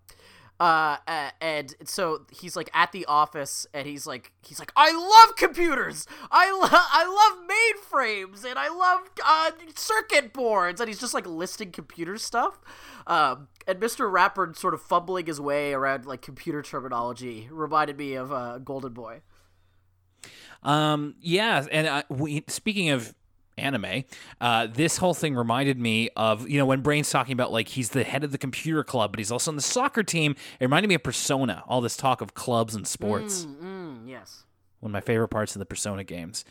uh, 0.59 0.97
and 1.41 1.75
so 1.85 2.25
he's 2.31 2.57
like 2.57 2.71
at 2.73 2.91
the 2.93 3.05
office 3.07 3.67
and 3.75 3.87
he's 3.87 4.07
like 4.07 4.33
he's 4.43 4.59
like 4.59 4.73
I 4.75 4.91
love 4.93 5.37
computers! 5.37 6.07
I 6.31 6.51
love 6.51 6.71
I 6.73 7.05
love 7.05 7.47
mainframes 7.47 8.45
and 8.45 8.59
I 8.59 8.69
love 8.69 9.01
uh, 9.25 9.51
circuit 9.75 10.33
boards! 10.33 10.81
And 10.81 10.89
he's 10.89 11.01
just 11.01 11.13
like 11.13 11.27
listing 11.27 11.73
computer 11.73 12.17
stuff. 12.17 12.59
Um, 13.07 13.49
and 13.67 13.79
Mr. 13.81 14.11
Ratburn 14.11 14.57
sort 14.57 14.73
of 14.73 14.81
fumbling 14.81 15.27
his 15.27 15.41
way 15.41 15.75
around 15.75 16.07
like 16.07 16.23
computer 16.23 16.63
terminology 16.63 17.49
reminded 17.51 17.99
me 17.99 18.15
of 18.15 18.33
uh, 18.33 18.59
Golden 18.59 18.93
Boy. 18.93 19.21
Um 20.63 21.17
yeah 21.21 21.67
and 21.71 21.87
uh, 21.87 22.03
we 22.09 22.45
speaking 22.49 22.89
of 22.89 23.15
anime. 23.59 24.05
Uh, 24.41 24.67
this 24.67 24.99
whole 24.99 25.15
thing 25.15 25.35
reminded 25.35 25.79
me 25.79 26.11
of 26.17 26.49
you 26.49 26.59
know 26.59 26.67
when 26.67 26.81
Brain's 26.83 27.11
talking 27.11 27.33
about 27.33 27.53
like 27.53 27.69
he's 27.69 27.91
the 27.91 28.05
head 28.05 28.25
of 28.25 28.33
the 28.33 28.39
computer 28.39 28.85
club, 28.85 29.13
but 29.13 29.19
he's 29.19 29.33
also 29.33 29.51
on 29.51 29.57
the 29.57 29.63
soccer 29.63 30.03
team. 30.03 30.37
It 30.61 30.65
reminded 30.65 30.89
me 30.89 30.95
of 30.95 31.03
Persona. 31.03 31.63
All 31.67 31.81
this 31.81 31.97
talk 31.97 32.21
of 32.21 32.35
clubs 32.35 32.75
and 32.75 32.87
sports. 32.87 33.45
Mm, 33.47 33.63
mm, 33.63 34.09
yes, 34.09 34.45
one 34.81 34.91
of 34.91 34.93
my 34.93 35.01
favorite 35.01 35.29
parts 35.29 35.55
of 35.55 35.59
the 35.59 35.67
Persona 35.67 36.05
games. 36.05 36.45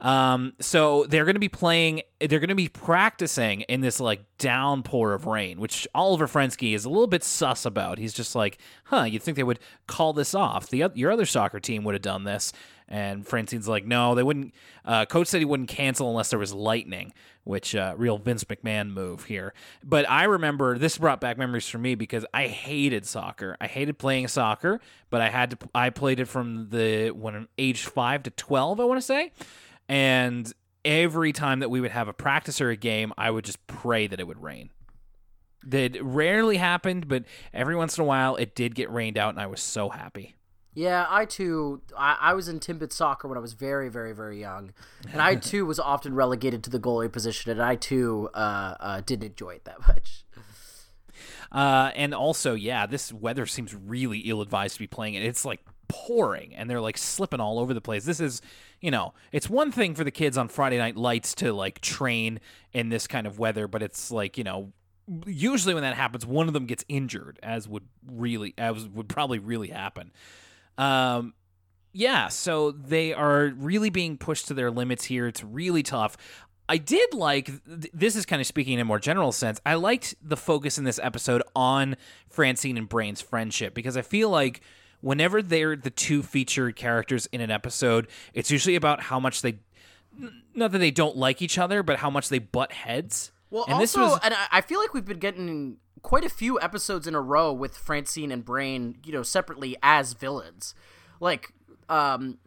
Um, 0.00 0.54
so 0.60 1.04
they're 1.08 1.24
going 1.24 1.36
to 1.36 1.40
be 1.40 1.48
playing. 1.48 2.02
They're 2.20 2.40
going 2.40 2.48
to 2.48 2.54
be 2.54 2.68
practicing 2.68 3.62
in 3.62 3.80
this 3.80 4.00
like 4.00 4.20
downpour 4.38 5.14
of 5.14 5.26
rain, 5.26 5.58
which 5.60 5.86
Oliver 5.94 6.26
Frensky 6.26 6.74
is 6.74 6.84
a 6.84 6.88
little 6.88 7.06
bit 7.06 7.22
sus 7.24 7.64
about. 7.64 7.98
He's 7.98 8.12
just 8.12 8.34
like, 8.34 8.58
"Huh? 8.84 9.04
You'd 9.04 9.22
think 9.22 9.36
they 9.36 9.44
would 9.44 9.60
call 9.86 10.12
this 10.12 10.34
off? 10.34 10.68
The 10.68 10.90
your 10.94 11.10
other 11.10 11.26
soccer 11.26 11.60
team 11.60 11.84
would 11.84 11.94
have 11.94 12.02
done 12.02 12.24
this." 12.24 12.52
And 12.86 13.26
Francine's 13.26 13.66
like, 13.66 13.86
no, 13.86 14.14
they 14.14 14.22
wouldn't. 14.22 14.54
Uh, 14.84 15.06
Coach 15.06 15.28
said 15.28 15.38
he 15.38 15.46
wouldn't 15.46 15.70
cancel 15.70 16.10
unless 16.10 16.28
there 16.30 16.38
was 16.38 16.52
lightning, 16.52 17.14
which 17.42 17.74
uh, 17.74 17.94
real 17.96 18.18
Vince 18.18 18.44
McMahon 18.44 18.92
move 18.92 19.24
here. 19.24 19.54
But 19.82 20.08
I 20.08 20.24
remember 20.24 20.76
this 20.76 20.98
brought 20.98 21.18
back 21.18 21.38
memories 21.38 21.66
for 21.66 21.78
me 21.78 21.94
because 21.94 22.26
I 22.34 22.46
hated 22.46 23.06
soccer. 23.06 23.56
I 23.58 23.68
hated 23.68 23.98
playing 23.98 24.28
soccer, 24.28 24.80
but 25.08 25.22
I 25.22 25.30
had 25.30 25.50
to. 25.52 25.58
I 25.74 25.88
played 25.90 26.20
it 26.20 26.26
from 26.26 26.68
the 26.68 27.10
when 27.10 27.34
I'm 27.34 27.48
age 27.56 27.86
five 27.86 28.22
to 28.24 28.30
twelve, 28.30 28.78
I 28.80 28.84
want 28.84 28.98
to 28.98 29.06
say, 29.06 29.32
and 29.88 30.52
every 30.84 31.32
time 31.32 31.60
that 31.60 31.70
we 31.70 31.80
would 31.80 31.90
have 31.90 32.08
a 32.08 32.12
practice 32.12 32.60
or 32.60 32.68
a 32.68 32.76
game, 32.76 33.14
I 33.16 33.30
would 33.30 33.46
just 33.46 33.66
pray 33.66 34.06
that 34.06 34.20
it 34.20 34.26
would 34.26 34.42
rain. 34.42 34.68
That 35.66 35.96
rarely 36.02 36.58
happened, 36.58 37.08
but 37.08 37.24
every 37.54 37.74
once 37.74 37.96
in 37.96 38.02
a 38.02 38.06
while 38.06 38.36
it 38.36 38.54
did 38.54 38.74
get 38.74 38.90
rained 38.90 39.16
out, 39.16 39.30
and 39.30 39.40
I 39.40 39.46
was 39.46 39.62
so 39.62 39.88
happy. 39.88 40.34
Yeah, 40.74 41.06
I 41.08 41.24
too. 41.24 41.82
I, 41.96 42.18
I 42.20 42.34
was 42.34 42.48
in 42.48 42.58
Timbit 42.58 42.92
soccer 42.92 43.28
when 43.28 43.38
I 43.38 43.40
was 43.40 43.52
very, 43.52 43.88
very, 43.88 44.12
very 44.12 44.40
young, 44.40 44.72
and 45.12 45.22
I 45.22 45.34
too 45.50 45.66
was 45.66 45.78
often 45.78 46.14
relegated 46.14 46.64
to 46.64 46.70
the 46.70 46.80
goalie 46.80 47.10
position, 47.10 47.52
and 47.52 47.62
I 47.62 47.76
too 47.76 48.28
uh, 48.34 48.74
uh, 48.80 49.00
didn't 49.04 49.24
enjoy 49.24 49.50
it 49.50 49.64
that 49.64 49.80
much. 49.88 50.24
Uh, 51.52 51.92
and 51.94 52.12
also, 52.12 52.54
yeah, 52.54 52.86
this 52.86 53.12
weather 53.12 53.46
seems 53.46 53.74
really 53.74 54.18
ill-advised 54.20 54.74
to 54.74 54.80
be 54.80 54.88
playing 54.88 55.14
it. 55.14 55.22
It's 55.22 55.44
like 55.44 55.60
pouring, 55.86 56.54
and 56.54 56.68
they're 56.68 56.80
like 56.80 56.98
slipping 56.98 57.40
all 57.40 57.60
over 57.60 57.72
the 57.72 57.80
place. 57.80 58.04
This 58.04 58.18
is, 58.18 58.42
you 58.80 58.90
know, 58.90 59.14
it's 59.30 59.48
one 59.48 59.70
thing 59.70 59.94
for 59.94 60.02
the 60.02 60.10
kids 60.10 60.36
on 60.36 60.48
Friday 60.48 60.78
Night 60.78 60.96
Lights 60.96 61.36
to 61.36 61.52
like 61.52 61.80
train 61.80 62.40
in 62.72 62.88
this 62.88 63.06
kind 63.06 63.28
of 63.28 63.38
weather, 63.38 63.68
but 63.68 63.82
it's 63.82 64.10
like 64.10 64.36
you 64.36 64.42
know 64.42 64.72
usually 65.26 65.74
when 65.74 65.82
that 65.82 65.96
happens, 65.96 66.24
one 66.26 66.48
of 66.48 66.54
them 66.54 66.66
gets 66.66 66.84
injured, 66.88 67.38
as 67.42 67.68
would 67.68 67.84
really, 68.06 68.54
as 68.58 68.88
would 68.88 69.08
probably 69.08 69.38
really 69.38 69.68
happen. 69.68 70.12
Um, 70.78 71.34
yeah, 71.92 72.28
so 72.28 72.70
they 72.72 73.12
are 73.12 73.52
really 73.56 73.90
being 73.90 74.16
pushed 74.18 74.48
to 74.48 74.54
their 74.54 74.70
limits 74.70 75.04
here. 75.04 75.26
It's 75.26 75.44
really 75.44 75.82
tough. 75.82 76.16
I 76.68 76.78
did 76.78 77.12
like 77.12 77.50
this 77.66 78.16
is 78.16 78.24
kind 78.24 78.40
of 78.40 78.46
speaking 78.46 78.74
in 78.74 78.80
a 78.80 78.84
more 78.84 78.98
general 78.98 79.32
sense. 79.32 79.60
I 79.66 79.74
liked 79.74 80.14
the 80.22 80.36
focus 80.36 80.78
in 80.78 80.84
this 80.84 80.98
episode 81.02 81.42
on 81.54 81.96
Francine 82.30 82.78
and 82.78 82.88
Brain's 82.88 83.20
friendship 83.20 83.74
because 83.74 83.96
I 83.96 84.02
feel 84.02 84.30
like 84.30 84.62
whenever 85.02 85.42
they're 85.42 85.76
the 85.76 85.90
two 85.90 86.22
featured 86.22 86.74
characters 86.74 87.26
in 87.32 87.42
an 87.42 87.50
episode, 87.50 88.08
it's 88.32 88.50
usually 88.50 88.76
about 88.76 89.02
how 89.02 89.20
much 89.20 89.42
they 89.42 89.58
not 90.54 90.72
that 90.72 90.78
they 90.78 90.90
don't 90.90 91.16
like 91.16 91.42
each 91.42 91.58
other, 91.58 91.82
but 91.82 91.98
how 91.98 92.08
much 92.08 92.28
they 92.30 92.38
butt 92.38 92.72
heads. 92.72 93.30
Well, 93.50 93.64
and 93.64 93.74
also, 93.74 93.80
this 93.82 93.94
was 93.96 94.20
and 94.24 94.32
I- 94.34 94.46
I 94.52 94.60
feel 94.62 94.80
like 94.80 94.94
we've 94.94 95.04
been 95.04 95.18
getting 95.18 95.76
quite 96.04 96.24
a 96.24 96.28
few 96.28 96.60
episodes 96.60 97.06
in 97.06 97.14
a 97.14 97.20
row 97.20 97.50
with 97.50 97.76
Francine 97.76 98.30
and 98.30 98.44
Brain, 98.44 98.98
you 99.04 99.12
know, 99.12 99.24
separately 99.24 99.74
as 99.82 100.12
villains. 100.12 100.74
Like, 101.18 101.54
um, 101.88 102.38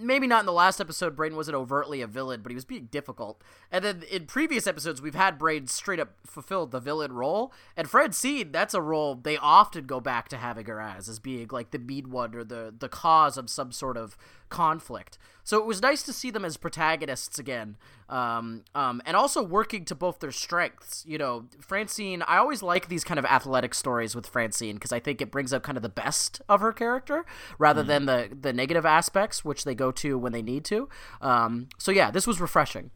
maybe 0.00 0.26
not 0.26 0.40
in 0.40 0.46
the 0.46 0.52
last 0.52 0.80
episode, 0.80 1.16
Brain 1.16 1.36
wasn't 1.36 1.56
overtly 1.56 2.00
a 2.00 2.06
villain, 2.06 2.40
but 2.42 2.50
he 2.50 2.54
was 2.54 2.64
being 2.64 2.88
difficult. 2.90 3.42
And 3.70 3.84
then 3.84 4.02
in 4.10 4.26
previous 4.26 4.66
episodes, 4.66 5.02
we've 5.02 5.14
had 5.14 5.38
Brain 5.38 5.66
straight 5.66 6.00
up 6.00 6.14
fulfill 6.26 6.66
the 6.66 6.80
villain 6.80 7.12
role. 7.12 7.52
And 7.76 7.88
Francine, 7.88 8.52
that's 8.52 8.74
a 8.74 8.82
role 8.82 9.14
they 9.14 9.36
often 9.36 9.86
go 9.86 10.00
back 10.00 10.28
to 10.28 10.36
having 10.36 10.66
her 10.66 10.80
as, 10.80 11.08
as 11.08 11.18
being 11.18 11.48
like 11.50 11.70
the 11.70 11.78
mean 11.78 12.10
one 12.10 12.34
or 12.34 12.44
the, 12.44 12.74
the 12.76 12.88
cause 12.88 13.36
of 13.36 13.50
some 13.50 13.72
sort 13.72 13.96
of 13.96 14.16
conflict. 14.48 15.18
So 15.42 15.58
it 15.58 15.66
was 15.66 15.82
nice 15.82 16.02
to 16.04 16.12
see 16.12 16.30
them 16.30 16.44
as 16.44 16.56
protagonists 16.56 17.38
again, 17.38 17.76
um, 18.08 18.62
um, 18.74 19.02
and 19.04 19.14
also 19.14 19.42
working 19.42 19.84
to 19.86 19.94
both 19.94 20.20
their 20.20 20.32
strengths. 20.32 21.04
You 21.06 21.18
know, 21.18 21.44
Francine, 21.60 22.22
I 22.22 22.38
always 22.38 22.62
like 22.62 22.88
these 22.88 23.04
kind 23.04 23.18
of 23.18 23.26
athletic 23.26 23.74
stories 23.74 24.14
with 24.14 24.26
Francine 24.26 24.76
because 24.76 24.92
I 24.92 25.00
think 25.00 25.20
it 25.20 25.30
brings 25.30 25.52
up 25.52 25.62
kind 25.62 25.76
of 25.76 25.82
the 25.82 25.90
best 25.90 26.40
of 26.48 26.62
her 26.62 26.72
character 26.72 27.26
rather 27.58 27.82
than 27.82 28.06
the 28.06 28.30
the 28.40 28.54
negative 28.54 28.83
aspects, 28.86 29.44
which 29.44 29.64
they 29.64 29.74
go 29.74 29.90
to 29.92 30.18
when 30.18 30.32
they 30.32 30.42
need 30.42 30.64
to. 30.66 30.88
Um, 31.20 31.68
so 31.78 31.90
yeah, 31.90 32.10
this 32.10 32.26
was 32.26 32.40
refreshing. 32.40 32.90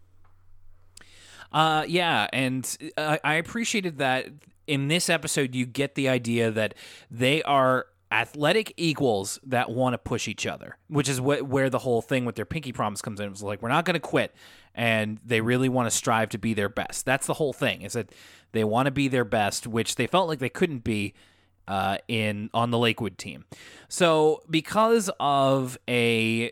Uh, 1.52 1.84
yeah, 1.88 2.28
and 2.32 2.76
I, 2.96 3.20
I 3.24 3.34
appreciated 3.34 3.98
that 3.98 4.26
in 4.66 4.88
this 4.88 5.08
episode 5.08 5.54
you 5.54 5.66
get 5.66 5.94
the 5.94 6.08
idea 6.08 6.50
that 6.50 6.74
they 7.10 7.42
are 7.42 7.86
athletic 8.10 8.72
equals 8.76 9.38
that 9.44 9.70
want 9.70 9.94
to 9.94 9.98
push 9.98 10.28
each 10.28 10.46
other, 10.46 10.76
which 10.88 11.08
is 11.08 11.20
what 11.20 11.42
where 11.42 11.70
the 11.70 11.78
whole 11.78 12.02
thing 12.02 12.24
with 12.24 12.36
their 12.36 12.44
pinky 12.44 12.72
promise 12.72 13.02
comes 13.02 13.20
in. 13.20 13.30
It's 13.30 13.42
like 13.42 13.62
we're 13.62 13.68
not 13.68 13.84
going 13.84 13.94
to 13.94 14.00
quit, 14.00 14.34
and 14.74 15.18
they 15.24 15.40
really 15.40 15.68
want 15.68 15.90
to 15.90 15.96
strive 15.96 16.28
to 16.30 16.38
be 16.38 16.54
their 16.54 16.68
best. 16.68 17.04
That's 17.04 17.26
the 17.26 17.34
whole 17.34 17.52
thing. 17.52 17.82
Is 17.82 17.94
that 17.94 18.12
they 18.52 18.64
want 18.64 18.86
to 18.86 18.92
be 18.92 19.08
their 19.08 19.24
best, 19.24 19.66
which 19.66 19.96
they 19.96 20.06
felt 20.06 20.28
like 20.28 20.38
they 20.38 20.48
couldn't 20.48 20.84
be 20.84 21.14
uh, 21.68 21.98
in 22.08 22.50
on 22.52 22.72
the 22.72 22.78
Lakewood 22.78 23.18
team. 23.18 23.44
So 23.88 24.42
because 24.50 25.10
of 25.20 25.78
a 25.88 26.50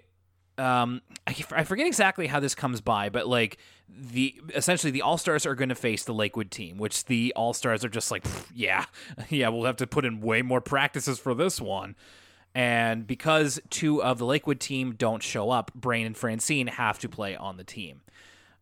um 0.59 1.03
I, 1.27 1.35
I 1.53 1.65
forget 1.65 1.87
exactly 1.87 2.27
how 2.29 2.41
this 2.41 2.55
comes 2.55 2.81
by 2.81 3.11
but 3.11 3.27
like 3.27 3.59
the 3.89 4.41
essentially 4.55 4.91
the 4.91 5.03
all-stars 5.03 5.45
are 5.45 5.55
going 5.55 5.69
to 5.69 5.75
face 5.75 6.05
the 6.05 6.15
lakewood 6.15 6.51
team 6.51 6.79
which 6.79 7.05
the 7.05 7.31
all-stars 7.37 7.85
are 7.85 7.91
just 7.91 8.11
like 8.11 8.25
yeah 8.55 8.87
yeah 9.29 9.51
we'll 9.51 9.65
have 9.65 9.77
to 9.77 9.87
put 9.87 10.07
in 10.07 10.23
way 10.23 10.41
more 10.41 10.63
practices 10.63 11.19
for 11.19 11.35
this 11.35 11.61
one 11.61 11.95
and 12.55 13.07
because 13.07 13.61
two 13.69 14.03
of 14.03 14.17
the 14.17 14.25
lakewood 14.25 14.61
team 14.61 14.95
don't 14.95 15.23
show 15.23 15.51
up 15.51 15.71
brain 15.75 16.07
and 16.07 16.17
francine 16.17 16.69
have 16.69 16.99
to 16.99 17.09
play 17.09 17.37
on 17.37 17.59
the 17.59 17.65
team 17.65 18.01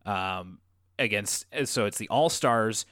um 0.05 0.59
against 0.99 1.45
so 1.63 1.85
it's 1.85 1.97
the 1.97 2.09
all-stars 2.09 2.85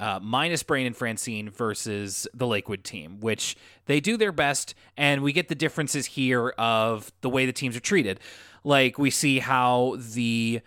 uh, 0.00 0.18
minus 0.20 0.62
Brain 0.62 0.86
and 0.86 0.96
Francine 0.96 1.50
versus 1.50 2.26
the 2.32 2.46
Lakewood 2.46 2.82
team, 2.82 3.20
which 3.20 3.54
they 3.84 4.00
do 4.00 4.16
their 4.16 4.32
best, 4.32 4.74
and 4.96 5.22
we 5.22 5.32
get 5.32 5.48
the 5.48 5.54
differences 5.54 6.06
here 6.06 6.48
of 6.56 7.12
the 7.20 7.28
way 7.28 7.44
the 7.44 7.52
teams 7.52 7.76
are 7.76 7.80
treated. 7.80 8.18
Like 8.64 8.98
we 8.98 9.10
see 9.10 9.38
how 9.38 9.96
the 9.98 10.62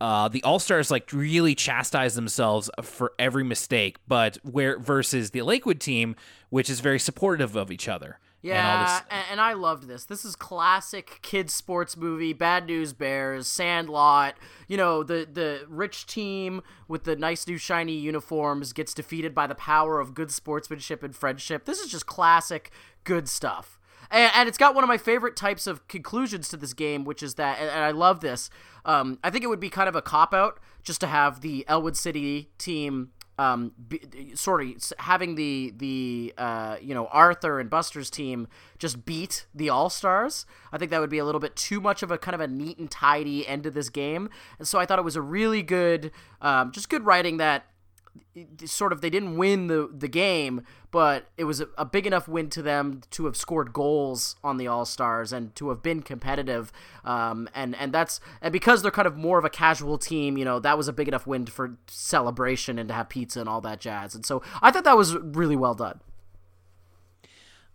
uh, 0.00 0.28
the 0.28 0.42
All 0.42 0.58
Stars 0.58 0.90
like 0.90 1.12
really 1.12 1.54
chastise 1.54 2.14
themselves 2.14 2.70
for 2.82 3.12
every 3.18 3.42
mistake, 3.42 3.96
but 4.06 4.38
where 4.42 4.78
versus 4.78 5.30
the 5.30 5.42
Lakewood 5.42 5.80
team, 5.80 6.14
which 6.50 6.70
is 6.70 6.80
very 6.80 6.98
supportive 6.98 7.56
of 7.56 7.72
each 7.72 7.88
other. 7.88 8.18
And 8.54 8.80
Yeah, 8.80 8.84
this- 9.00 9.06
and, 9.10 9.24
and 9.32 9.40
I 9.40 9.52
loved 9.54 9.88
this. 9.88 10.04
This 10.04 10.24
is 10.24 10.36
classic 10.36 11.18
kids 11.22 11.52
sports 11.52 11.96
movie. 11.96 12.32
Bad 12.32 12.66
News 12.66 12.92
Bears, 12.92 13.46
Sandlot. 13.46 14.34
You 14.68 14.76
know, 14.76 15.02
the 15.02 15.28
the 15.30 15.64
rich 15.68 16.06
team 16.06 16.62
with 16.88 17.04
the 17.04 17.16
nice 17.16 17.46
new 17.46 17.58
shiny 17.58 17.94
uniforms 17.94 18.72
gets 18.72 18.94
defeated 18.94 19.34
by 19.34 19.46
the 19.46 19.54
power 19.54 20.00
of 20.00 20.14
good 20.14 20.30
sportsmanship 20.30 21.02
and 21.02 21.14
friendship. 21.14 21.64
This 21.64 21.80
is 21.80 21.90
just 21.90 22.06
classic 22.06 22.70
good 23.04 23.28
stuff. 23.28 23.78
And, 24.10 24.30
and 24.36 24.48
it's 24.48 24.58
got 24.58 24.74
one 24.74 24.84
of 24.84 24.88
my 24.88 24.98
favorite 24.98 25.34
types 25.34 25.66
of 25.66 25.86
conclusions 25.88 26.48
to 26.50 26.56
this 26.56 26.72
game, 26.74 27.04
which 27.04 27.24
is 27.24 27.34
that, 27.34 27.58
and, 27.58 27.68
and 27.68 27.80
I 27.80 27.90
love 27.90 28.20
this. 28.20 28.50
Um, 28.84 29.18
I 29.24 29.30
think 29.30 29.42
it 29.42 29.48
would 29.48 29.58
be 29.58 29.68
kind 29.68 29.88
of 29.88 29.96
a 29.96 30.02
cop 30.02 30.32
out 30.32 30.60
just 30.84 31.00
to 31.00 31.08
have 31.08 31.40
the 31.40 31.64
Elwood 31.66 31.96
City 31.96 32.50
team 32.56 33.10
um 33.38 33.72
be, 33.88 34.00
sorry 34.34 34.76
having 34.98 35.34
the 35.34 35.72
the 35.76 36.32
uh 36.38 36.76
you 36.80 36.94
know 36.94 37.06
Arthur 37.06 37.60
and 37.60 37.68
Buster's 37.68 38.10
team 38.10 38.48
just 38.78 39.04
beat 39.04 39.46
the 39.54 39.68
All-Stars 39.68 40.46
I 40.72 40.78
think 40.78 40.90
that 40.90 41.00
would 41.00 41.10
be 41.10 41.18
a 41.18 41.24
little 41.24 41.40
bit 41.40 41.56
too 41.56 41.80
much 41.80 42.02
of 42.02 42.10
a 42.10 42.18
kind 42.18 42.34
of 42.34 42.40
a 42.40 42.48
neat 42.48 42.78
and 42.78 42.90
tidy 42.90 43.46
end 43.46 43.64
to 43.64 43.70
this 43.70 43.88
game. 43.88 44.30
And 44.58 44.66
so 44.66 44.78
I 44.78 44.86
thought 44.86 44.98
it 44.98 45.04
was 45.04 45.16
a 45.16 45.22
really 45.22 45.62
good 45.62 46.12
um 46.40 46.72
just 46.72 46.88
good 46.88 47.04
writing 47.04 47.36
that 47.38 47.66
sort 48.64 48.92
of 48.92 49.00
they 49.00 49.10
didn't 49.10 49.36
win 49.36 49.66
the 49.66 49.90
the 49.92 50.08
game, 50.08 50.62
but 50.90 51.26
it 51.36 51.44
was 51.44 51.60
a, 51.60 51.68
a 51.76 51.84
big 51.84 52.06
enough 52.06 52.28
win 52.28 52.50
to 52.50 52.62
them 52.62 53.02
to 53.10 53.26
have 53.26 53.36
scored 53.36 53.72
goals 53.72 54.36
on 54.42 54.56
the 54.56 54.66
All 54.66 54.84
Stars 54.84 55.32
and 55.32 55.54
to 55.56 55.68
have 55.68 55.82
been 55.82 56.02
competitive. 56.02 56.72
Um, 57.04 57.48
and 57.54 57.74
and 57.76 57.92
that's 57.92 58.20
and 58.40 58.52
because 58.52 58.82
they're 58.82 58.90
kind 58.90 59.06
of 59.06 59.16
more 59.16 59.38
of 59.38 59.44
a 59.44 59.50
casual 59.50 59.98
team, 59.98 60.36
you 60.36 60.44
know, 60.44 60.58
that 60.60 60.76
was 60.76 60.88
a 60.88 60.92
big 60.92 61.08
enough 61.08 61.26
win 61.26 61.46
for 61.46 61.76
celebration 61.86 62.78
and 62.78 62.88
to 62.88 62.94
have 62.94 63.08
pizza 63.08 63.40
and 63.40 63.48
all 63.48 63.60
that 63.62 63.80
jazz. 63.80 64.14
And 64.14 64.24
so 64.24 64.42
I 64.62 64.70
thought 64.70 64.84
that 64.84 64.96
was 64.96 65.16
really 65.16 65.56
well 65.56 65.74
done. 65.74 66.00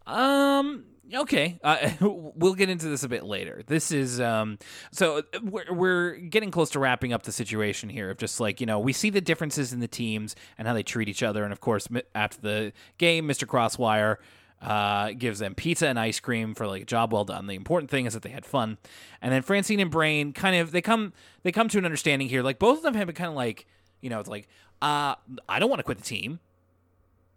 Um. 0.05 0.85
Okay. 1.13 1.59
Uh, 1.63 1.91
we'll 2.01 2.53
get 2.53 2.69
into 2.69 2.87
this 2.87 3.03
a 3.03 3.09
bit 3.09 3.23
later. 3.23 3.63
This 3.67 3.91
is 3.91 4.19
um. 4.19 4.57
So 4.91 5.17
uh, 5.17 5.21
we're 5.43 5.73
we're 5.73 6.15
getting 6.15 6.51
close 6.51 6.69
to 6.71 6.79
wrapping 6.79 7.13
up 7.13 7.23
the 7.23 7.31
situation 7.31 7.89
here 7.89 8.09
of 8.09 8.17
just 8.17 8.39
like 8.39 8.59
you 8.59 8.65
know 8.65 8.79
we 8.79 8.93
see 8.93 9.09
the 9.09 9.21
differences 9.21 9.73
in 9.73 9.79
the 9.79 9.87
teams 9.87 10.35
and 10.57 10.67
how 10.67 10.73
they 10.73 10.83
treat 10.83 11.09
each 11.09 11.23
other, 11.23 11.43
and 11.43 11.51
of 11.51 11.59
course 11.59 11.87
after 12.15 12.39
the 12.41 12.73
game, 12.97 13.27
Mr. 13.27 13.45
Crosswire 13.45 14.17
uh 14.61 15.11
gives 15.17 15.39
them 15.39 15.55
pizza 15.55 15.87
and 15.87 15.99
ice 15.99 16.19
cream 16.19 16.53
for 16.53 16.67
like 16.67 16.83
a 16.83 16.85
job 16.85 17.11
well 17.11 17.25
done. 17.25 17.47
The 17.47 17.55
important 17.55 17.89
thing 17.89 18.05
is 18.05 18.13
that 18.13 18.21
they 18.21 18.29
had 18.29 18.45
fun, 18.45 18.77
and 19.21 19.31
then 19.31 19.41
Francine 19.41 19.79
and 19.79 19.91
Brain 19.91 20.33
kind 20.33 20.55
of 20.55 20.71
they 20.71 20.81
come 20.81 21.13
they 21.43 21.51
come 21.51 21.67
to 21.69 21.77
an 21.77 21.85
understanding 21.85 22.29
here. 22.29 22.43
Like 22.43 22.59
both 22.59 22.77
of 22.77 22.83
them 22.83 22.93
have 22.93 23.07
been 23.07 23.15
kind 23.15 23.29
of 23.29 23.35
like 23.35 23.65
you 24.01 24.09
know 24.09 24.19
it's 24.19 24.29
like 24.29 24.47
uh 24.81 25.15
I 25.49 25.59
don't 25.59 25.69
want 25.69 25.79
to 25.79 25.83
quit 25.83 25.97
the 25.97 26.03
team 26.03 26.39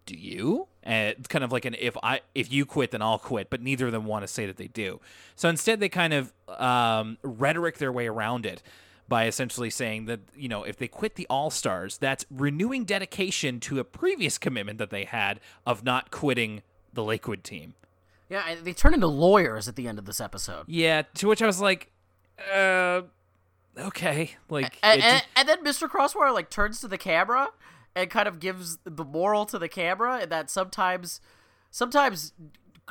do 0.06 0.16
you? 0.16 0.68
And 0.82 1.16
it's 1.18 1.28
kind 1.28 1.44
of 1.44 1.52
like 1.52 1.64
an 1.64 1.74
if 1.78 1.96
I 2.02 2.20
if 2.34 2.52
you 2.52 2.66
quit, 2.66 2.90
then 2.90 3.02
I'll 3.02 3.18
quit. 3.18 3.50
But 3.50 3.62
neither 3.62 3.86
of 3.86 3.92
them 3.92 4.04
want 4.04 4.22
to 4.22 4.28
say 4.28 4.46
that 4.46 4.56
they 4.56 4.68
do. 4.68 5.00
So 5.34 5.48
instead, 5.48 5.80
they 5.80 5.88
kind 5.88 6.12
of 6.12 6.32
um, 6.48 7.18
rhetoric 7.22 7.78
their 7.78 7.92
way 7.92 8.06
around 8.06 8.46
it 8.46 8.62
by 9.08 9.26
essentially 9.26 9.70
saying 9.70 10.06
that 10.06 10.20
you 10.34 10.48
know 10.48 10.64
if 10.64 10.76
they 10.76 10.88
quit 10.88 11.14
the 11.14 11.26
All 11.28 11.50
Stars, 11.50 11.98
that's 11.98 12.24
renewing 12.30 12.84
dedication 12.84 13.60
to 13.60 13.78
a 13.78 13.84
previous 13.84 14.38
commitment 14.38 14.78
that 14.78 14.90
they 14.90 15.04
had 15.04 15.40
of 15.66 15.84
not 15.84 16.10
quitting 16.10 16.62
the 16.92 17.02
Lakewood 17.02 17.44
team. 17.44 17.74
Yeah, 18.28 18.54
they 18.62 18.72
turn 18.72 18.94
into 18.94 19.06
lawyers 19.06 19.68
at 19.68 19.76
the 19.76 19.86
end 19.86 19.98
of 19.98 20.06
this 20.06 20.20
episode. 20.20 20.64
Yeah, 20.66 21.02
to 21.14 21.28
which 21.28 21.42
I 21.42 21.46
was 21.46 21.60
like, 21.60 21.90
uh, 22.52 23.02
okay, 23.78 24.32
like 24.48 24.78
And, 24.82 25.02
and, 25.02 25.24
and 25.36 25.48
then 25.48 25.64
Mr. 25.64 25.88
Crosswire 25.88 26.32
like 26.32 26.50
turns 26.50 26.80
to 26.80 26.88
the 26.88 26.98
camera 26.98 27.50
and 27.96 28.10
kind 28.10 28.26
of 28.28 28.40
gives 28.40 28.78
the 28.84 29.04
moral 29.04 29.46
to 29.46 29.58
the 29.58 29.68
camera 29.68 30.18
and 30.22 30.30
that 30.32 30.50
sometimes 30.50 31.20
sometimes 31.70 32.32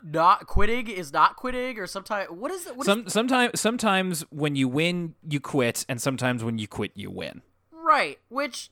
not 0.04 0.48
quitting 0.48 0.88
is 0.88 1.14
not 1.14 1.36
quitting 1.36 1.78
or 1.80 1.86
sometimes 1.88 2.30
what 2.30 2.52
is 2.52 2.66
it 2.66 2.76
is- 2.78 2.86
some 2.86 3.08
sometimes 3.08 3.60
sometimes 3.60 4.22
when 4.32 4.56
you 4.56 4.68
win, 4.68 5.16
you 5.28 5.40
quit, 5.40 5.86
and 5.88 6.02
sometimes 6.02 6.44
when 6.44 6.58
you 6.58 6.68
quit, 6.68 6.92
you 6.96 7.10
win. 7.12 7.42
right 7.72 8.20
which 8.30 8.70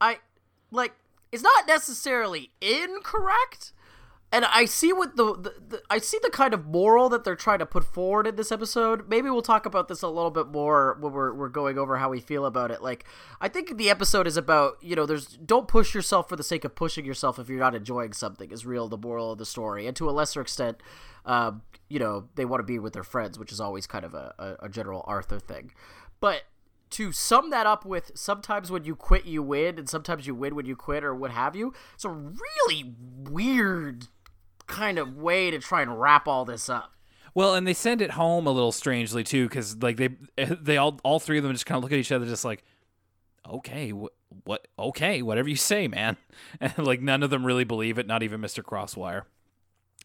I 0.00 0.18
like 0.70 0.92
is 1.32 1.42
not 1.42 1.66
necessarily 1.66 2.50
incorrect 2.60 3.72
and 4.30 4.44
I 4.44 4.66
see 4.66 4.92
what 4.92 5.16
the, 5.16 5.34
the, 5.34 5.54
the 5.68 5.82
I 5.88 5.98
see 5.98 6.18
the 6.22 6.28
kind 6.28 6.52
of 6.52 6.66
moral 6.66 7.08
that 7.08 7.24
they're 7.24 7.34
trying 7.34 7.60
to 7.60 7.66
put 7.66 7.82
forward 7.82 8.26
in 8.26 8.36
this 8.36 8.52
episode. 8.52 9.08
Maybe 9.08 9.30
we'll 9.30 9.40
talk 9.40 9.64
about 9.64 9.88
this 9.88 10.02
a 10.02 10.08
little 10.08 10.30
bit 10.30 10.48
more 10.48 10.98
when 11.00 11.12
we're 11.12 11.32
we're 11.32 11.48
going 11.48 11.78
over 11.78 11.96
how 11.96 12.10
we 12.10 12.20
feel 12.20 12.44
about 12.44 12.70
it. 12.70 12.82
Like 12.82 13.06
I 13.40 13.48
think 13.48 13.78
the 13.78 13.88
episode 13.88 14.26
is 14.26 14.36
about 14.36 14.76
you 14.82 14.94
know 14.94 15.06
there's 15.06 15.26
don't 15.26 15.66
push 15.66 15.94
yourself 15.94 16.28
for 16.28 16.36
the 16.36 16.42
sake 16.42 16.64
of 16.64 16.74
pushing 16.74 17.06
yourself 17.06 17.38
if 17.38 17.48
you're 17.48 17.58
not 17.58 17.74
enjoying 17.74 18.12
something 18.12 18.50
is 18.50 18.66
real 18.66 18.86
the 18.88 18.98
moral 18.98 19.32
of 19.32 19.38
the 19.38 19.46
story, 19.46 19.86
and 19.86 19.96
to 19.96 20.10
a 20.10 20.12
lesser 20.12 20.42
extent, 20.42 20.82
um, 21.24 21.62
you 21.88 21.98
know 21.98 22.28
they 22.34 22.44
want 22.44 22.60
to 22.60 22.64
be 22.64 22.78
with 22.78 22.92
their 22.92 23.04
friends, 23.04 23.38
which 23.38 23.50
is 23.50 23.60
always 23.60 23.86
kind 23.86 24.04
of 24.04 24.12
a, 24.12 24.34
a, 24.38 24.66
a 24.66 24.68
general 24.68 25.04
Arthur 25.06 25.38
thing, 25.38 25.72
but 26.20 26.42
to 26.90 27.12
sum 27.12 27.50
that 27.50 27.66
up 27.66 27.84
with 27.84 28.12
sometimes 28.14 28.70
when 28.70 28.84
you 28.84 28.96
quit 28.96 29.24
you 29.24 29.42
win 29.42 29.78
and 29.78 29.88
sometimes 29.88 30.26
you 30.26 30.34
win 30.34 30.54
when 30.54 30.66
you 30.66 30.74
quit 30.74 31.04
or 31.04 31.14
what 31.14 31.30
have 31.30 31.54
you 31.54 31.72
it's 31.94 32.04
a 32.04 32.08
really 32.08 32.94
weird 33.30 34.06
kind 34.68 34.98
of 34.98 35.16
way 35.16 35.50
to 35.50 35.58
try 35.58 35.82
and 35.82 36.00
wrap 36.00 36.28
all 36.28 36.44
this 36.44 36.68
up 36.68 36.92
Well, 37.34 37.54
and 37.54 37.66
they 37.66 37.74
send 37.74 38.02
it 38.02 38.12
home 38.12 38.46
a 38.46 38.50
little 38.50 38.72
strangely 38.72 39.24
too, 39.24 39.48
because 39.48 39.76
like 39.82 39.96
they 39.96 40.08
they 40.60 40.76
all 40.76 41.00
all 41.02 41.18
three 41.20 41.38
of 41.38 41.44
them 41.44 41.52
just 41.52 41.66
kind 41.66 41.78
of 41.78 41.82
look 41.82 41.92
at 41.92 41.98
each 41.98 42.12
other, 42.12 42.26
just 42.26 42.44
like, 42.44 42.64
okay, 43.48 43.92
what 43.92 44.12
what 44.44 44.68
okay, 44.78 45.22
whatever 45.22 45.48
you 45.48 45.56
say, 45.56 45.88
man, 45.88 46.16
and 46.60 46.78
like 46.78 47.00
none 47.00 47.22
of 47.22 47.30
them 47.30 47.44
really 47.44 47.64
believe 47.64 47.98
it, 47.98 48.06
not 48.06 48.22
even 48.22 48.40
Mister 48.40 48.62
Crosswire. 48.62 49.22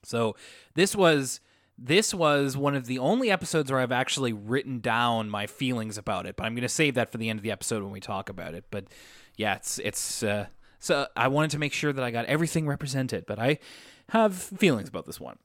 So 0.03 0.35
this 0.75 0.95
was 0.95 1.39
this 1.77 2.13
was 2.13 2.55
one 2.55 2.75
of 2.75 2.85
the 2.85 2.99
only 2.99 3.31
episodes 3.31 3.71
where 3.71 3.79
I've 3.79 3.91
actually 3.91 4.31
written 4.31 4.79
down 4.79 5.29
my 5.29 5.47
feelings 5.47 5.97
about 5.97 6.25
it, 6.25 6.35
but 6.35 6.45
I'm 6.45 6.53
going 6.53 6.61
to 6.61 6.69
save 6.69 6.93
that 6.95 7.11
for 7.11 7.17
the 7.17 7.29
end 7.29 7.39
of 7.39 7.43
the 7.43 7.51
episode 7.51 7.81
when 7.81 7.91
we 7.91 7.99
talk 7.99 8.29
about 8.29 8.53
it. 8.53 8.65
But 8.69 8.85
yeah, 9.37 9.55
it's 9.55 9.79
it's 9.79 10.23
uh, 10.23 10.47
so 10.79 11.07
I 11.15 11.29
wanted 11.29 11.51
to 11.51 11.59
make 11.59 11.73
sure 11.73 11.91
that 11.91 12.03
I 12.03 12.11
got 12.11 12.25
everything 12.25 12.67
represented, 12.67 13.25
but 13.25 13.39
I 13.39 13.59
have 14.09 14.35
feelings 14.35 14.89
about 14.89 15.05
this 15.05 15.19
one. 15.19 15.37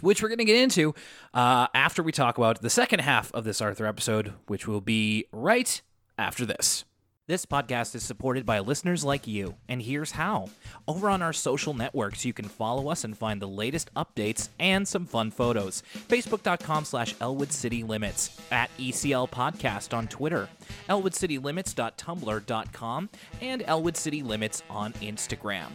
Which 0.00 0.22
we're 0.22 0.28
going 0.28 0.38
to 0.38 0.44
get 0.44 0.56
into 0.62 0.94
uh, 1.34 1.66
after 1.74 2.02
we 2.02 2.12
talk 2.12 2.38
about 2.38 2.62
the 2.62 2.70
second 2.70 3.00
half 3.00 3.32
of 3.34 3.42
this 3.42 3.60
Arthur 3.60 3.86
episode, 3.86 4.34
which 4.46 4.68
will 4.68 4.80
be 4.80 5.24
right 5.32 5.80
after 6.16 6.46
this. 6.46 6.84
This 7.30 7.46
podcast 7.46 7.94
is 7.94 8.02
supported 8.02 8.44
by 8.44 8.58
listeners 8.58 9.04
like 9.04 9.28
you, 9.28 9.54
and 9.68 9.80
here's 9.80 10.10
how. 10.10 10.48
Over 10.88 11.08
on 11.08 11.22
our 11.22 11.32
social 11.32 11.74
networks, 11.74 12.24
you 12.24 12.32
can 12.32 12.46
follow 12.46 12.88
us 12.88 13.04
and 13.04 13.16
find 13.16 13.40
the 13.40 13.46
latest 13.46 13.88
updates 13.94 14.48
and 14.58 14.86
some 14.86 15.06
fun 15.06 15.30
photos. 15.30 15.84
Facebook.com 16.08 16.84
slash 16.84 17.14
Elwood 17.20 17.52
City 17.52 17.84
Limits, 17.84 18.40
at 18.50 18.68
ECL 18.80 19.30
Podcast 19.30 19.96
on 19.96 20.08
Twitter, 20.08 20.48
ElwoodCityLimits.tumblr.com, 20.88 23.08
and 23.40 23.62
Elwood 23.66 23.96
City 23.96 24.22
Limits 24.22 24.62
on 24.68 24.92
Instagram. 24.94 25.68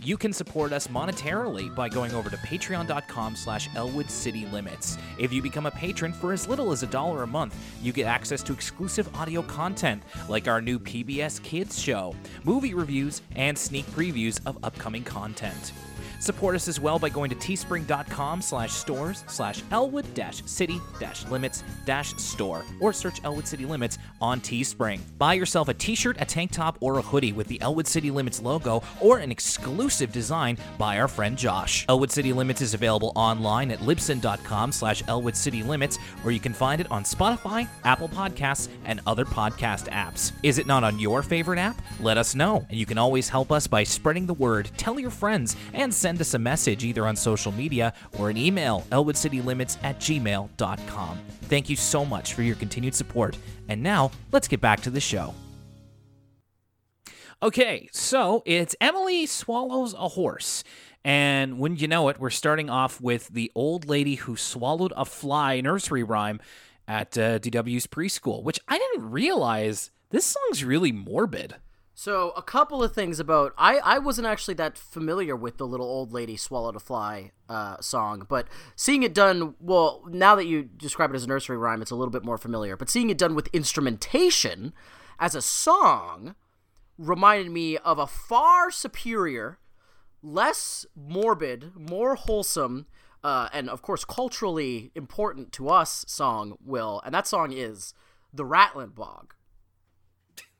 You 0.00 0.16
can 0.16 0.32
support 0.32 0.72
us 0.72 0.88
monetarily 0.88 1.74
by 1.74 1.88
going 1.88 2.12
over 2.12 2.30
to 2.30 2.36
patreon.com 2.36 3.36
slash 3.36 3.68
Elwood 3.76 4.10
City 4.10 4.46
Limits. 4.46 4.98
If 5.18 5.32
you 5.32 5.42
become 5.42 5.66
a 5.66 5.70
patron 5.70 6.12
for 6.12 6.32
as 6.32 6.48
little 6.48 6.72
as 6.72 6.82
a 6.82 6.86
dollar 6.86 7.22
a 7.22 7.26
month, 7.26 7.56
you 7.82 7.92
get 7.92 8.06
access 8.06 8.42
to 8.44 8.52
exclusive 8.52 9.14
audio 9.14 9.42
content 9.42 10.02
like 10.28 10.48
our 10.48 10.60
new 10.60 10.78
PBS 10.78 11.42
Kids 11.42 11.80
show, 11.80 12.14
movie 12.44 12.74
reviews, 12.74 13.22
and 13.36 13.56
sneak 13.56 13.86
previews 13.86 14.40
of 14.46 14.58
upcoming 14.64 15.04
content. 15.04 15.72
Support 16.24 16.54
us 16.54 16.68
as 16.68 16.80
well 16.80 16.98
by 16.98 17.10
going 17.10 17.28
to 17.28 17.36
teespring.com 17.36 18.40
slash 18.40 18.72
stores 18.72 19.24
slash 19.26 19.62
Elwood 19.70 20.06
city 20.46 20.80
limits 21.28 21.62
store 22.16 22.64
or 22.80 22.94
search 22.94 23.22
Elwood 23.24 23.46
City 23.46 23.66
Limits 23.66 23.98
on 24.22 24.40
Teespring. 24.40 25.00
Buy 25.18 25.34
yourself 25.34 25.68
a 25.68 25.74
t-shirt, 25.74 26.16
a 26.20 26.24
tank 26.24 26.50
top, 26.50 26.78
or 26.80 26.98
a 26.98 27.02
hoodie 27.02 27.34
with 27.34 27.46
the 27.46 27.60
Elwood 27.60 27.86
City 27.86 28.10
Limits 28.10 28.40
logo 28.40 28.82
or 29.02 29.18
an 29.18 29.30
exclusive 29.30 30.12
design 30.12 30.56
by 30.78 30.98
our 30.98 31.08
friend 31.08 31.36
Josh. 31.36 31.84
Elwood 31.90 32.10
City 32.10 32.32
Limits 32.32 32.62
is 32.62 32.72
available 32.72 33.12
online 33.16 33.70
at 33.70 33.80
libsyn.com 33.80 34.72
slash 34.72 35.02
Elwood 35.08 35.36
City 35.36 35.62
Limits 35.62 35.98
or 36.24 36.30
you 36.30 36.40
can 36.40 36.54
find 36.54 36.80
it 36.80 36.90
on 36.90 37.04
Spotify, 37.04 37.68
Apple 37.84 38.08
Podcasts, 38.08 38.68
and 38.86 38.98
other 39.06 39.26
podcast 39.26 39.90
apps. 39.90 40.32
Is 40.42 40.56
it 40.56 40.66
not 40.66 40.84
on 40.84 40.98
your 40.98 41.22
favorite 41.22 41.58
app? 41.58 41.82
Let 42.00 42.16
us 42.16 42.34
know. 42.34 42.64
And 42.70 42.78
you 42.78 42.86
can 42.86 42.96
always 42.96 43.28
help 43.28 43.52
us 43.52 43.66
by 43.66 43.84
spreading 43.84 44.24
the 44.24 44.32
word, 44.32 44.70
tell 44.78 44.98
your 44.98 45.10
friends, 45.10 45.54
and 45.74 45.92
send 45.92 46.13
us 46.20 46.34
a 46.34 46.38
message 46.38 46.84
either 46.84 47.06
on 47.06 47.16
social 47.16 47.52
media 47.52 47.92
or 48.18 48.30
an 48.30 48.36
email, 48.36 48.84
elwoodcitylimits 48.90 49.78
at 49.82 49.98
gmail.com. 49.98 51.18
Thank 51.42 51.68
you 51.68 51.76
so 51.76 52.04
much 52.04 52.34
for 52.34 52.42
your 52.42 52.56
continued 52.56 52.94
support. 52.94 53.36
And 53.68 53.82
now, 53.82 54.10
let's 54.32 54.48
get 54.48 54.60
back 54.60 54.80
to 54.82 54.90
the 54.90 55.00
show. 55.00 55.34
Okay, 57.42 57.88
so 57.92 58.42
it's 58.46 58.74
Emily 58.80 59.26
swallows 59.26 59.94
a 59.94 60.08
horse. 60.08 60.64
And 61.04 61.58
wouldn't 61.58 61.82
you 61.82 61.88
know 61.88 62.08
it, 62.08 62.18
we're 62.18 62.30
starting 62.30 62.70
off 62.70 63.00
with 63.00 63.28
the 63.28 63.52
old 63.54 63.86
lady 63.86 64.14
who 64.14 64.36
swallowed 64.36 64.94
a 64.96 65.04
fly 65.04 65.60
nursery 65.60 66.02
rhyme 66.02 66.40
at 66.88 67.18
uh, 67.18 67.38
DW's 67.38 67.86
preschool, 67.86 68.42
which 68.42 68.58
I 68.66 68.78
didn't 68.78 69.10
realize 69.10 69.90
this 70.10 70.24
song's 70.24 70.64
really 70.64 70.92
morbid. 70.92 71.56
So 71.96 72.30
a 72.30 72.42
couple 72.42 72.82
of 72.82 72.92
things 72.92 73.20
about 73.20 73.54
I 73.56 73.76
I 73.76 73.98
wasn't 73.98 74.26
actually 74.26 74.54
that 74.54 74.76
familiar 74.76 75.36
with 75.36 75.58
the 75.58 75.66
little 75.66 75.86
old 75.86 76.12
lady 76.12 76.36
swallowed 76.36 76.74
a 76.74 76.80
fly 76.80 77.30
uh, 77.48 77.80
song, 77.80 78.26
but 78.28 78.48
seeing 78.74 79.04
it 79.04 79.14
done 79.14 79.54
well 79.60 80.02
now 80.08 80.34
that 80.34 80.46
you 80.46 80.64
describe 80.64 81.10
it 81.12 81.16
as 81.16 81.24
a 81.24 81.28
nursery 81.28 81.56
rhyme, 81.56 81.82
it's 81.82 81.92
a 81.92 81.96
little 81.96 82.10
bit 82.10 82.24
more 82.24 82.36
familiar. 82.36 82.76
But 82.76 82.90
seeing 82.90 83.10
it 83.10 83.18
done 83.18 83.36
with 83.36 83.48
instrumentation 83.52 84.72
as 85.20 85.36
a 85.36 85.42
song 85.42 86.34
reminded 86.98 87.52
me 87.52 87.78
of 87.78 87.98
a 87.98 88.08
far 88.08 88.72
superior, 88.72 89.60
less 90.20 90.84
morbid, 90.96 91.76
more 91.76 92.16
wholesome, 92.16 92.86
uh, 93.22 93.48
and 93.52 93.70
of 93.70 93.82
course 93.82 94.04
culturally 94.04 94.90
important 94.96 95.52
to 95.52 95.68
us 95.68 96.04
song. 96.08 96.58
Will 96.60 97.00
and 97.04 97.14
that 97.14 97.28
song 97.28 97.52
is 97.52 97.94
the 98.32 98.44
Ratlin 98.44 98.96
Bog. 98.96 99.34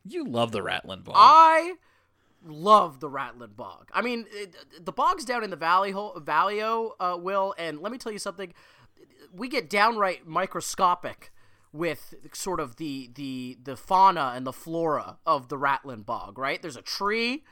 You 0.07 0.25
love 0.25 0.53
the 0.53 0.61
Ratlin 0.61 1.03
Bog. 1.03 1.15
I 1.17 1.75
love 2.45 3.01
the 3.01 3.09
Ratlin 3.09 3.57
Bog. 3.57 3.91
I 3.93 4.03
mean, 4.03 4.27
it, 4.31 4.55
the 4.85 4.93
bogs 4.93 5.25
down 5.25 5.43
in 5.43 5.51
the 5.51 5.57
valley, 5.57 5.93
Valleyo, 5.93 6.91
uh, 7.01 7.17
will, 7.19 7.55
and 7.59 7.81
let 7.81 7.91
me 7.91 7.99
tell 7.99 8.13
you 8.13 8.19
something. 8.19 8.53
We 9.33 9.49
get 9.49 9.71
downright 9.71 10.27
microscopic 10.27 11.33
with 11.73 12.15
sort 12.33 12.61
of 12.61 12.77
the 12.77 13.11
the 13.15 13.59
the 13.63 13.77
fauna 13.77 14.33
and 14.37 14.47
the 14.47 14.53
flora 14.53 15.19
of 15.27 15.49
the 15.49 15.57
Ratlin 15.57 16.05
Bog. 16.05 16.39
Right? 16.39 16.61
There's 16.61 16.77
a 16.77 16.83
tree 16.83 17.45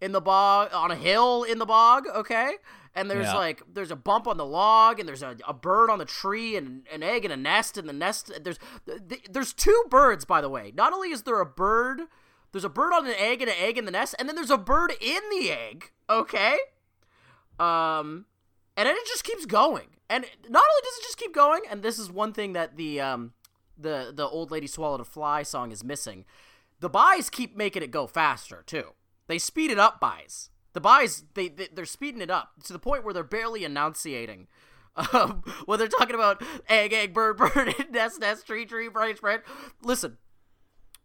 in 0.00 0.12
the 0.12 0.20
bog 0.20 0.70
on 0.72 0.90
a 0.90 0.96
hill 0.96 1.44
in 1.44 1.58
the 1.58 1.66
bog. 1.66 2.04
Okay, 2.12 2.54
and 2.94 3.10
there's 3.10 3.26
yeah. 3.26 3.34
like 3.34 3.62
there's 3.72 3.90
a 3.90 3.96
bump 3.96 4.26
on 4.26 4.36
the 4.36 4.44
log 4.44 4.98
and 4.98 5.08
there's 5.08 5.22
a, 5.22 5.36
a 5.46 5.54
bird 5.54 5.90
on 5.90 5.98
the 5.98 6.04
tree 6.04 6.56
and 6.56 6.86
an 6.92 7.02
egg 7.02 7.24
in 7.24 7.30
a 7.30 7.36
nest 7.36 7.78
and 7.78 7.88
the 7.88 7.92
nest 7.92 8.32
there's 8.42 8.58
there's 9.30 9.52
two 9.52 9.84
birds 9.88 10.24
by 10.24 10.40
the 10.40 10.48
way. 10.48 10.72
Not 10.74 10.92
only 10.92 11.10
is 11.10 11.22
there 11.22 11.40
a 11.40 11.46
bird 11.46 12.02
there's 12.52 12.64
a 12.64 12.68
bird 12.68 12.92
on 12.92 13.06
an 13.06 13.14
egg 13.16 13.40
and 13.40 13.50
an 13.50 13.56
egg 13.58 13.78
in 13.78 13.84
the 13.84 13.90
nest 13.90 14.14
and 14.18 14.28
then 14.28 14.34
there's 14.34 14.50
a 14.50 14.58
bird 14.58 14.92
in 15.00 15.20
the 15.30 15.50
egg 15.50 15.92
okay? 16.08 16.58
Um 17.58 18.26
and 18.76 18.86
then 18.86 18.96
it 18.96 19.06
just 19.06 19.24
keeps 19.24 19.46
going. 19.46 19.88
And 20.08 20.24
not 20.48 20.64
only 20.64 20.82
does 20.82 20.98
it 20.98 21.02
just 21.02 21.18
keep 21.18 21.34
going 21.34 21.62
and 21.70 21.82
this 21.82 21.98
is 21.98 22.10
one 22.10 22.32
thing 22.32 22.54
that 22.54 22.76
the 22.76 23.00
um 23.00 23.32
the 23.78 24.12
the 24.14 24.26
old 24.26 24.50
lady 24.50 24.66
swallowed 24.66 25.00
a 25.00 25.04
fly 25.04 25.44
song 25.44 25.70
is 25.70 25.84
missing. 25.84 26.24
The 26.80 26.88
buys 26.88 27.30
keep 27.30 27.56
making 27.56 27.82
it 27.82 27.90
go 27.92 28.06
faster 28.08 28.64
too. 28.66 28.94
They 29.28 29.38
speed 29.38 29.70
it 29.70 29.78
up 29.78 30.00
buys 30.00 30.50
the 30.72 30.80
buys 30.80 31.24
they, 31.34 31.48
they 31.48 31.68
they're 31.72 31.84
speeding 31.84 32.20
it 32.20 32.30
up 32.30 32.52
to 32.64 32.72
the 32.72 32.78
point 32.78 33.04
where 33.04 33.14
they're 33.14 33.24
barely 33.24 33.64
enunciating. 33.64 34.46
Um, 34.96 35.42
when 35.66 35.78
they're 35.78 35.88
talking 35.88 36.14
about 36.14 36.42
egg, 36.68 36.92
egg, 36.92 37.14
bird, 37.14 37.36
bird, 37.38 37.74
nest, 37.90 38.20
nest, 38.20 38.46
tree, 38.46 38.66
tree, 38.66 38.88
branch, 38.88 39.20
branch. 39.20 39.42
Listen, 39.82 40.18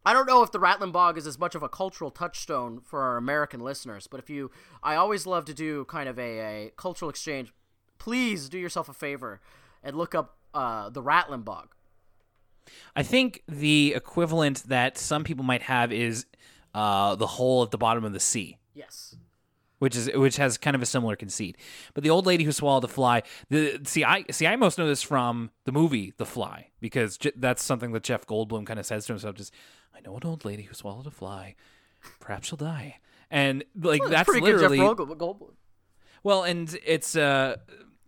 I 0.06 0.14
don't 0.14 0.28
know 0.28 0.44
if 0.44 0.52
the 0.52 0.60
Ratlin 0.60 0.92
Bog 0.92 1.18
is 1.18 1.28
as 1.28 1.40
much 1.40 1.56
of 1.56 1.64
a 1.64 1.70
cultural 1.70 2.12
touchstone 2.12 2.82
for 2.82 3.02
our 3.02 3.18
American 3.18 3.60
listeners, 3.62 4.08
but 4.08 4.20
if 4.20 4.30
you, 4.30 4.52
I 4.84 4.96
always 4.96 5.26
love 5.26 5.46
to 5.46 5.54
do 5.54 5.86
kind 5.86 6.10
of 6.10 6.20
a, 6.20 6.40
a 6.40 6.72
cultural 6.78 7.10
exchange. 7.10 7.54
Please 7.98 8.50
do 8.50 8.58
yourself 8.58 8.90
a 8.90 8.94
favor 8.94 9.42
and 9.84 9.96
look 9.96 10.14
up 10.14 10.38
uh, 10.54 10.90
the 10.90 11.02
Ratlin 11.02 11.44
Bog. 11.44 11.70
I 12.96 13.04
think 13.04 13.44
the 13.48 13.94
equivalent 13.96 14.64
that 14.68 14.98
some 14.98 15.24
people 15.24 15.46
might 15.46 15.62
have 15.64 15.92
is 15.94 16.26
uh, 16.74 17.16
the 17.16 17.28
hole 17.28 17.64
at 17.64 17.72
the 17.72 17.78
bottom 17.78 18.04
of 18.04 18.14
the 18.14 18.20
sea. 18.20 18.58
Yes 18.74 19.16
which 19.80 19.96
is 19.96 20.10
which 20.14 20.38
has 20.38 20.58
kind 20.58 20.76
of 20.76 20.82
a 20.82 20.86
similar 20.86 21.16
conceit. 21.16 21.58
But 21.94 22.04
the 22.04 22.10
old 22.10 22.26
lady 22.26 22.44
who 22.44 22.52
swallowed 22.52 22.84
the 22.84 22.88
fly, 22.88 23.24
the 23.50 23.82
see 23.86 24.04
I 24.04 24.24
see 24.32 24.48
I 24.48 24.56
most 24.56 24.78
know 24.78 24.88
this 24.88 25.04
from 25.04 25.52
the 25.66 25.72
movie 25.72 26.14
The 26.18 26.26
Fly 26.26 26.70
because 26.80 27.18
j- 27.18 27.32
that's 27.36 27.64
something 27.64 27.92
that 27.92 28.04
Jeff 28.04 28.26
Goldblum 28.26 28.66
kind 28.66 28.80
of 28.80 28.86
says 28.86 29.06
to 29.08 29.14
himself. 29.14 29.36
Just 29.36 29.54
I 29.96 30.02
know 30.02 30.16
an 30.16 30.22
old 30.24 30.46
lady 30.46 30.64
who 30.64 30.74
swallowed 30.74 31.08
a 31.08 31.12
fly, 31.12 31.56
perhaps 32.20 32.48
she'll 32.48 32.58
die, 32.58 33.00
and 33.30 33.64
like 33.80 34.02
well, 34.02 34.10
that's, 34.10 34.28
that's 34.28 34.42
literally 34.42 34.78
Goldblum. 34.78 35.54
Well, 36.24 36.44
and 36.44 36.76
it's 36.86 37.16
uh 37.16 37.58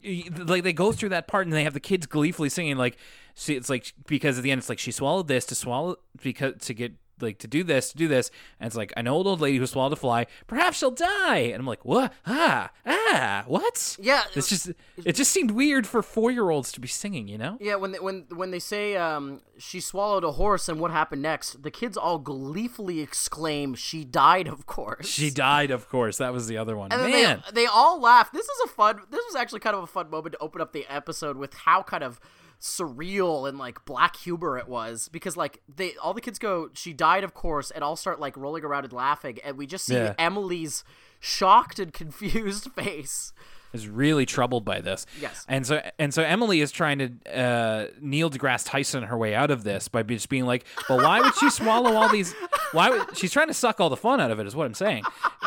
like 0.03 0.63
they 0.63 0.74
go 0.74 0.91
through 0.91 1.09
that 1.09 1.28
part 1.28 1.45
and 1.45 1.53
they 1.53 1.63
have 1.63 1.74
the 1.74 1.80
kids 1.80 2.05
gleefully 2.05 2.49
singing 2.49 2.78
like 2.78 2.97
see 3.36 3.55
it's 3.55 3.70
like 3.70 3.93
because 4.05 4.38
at 4.38 4.43
the 4.43 4.51
end 4.51 4.59
it's 4.59 4.70
like 4.70 4.80
she 4.80 4.91
swallowed 4.91 5.28
this 5.28 5.45
to 5.45 5.55
swallow 5.55 5.97
because 6.22 6.53
to 6.59 6.74
get 6.74 6.93
like 7.22 7.39
to 7.39 7.47
do 7.47 7.63
this, 7.63 7.91
to 7.91 7.97
do 7.97 8.07
this, 8.07 8.32
and 8.59 8.68
it's 8.68 8.76
like 8.76 8.93
I 8.97 9.01
know 9.01 9.20
an 9.20 9.28
old 9.28 9.41
lady 9.41 9.57
who 9.57 9.65
swallowed 9.65 9.93
a 9.93 9.95
fly. 9.95 10.28
Perhaps 10.47 10.78
she'll 10.78 10.91
die, 10.91 11.38
and 11.38 11.55
I'm 11.55 11.68
like, 11.68 11.86
what? 11.86 12.13
Ah, 12.26 12.72
ah, 12.86 13.43
what? 13.47 13.97
Yeah, 13.99 14.24
it's 14.36 14.49
just 14.49 14.72
it 14.97 15.13
just 15.13 15.32
seemed 15.32 15.51
weird 15.51 15.88
for 15.88 16.01
four 16.01 16.32
year 16.32 16.49
olds 16.49 16.72
to 16.74 16.80
be 16.80 16.88
singing, 16.88 17.28
you 17.28 17.38
know? 17.38 17.57
Yeah, 17.59 17.76
when 17.76 17.91
they, 17.91 17.99
when 17.99 18.26
when 18.34 18.51
they 18.51 18.59
say 18.59 18.95
um, 18.95 19.41
she 19.57 19.80
swallowed 19.80 20.24
a 20.24 20.34
horse, 20.34 20.70
and 20.70 20.80
what 20.80 20.91
happened 20.91 21.22
next? 21.22 21.63
The 21.63 21.72
kids 21.72 21.97
all 21.97 22.20
gleefully 22.20 22.99
exclaim, 22.99 23.76
"She 23.76 24.03
died, 24.03 24.47
of 24.47 24.65
course." 24.65 25.07
She 25.07 25.30
died, 25.30 25.72
of 25.72 25.89
course. 25.89 26.18
That 26.18 26.34
was 26.34 26.47
the 26.47 26.57
other 26.57 26.78
one. 26.78 26.91
And 26.91 27.01
Man, 27.01 27.43
they, 27.47 27.63
they 27.63 27.65
all 27.65 27.99
laugh. 27.99 28.32
This 28.32 28.45
is 28.45 28.61
a 28.65 28.68
fun. 28.68 29.01
This 29.09 29.24
was 29.26 29.36
actually 29.36 29.59
kind 29.59 29.76
of 29.76 29.84
a 29.84 29.88
fun 29.88 30.09
moment 30.09 30.34
to 30.34 30.39
open 30.39 30.61
up 30.61 30.74
the 30.74 30.86
episode 30.89 31.38
with 31.38 31.53
how 31.53 31.84
kind 31.84 32.03
of 32.03 32.20
surreal 32.60 33.47
and 33.47 33.58
like 33.58 33.86
black 33.86 34.16
humor 34.16 34.58
it 34.58 34.68
was 34.68 35.10
because 35.10 35.38
like 35.38 35.62
they 35.74 35.95
all 35.97 36.14
the 36.14 36.22
kids 36.22 36.39
go 36.39 36.70
she 36.74 36.91
died 36.91 37.24
of 37.24 37.34
course 37.34 37.70
and 37.70 37.84
all 37.84 37.95
start 37.95 38.20
like 38.20 38.36
rolling 38.36 38.64
around 38.64 38.84
and 38.84 38.93
laughing 38.93 39.38
and 39.43 39.58
we 39.58 39.68
just 39.68 39.86
see 39.86 39.93
yeah. 39.93 40.16
Emily's 40.18 40.84
shocked 41.20 41.78
and 41.78 41.93
confused 41.93 42.72
face 42.72 43.32
is 43.74 43.88
really 43.88 44.26
troubled 44.26 44.66
by 44.66 44.82
this. 44.82 45.05
Yes. 45.20 45.45
And 45.47 45.66
so 45.66 45.82
and 45.99 46.14
so 46.14 46.24
Emily 46.24 46.62
is 46.62 46.72
trying 46.72 46.99
to 46.99 47.38
uh, 47.38 47.88
Neil 48.01 48.30
deGrasse 48.30 48.66
Tyson 48.66 49.03
her 49.03 49.18
way 49.18 49.36
out 49.36 49.51
of 49.51 49.64
this 49.64 49.88
by 49.88 50.03
just 50.03 50.30
being 50.30 50.45
like, 50.45 50.66
"Well, 50.89 50.99
why 50.99 51.22
would 51.22 51.36
she 51.36 51.49
swallow 51.49 51.95
all 51.95 52.10
these? 52.10 52.34
Why 52.74 52.89
would 52.89 53.18
she's 53.18 53.32
trying 53.32 53.47
to 53.47 53.53
suck 53.53 53.80
all 53.80 53.89
the 53.89 53.95
fun 53.95 54.20
out 54.20 54.30
of 54.30 54.41
it? 54.41 54.47
Is 54.47 54.53
what 54.53 54.66
I'm 54.66 54.74
saying 54.74 55.03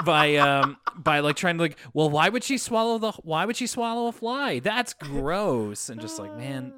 by 0.07 0.37
um 0.37 0.79
by 0.97 1.21
like 1.21 1.37
trying 1.37 1.59
to 1.59 1.63
like, 1.63 1.77
well, 1.93 2.09
why 2.09 2.31
would 2.31 2.43
she 2.43 2.57
swallow 2.57 2.97
the? 2.97 3.13
Why 3.13 3.45
would 3.45 3.57
she 3.57 3.67
swallow 3.67 4.07
a 4.07 4.13
fly? 4.13 4.59
That's 4.59 4.95
gross. 4.95 5.91
And 5.91 6.01
just 6.01 6.19
like, 6.19 6.35
man, 6.35 6.73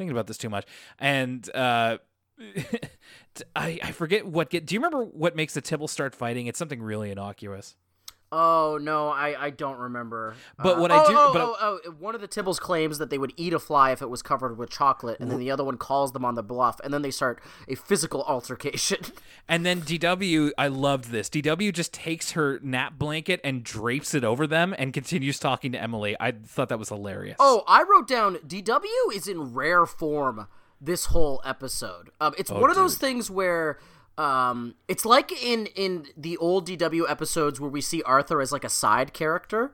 thinking 0.00 0.12
about 0.12 0.26
this 0.26 0.38
too 0.38 0.48
much. 0.48 0.64
And 0.98 1.48
uh, 1.54 1.98
I 3.54 3.78
I 3.82 3.92
forget 3.92 4.26
what 4.26 4.48
get. 4.48 4.64
Do 4.66 4.74
you 4.74 4.80
remember 4.80 5.04
what 5.04 5.36
makes 5.36 5.54
the 5.54 5.60
Tibble 5.60 5.88
start 5.88 6.14
fighting? 6.14 6.46
It's 6.46 6.58
something 6.58 6.82
really 6.82 7.10
innocuous. 7.10 7.76
Oh 8.32 8.78
no, 8.80 9.08
I, 9.08 9.46
I 9.46 9.50
don't 9.50 9.78
remember. 9.78 10.36
But 10.56 10.76
Uh, 10.76 10.80
what 10.80 10.92
I 10.92 11.02
oh, 11.02 11.08
do- 11.08 11.16
oh, 11.18 11.32
but 11.32 11.42
oh, 11.42 11.80
oh, 11.84 11.90
one 11.98 12.14
of 12.14 12.20
the 12.20 12.28
Tibbles 12.28 12.60
claims 12.60 12.98
that 12.98 13.10
they 13.10 13.18
would 13.18 13.32
eat 13.36 13.52
a 13.52 13.58
fly 13.58 13.90
if 13.90 14.00
it 14.02 14.08
was 14.08 14.22
covered 14.22 14.56
with 14.56 14.70
chocolate, 14.70 15.18
and 15.18 15.30
then 15.30 15.40
the 15.40 15.50
other 15.50 15.64
one 15.64 15.76
calls 15.76 16.12
them 16.12 16.24
on 16.24 16.36
the 16.36 16.42
bluff, 16.42 16.80
and 16.84 16.94
then 16.94 17.02
they 17.02 17.10
start 17.10 17.40
a 17.68 17.74
physical 17.74 18.22
altercation. 18.24 18.98
And 19.48 19.66
then 19.66 19.82
DW, 19.82 20.52
I 20.56 20.68
loved 20.68 21.06
this. 21.10 21.28
DW 21.28 21.72
just 21.72 21.92
takes 21.92 22.32
her 22.32 22.60
nap 22.62 22.92
blanket 22.96 23.40
and 23.42 23.64
drapes 23.64 24.14
it 24.14 24.22
over 24.22 24.46
them 24.46 24.76
and 24.78 24.92
continues 24.94 25.40
talking 25.40 25.72
to 25.72 25.82
Emily. 25.82 26.14
I 26.20 26.30
thought 26.30 26.68
that 26.68 26.78
was 26.78 26.90
hilarious. 26.90 27.34
oh, 27.40 27.64
I 27.66 27.82
wrote 27.82 28.06
down 28.06 28.36
DW 28.46 28.86
is 29.12 29.26
in 29.26 29.52
rare 29.52 29.86
form 29.86 30.46
this 30.80 31.06
whole 31.06 31.42
episode. 31.44 32.10
Um, 32.20 32.32
it's 32.38 32.48
one 32.48 32.70
of 32.70 32.76
those 32.76 32.96
things 32.96 33.28
where. 33.28 33.80
Um, 34.20 34.74
it's 34.86 35.06
like 35.06 35.32
in 35.32 35.64
in 35.76 36.08
the 36.14 36.36
old 36.36 36.68
DW 36.68 37.10
episodes 37.10 37.58
where 37.58 37.70
we 37.70 37.80
see 37.80 38.02
Arthur 38.02 38.42
as 38.42 38.52
like 38.52 38.64
a 38.64 38.68
side 38.68 39.14
character, 39.14 39.72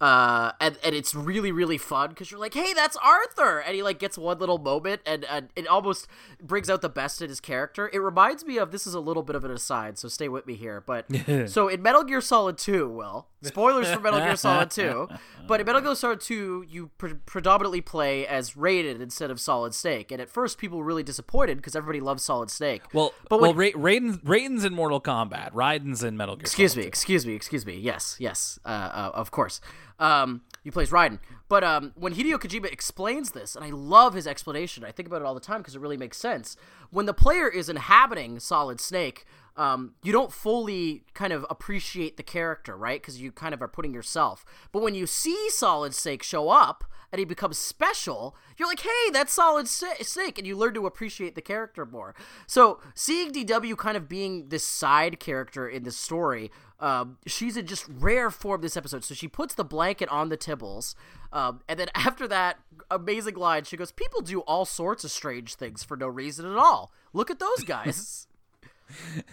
uh, 0.00 0.52
and 0.60 0.78
and 0.84 0.94
it's 0.94 1.14
really 1.14 1.50
really 1.50 1.78
fun 1.78 2.10
because 2.10 2.30
you're 2.30 2.38
like, 2.38 2.54
hey, 2.54 2.72
that's 2.72 2.96
Arthur, 2.98 3.58
and 3.58 3.74
he 3.74 3.82
like 3.82 3.98
gets 3.98 4.16
one 4.16 4.38
little 4.38 4.58
moment, 4.58 5.00
and, 5.04 5.24
and 5.24 5.48
it 5.56 5.66
almost 5.66 6.06
brings 6.40 6.70
out 6.70 6.82
the 6.82 6.88
best 6.88 7.20
in 7.20 7.28
his 7.28 7.40
character. 7.40 7.90
It 7.92 7.98
reminds 7.98 8.44
me 8.44 8.58
of 8.58 8.70
this 8.70 8.86
is 8.86 8.94
a 8.94 9.00
little 9.00 9.22
bit 9.24 9.34
of 9.34 9.44
an 9.44 9.50
aside, 9.50 9.98
so 9.98 10.06
stay 10.08 10.28
with 10.28 10.46
me 10.46 10.54
here. 10.54 10.80
But 10.80 11.06
so 11.46 11.68
in 11.68 11.82
Metal 11.82 12.04
Gear 12.04 12.20
Solid 12.20 12.58
Two, 12.58 12.88
well, 12.88 13.28
spoilers 13.42 13.90
for 13.90 13.98
Metal 14.00 14.20
Gear 14.20 14.36
Solid 14.36 14.70
Two, 14.70 15.08
but 15.48 15.58
in 15.60 15.66
Metal 15.66 15.80
Gear 15.80 15.96
Solid 15.96 16.20
Two, 16.20 16.64
you 16.68 16.90
pre- 16.98 17.14
predominantly 17.14 17.80
play 17.80 18.24
as 18.24 18.52
Raiden 18.52 19.00
instead 19.00 19.32
of 19.32 19.40
Solid 19.40 19.74
Snake, 19.74 20.12
and 20.12 20.22
at 20.22 20.28
first 20.28 20.58
people 20.58 20.78
were 20.78 20.84
really 20.84 21.02
disappointed 21.02 21.56
because 21.56 21.74
everybody 21.74 22.00
loves 22.00 22.22
Solid 22.22 22.50
Snake. 22.50 22.82
well, 22.92 23.12
but 23.28 23.40
well, 23.40 23.52
when- 23.52 23.74
Ra- 23.74 23.80
Raiden's, 23.82 24.18
Raiden's 24.18 24.64
in 24.64 24.74
Mortal 24.74 25.00
Kombat. 25.00 25.52
Raiden's 25.52 26.04
in 26.04 26.16
Metal 26.16 26.36
Gear. 26.36 26.42
Excuse 26.42 26.72
Solid 26.74 26.84
me, 26.84 26.88
excuse 26.88 27.26
me, 27.26 27.34
excuse 27.34 27.66
me. 27.66 27.76
Yes, 27.76 28.16
yes, 28.20 28.60
uh, 28.64 28.68
uh, 28.68 29.10
of 29.14 29.32
course. 29.32 29.60
Um, 29.98 30.42
he 30.62 30.70
plays 30.70 30.90
Raiden. 30.90 31.18
But 31.48 31.64
um, 31.64 31.92
when 31.96 32.14
Hideo 32.14 32.34
Kojima 32.34 32.70
explains 32.70 33.30
this, 33.30 33.56
and 33.56 33.64
I 33.64 33.70
love 33.70 34.14
his 34.14 34.26
explanation, 34.26 34.84
I 34.84 34.92
think 34.92 35.08
about 35.08 35.22
it 35.22 35.24
all 35.24 35.34
the 35.34 35.40
time 35.40 35.60
because 35.60 35.74
it 35.74 35.80
really 35.80 35.96
makes 35.96 36.18
sense. 36.18 36.56
When 36.90 37.06
the 37.06 37.14
player 37.14 37.48
is 37.48 37.68
inhabiting 37.68 38.38
Solid 38.38 38.80
Snake, 38.80 39.24
um, 39.58 39.94
you 40.04 40.12
don't 40.12 40.32
fully 40.32 41.02
kind 41.14 41.32
of 41.32 41.44
appreciate 41.50 42.16
the 42.16 42.22
character, 42.22 42.76
right? 42.76 43.02
Because 43.02 43.20
you 43.20 43.32
kind 43.32 43.52
of 43.52 43.60
are 43.60 43.66
putting 43.66 43.92
yourself. 43.92 44.44
But 44.70 44.82
when 44.82 44.94
you 44.94 45.04
see 45.04 45.50
Solid 45.50 45.94
Snake 45.94 46.22
show 46.22 46.48
up 46.48 46.84
and 47.10 47.18
he 47.18 47.24
becomes 47.24 47.58
special, 47.58 48.36
you're 48.56 48.68
like, 48.68 48.80
hey, 48.80 49.10
that's 49.12 49.32
Solid 49.32 49.66
Snake, 49.66 50.38
and 50.38 50.46
you 50.46 50.56
learn 50.56 50.74
to 50.74 50.86
appreciate 50.86 51.34
the 51.34 51.42
character 51.42 51.84
more. 51.84 52.14
So 52.46 52.78
seeing 52.94 53.32
DW 53.32 53.76
kind 53.76 53.96
of 53.96 54.08
being 54.08 54.48
this 54.48 54.62
side 54.62 55.18
character 55.18 55.68
in 55.68 55.82
this 55.82 55.96
story, 55.96 56.52
um, 56.78 57.18
she's 57.26 57.56
in 57.56 57.66
just 57.66 57.84
rare 57.88 58.30
form 58.30 58.60
this 58.60 58.76
episode. 58.76 59.02
So 59.02 59.12
she 59.14 59.26
puts 59.26 59.54
the 59.54 59.64
blanket 59.64 60.08
on 60.08 60.28
the 60.28 60.36
Tibbles, 60.36 60.94
um, 61.32 61.62
and 61.68 61.80
then 61.80 61.88
after 61.96 62.28
that 62.28 62.58
amazing 62.92 63.34
line, 63.34 63.64
she 63.64 63.76
goes, 63.76 63.90
"People 63.90 64.20
do 64.20 64.38
all 64.40 64.64
sorts 64.64 65.02
of 65.02 65.10
strange 65.10 65.56
things 65.56 65.82
for 65.82 65.96
no 65.96 66.06
reason 66.06 66.46
at 66.46 66.56
all. 66.56 66.92
Look 67.12 67.28
at 67.28 67.40
those 67.40 67.64
guys." 67.64 68.27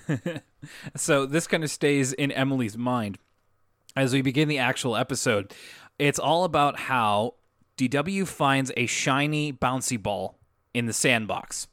So 0.96 1.26
this 1.26 1.48
kind 1.48 1.64
of 1.64 1.70
stays 1.70 2.14
in 2.14 2.32
Emily's 2.32 2.78
mind 2.78 3.18
as 3.96 4.14
we 4.14 4.22
begin 4.22 4.48
the 4.48 4.58
actual 4.58 4.96
episode. 4.96 5.54
It's 6.00 6.20
all 6.20 6.44
about 6.44 6.80
how 6.80 7.36
DW 7.78 8.28
finds 8.28 8.72
a 8.76 8.86
shiny 8.86 9.54
bouncy 9.54 10.02
ball 10.02 10.40
in 10.74 10.86
the 10.86 10.94
sandbox. 10.94 11.68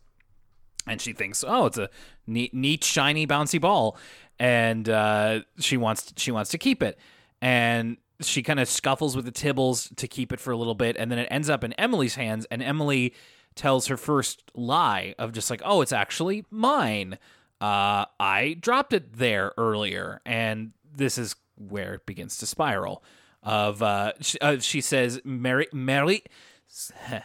And 0.87 1.01
she 1.01 1.12
thinks, 1.12 1.45
"Oh, 1.47 1.66
it's 1.66 1.78
a 1.78 1.91
neat, 2.26 2.53
neat 2.53 2.83
shiny 2.83 3.26
bouncy 3.26 3.61
ball," 3.61 3.97
and 4.39 4.89
uh, 4.89 5.41
she 5.59 5.76
wants 5.76 6.12
she 6.16 6.33
wants 6.33 6.51
to 6.51 6.59
keep 6.59 6.83
it. 6.83 6.99
And 7.41 7.99
she 8.20 8.43
kind 8.43 8.59
of 8.59 8.68
scuffles 8.68 9.14
with 9.14 9.24
the 9.24 9.33
Tibbles 9.33 9.95
to 9.97 10.09
keep 10.09 10.33
it 10.33 10.41
for 10.41 10.51
a 10.51 10.57
little 10.57 10.74
bit, 10.74 10.97
and 10.97 11.11
then 11.11 11.20
it 11.20 11.28
ends 11.30 11.49
up 11.49 11.62
in 11.62 11.72
Emily's 11.74 12.16
hands. 12.16 12.47
And 12.51 12.62
Emily 12.62 13.14
tells 13.55 13.87
her 13.87 13.97
first 13.97 14.51
lie 14.55 15.14
of 15.20 15.33
just 15.33 15.51
like, 15.51 15.62
"Oh, 15.64 15.83
it's 15.83 15.93
actually 15.93 16.45
mine. 16.51 17.16
Uh, 17.63 18.07
I 18.21 18.57
dropped 18.61 18.93
it 18.93 19.15
there 19.19 19.53
earlier," 19.57 20.21
and 20.27 20.73
this 20.95 21.17
is 21.17 21.37
where 21.57 21.95
it 21.95 22.07
begins 22.07 22.37
to 22.39 22.47
spiral. 22.47 23.03
Of 23.45 23.83
uh, 23.83 24.13
she, 24.21 24.39
uh, 24.41 24.59
she 24.61 24.81
says, 24.81 25.21
"Mary, 25.25 25.69
Mary." 25.73 26.25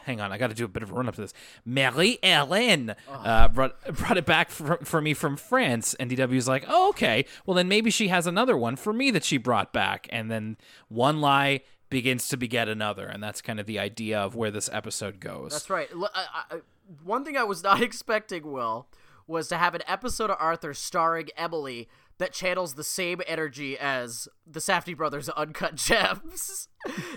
Hang 0.03 0.19
on, 0.19 0.33
I 0.33 0.37
got 0.37 0.47
to 0.49 0.53
do 0.53 0.65
a 0.65 0.67
bit 0.67 0.83
of 0.83 0.91
a 0.91 0.93
run 0.93 1.07
up 1.07 1.15
to 1.15 1.21
this. 1.21 1.33
Marie 1.63 2.19
Hélène 2.21 2.95
uh, 3.09 3.47
brought 3.47 3.81
brought 3.95 4.17
it 4.17 4.25
back 4.25 4.49
for, 4.49 4.77
for 4.83 5.01
me 5.01 5.13
from 5.13 5.37
France, 5.37 5.93
and 5.93 6.11
DW's 6.11 6.47
like, 6.49 6.65
"Oh, 6.67 6.89
okay. 6.89 7.25
Well, 7.45 7.55
then 7.55 7.69
maybe 7.69 7.89
she 7.89 8.09
has 8.09 8.27
another 8.27 8.57
one 8.57 8.75
for 8.75 8.91
me 8.91 9.09
that 9.11 9.23
she 9.23 9.37
brought 9.37 9.71
back." 9.71 10.07
And 10.11 10.29
then 10.29 10.57
one 10.89 11.21
lie 11.21 11.61
begins 11.89 12.27
to 12.27 12.35
beget 12.37 12.67
another, 12.67 13.07
and 13.07 13.23
that's 13.23 13.41
kind 13.41 13.59
of 13.59 13.65
the 13.67 13.79
idea 13.79 14.19
of 14.19 14.35
where 14.35 14.51
this 14.51 14.69
episode 14.73 15.21
goes. 15.21 15.53
That's 15.53 15.69
right. 15.69 15.87
L- 15.93 16.09
I- 16.13 16.43
I- 16.51 16.61
one 17.03 17.23
thing 17.23 17.37
I 17.37 17.43
was 17.45 17.63
not 17.63 17.81
expecting, 17.89 18.51
Will, 18.51 18.87
was 19.27 19.47
to 19.49 19.57
have 19.57 19.75
an 19.75 19.83
episode 19.87 20.29
of 20.29 20.37
Arthur 20.39 20.73
starring 20.73 21.29
Emily 21.37 21.87
that 22.19 22.33
channels 22.33 22.73
the 22.73 22.83
same 22.83 23.21
energy 23.27 23.77
as 23.77 24.27
the 24.45 24.59
Safdie 24.59 24.97
brothers' 24.97 25.29
Uncut 25.37 25.75
Gems. 25.75 26.69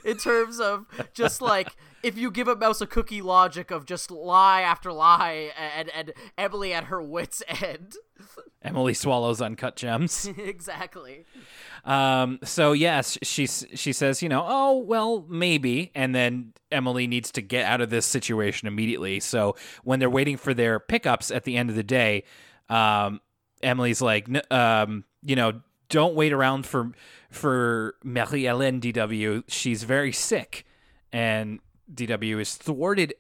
In 0.04 0.16
terms 0.16 0.58
of 0.58 0.86
just 1.14 1.40
like 1.40 1.76
if 2.02 2.16
you 2.16 2.30
give 2.30 2.48
a 2.48 2.56
mouse 2.56 2.80
a 2.80 2.86
cookie 2.86 3.22
logic 3.22 3.70
of 3.70 3.84
just 3.84 4.10
lie 4.10 4.62
after 4.62 4.92
lie 4.92 5.52
and 5.56 5.90
and 5.90 6.12
Emily 6.36 6.72
at 6.72 6.84
her 6.84 7.00
wits 7.02 7.42
end. 7.48 7.94
Emily 8.62 8.94
swallows 8.94 9.40
uncut 9.40 9.76
gems. 9.76 10.26
exactly. 10.38 11.24
Um, 11.84 12.38
so 12.44 12.72
yes, 12.72 13.16
she 13.22 13.46
she 13.46 13.92
says, 13.92 14.22
you 14.22 14.28
know, 14.28 14.44
oh 14.46 14.78
well, 14.78 15.24
maybe, 15.28 15.90
and 15.94 16.14
then 16.14 16.52
Emily 16.70 17.06
needs 17.06 17.32
to 17.32 17.42
get 17.42 17.64
out 17.64 17.80
of 17.80 17.90
this 17.90 18.06
situation 18.06 18.68
immediately. 18.68 19.20
So 19.20 19.56
when 19.84 19.98
they're 19.98 20.10
waiting 20.10 20.36
for 20.36 20.52
their 20.52 20.78
pickups 20.78 21.30
at 21.30 21.44
the 21.44 21.56
end 21.56 21.70
of 21.70 21.76
the 21.76 21.82
day, 21.82 22.24
um, 22.68 23.20
Emily's 23.62 24.00
like, 24.00 24.28
"N- 24.28 24.42
um, 24.50 25.04
you 25.22 25.36
know, 25.36 25.60
don't 25.88 26.14
wait 26.14 26.32
around 26.32 26.66
for 26.66 26.92
for 27.30 27.94
Marie 28.02 28.44
Hélène 28.44 28.80
DW. 28.80 29.44
She's 29.48 29.82
very 29.82 30.12
sick, 30.12 30.66
and 31.12 31.60
DW 31.92 32.40
is 32.40 32.56
thwarted 32.56 33.14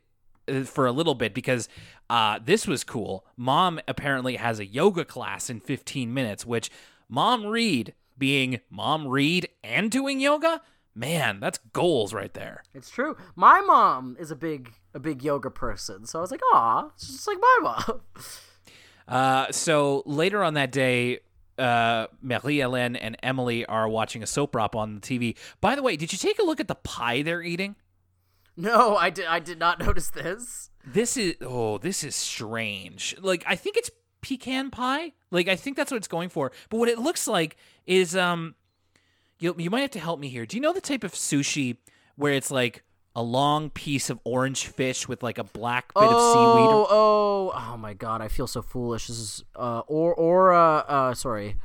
uh, 0.48 0.62
for 0.64 0.86
a 0.86 0.92
little 0.92 1.14
bit 1.14 1.34
because 1.34 1.68
uh, 2.08 2.38
this 2.44 2.66
was 2.66 2.84
cool. 2.84 3.24
Mom 3.36 3.80
apparently 3.86 4.36
has 4.36 4.58
a 4.58 4.66
yoga 4.66 5.04
class 5.04 5.50
in 5.50 5.60
15 5.60 6.12
minutes, 6.12 6.44
which 6.46 6.70
Mom 7.08 7.46
Read 7.46 7.94
being 8.18 8.60
Mom 8.70 9.06
Read 9.08 9.48
and 9.64 9.90
doing 9.90 10.20
yoga, 10.20 10.60
man, 10.94 11.40
that's 11.40 11.58
goals 11.72 12.12
right 12.12 12.34
there. 12.34 12.62
It's 12.74 12.90
true. 12.90 13.16
My 13.34 13.60
mom 13.60 14.16
is 14.18 14.30
a 14.30 14.36
big 14.36 14.72
a 14.94 14.98
big 15.00 15.22
yoga 15.22 15.50
person, 15.50 16.06
so 16.06 16.18
I 16.18 16.22
was 16.22 16.30
like, 16.30 16.42
"Aw, 16.52 16.90
it's 16.94 17.06
just 17.06 17.26
like 17.26 17.38
my 17.40 17.58
mom." 17.62 18.00
Uh, 19.10 19.50
so 19.50 20.02
later 20.06 20.42
on 20.42 20.54
that 20.54 20.72
day, 20.72 21.18
uh, 21.58 22.06
Marie 22.22 22.58
Hélène 22.58 22.96
and 22.98 23.16
Emily 23.22 23.66
are 23.66 23.88
watching 23.88 24.22
a 24.22 24.26
soap 24.26 24.56
opera 24.56 24.80
on 24.80 24.94
the 24.94 25.00
TV. 25.00 25.36
By 25.60 25.74
the 25.74 25.82
way, 25.82 25.96
did 25.96 26.12
you 26.12 26.18
take 26.18 26.38
a 26.38 26.42
look 26.42 26.60
at 26.60 26.68
the 26.68 26.76
pie 26.76 27.22
they're 27.22 27.42
eating? 27.42 27.76
no, 28.56 28.96
I 28.96 29.10
did 29.10 29.26
I 29.26 29.38
did 29.38 29.58
not 29.58 29.78
notice 29.84 30.10
this. 30.10 30.70
This 30.84 31.16
is 31.16 31.34
oh, 31.40 31.78
this 31.78 32.04
is 32.04 32.14
strange. 32.14 33.16
Like 33.20 33.44
I 33.46 33.56
think 33.56 33.76
it's 33.76 33.90
pecan 34.20 34.70
pie. 34.70 35.12
Like 35.30 35.48
I 35.48 35.56
think 35.56 35.76
that's 35.76 35.90
what 35.90 35.96
it's 35.96 36.08
going 36.08 36.28
for. 36.28 36.52
But 36.68 36.78
what 36.78 36.88
it 36.88 36.98
looks 36.98 37.26
like 37.26 37.56
is 37.86 38.14
um 38.16 38.54
you 39.38 39.54
you 39.58 39.70
might 39.70 39.80
have 39.80 39.90
to 39.92 40.00
help 40.00 40.20
me 40.20 40.28
here. 40.28 40.46
Do 40.46 40.56
you 40.56 40.60
know 40.60 40.72
the 40.72 40.80
type 40.80 41.04
of 41.04 41.12
sushi 41.12 41.78
where 42.16 42.32
it's 42.32 42.50
like 42.50 42.84
a 43.20 43.22
long 43.22 43.68
piece 43.68 44.08
of 44.08 44.18
orange 44.24 44.66
fish 44.66 45.06
with 45.06 45.22
like 45.22 45.36
a 45.36 45.44
black 45.44 45.92
bit 45.92 46.04
of 46.04 46.08
seaweed? 46.08 46.70
Oh, 46.72 46.86
oh, 46.88 47.52
oh 47.54 47.76
my 47.76 47.92
god, 47.92 48.22
I 48.22 48.28
feel 48.28 48.46
so 48.46 48.62
foolish. 48.62 49.08
This 49.08 49.18
is 49.18 49.44
uh 49.54 49.82
or 49.86 50.14
or 50.14 50.54
uh, 50.54 50.78
uh 50.88 51.14
sorry. 51.14 51.56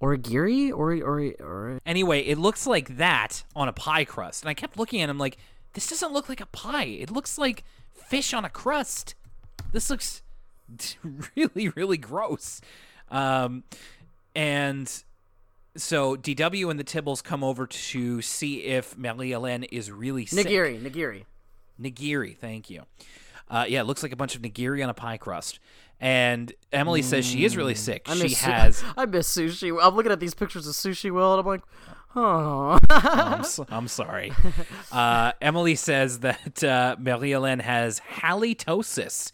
Onigiri? 0.00 0.70
Or 0.70 0.92
or 0.94 1.20
or 1.40 1.80
Anyway, 1.84 2.20
it 2.20 2.38
looks 2.38 2.64
like 2.64 2.96
that 2.96 3.42
on 3.56 3.66
a 3.66 3.72
pie 3.72 4.04
crust. 4.04 4.44
And 4.44 4.48
I 4.48 4.54
kept 4.54 4.78
looking 4.78 5.02
at 5.02 5.10
him 5.10 5.18
like 5.18 5.36
this 5.72 5.88
doesn't 5.88 6.12
look 6.12 6.28
like 6.28 6.40
a 6.40 6.46
pie. 6.46 6.84
It 6.84 7.10
looks 7.10 7.38
like 7.38 7.64
fish 7.92 8.32
on 8.32 8.44
a 8.44 8.50
crust. 8.50 9.16
This 9.72 9.90
looks 9.90 10.22
really 11.36 11.70
really 11.70 11.98
gross. 11.98 12.60
Um 13.10 13.64
and 14.36 15.02
so 15.76 16.16
DW 16.16 16.70
and 16.70 16.78
the 16.78 16.84
Tibbles 16.84 17.22
come 17.22 17.42
over 17.44 17.66
to 17.66 18.22
see 18.22 18.64
if 18.64 18.96
Marie 18.96 19.30
Helene 19.30 19.64
is 19.64 19.90
really 19.90 20.26
sick. 20.26 20.46
Nigiri, 20.46 20.80
Nigiri. 20.80 21.24
Nigiri, 21.80 22.36
thank 22.36 22.70
you. 22.70 22.82
Uh, 23.48 23.64
yeah, 23.68 23.80
it 23.80 23.84
looks 23.84 24.02
like 24.02 24.12
a 24.12 24.16
bunch 24.16 24.34
of 24.34 24.42
nigiri 24.42 24.82
on 24.82 24.90
a 24.90 24.94
pie 24.94 25.16
crust. 25.18 25.60
And 26.00 26.52
Emily 26.72 27.00
says 27.02 27.24
she 27.24 27.44
is 27.44 27.56
really 27.56 27.74
sick. 27.74 28.04
Mm, 28.04 28.12
I 28.12 28.26
she 28.26 28.34
su- 28.34 28.50
has. 28.50 28.84
I 28.96 29.06
miss 29.06 29.34
sushi. 29.34 29.78
I'm 29.82 29.94
looking 29.94 30.12
at 30.12 30.20
these 30.20 30.34
pictures 30.34 30.66
of 30.66 30.74
sushi 30.74 31.10
will, 31.10 31.32
and 31.32 31.40
I'm 31.40 31.46
like, 31.46 31.62
oh. 32.14 32.78
I'm, 32.90 33.40
s- 33.40 33.60
I'm 33.68 33.88
sorry. 33.88 34.32
Uh, 34.92 35.32
Emily 35.42 35.74
says 35.74 36.20
that 36.20 36.64
uh, 36.64 36.96
Marie 36.98 37.32
Helene 37.32 37.58
has 37.58 38.00
halitosis, 38.20 39.32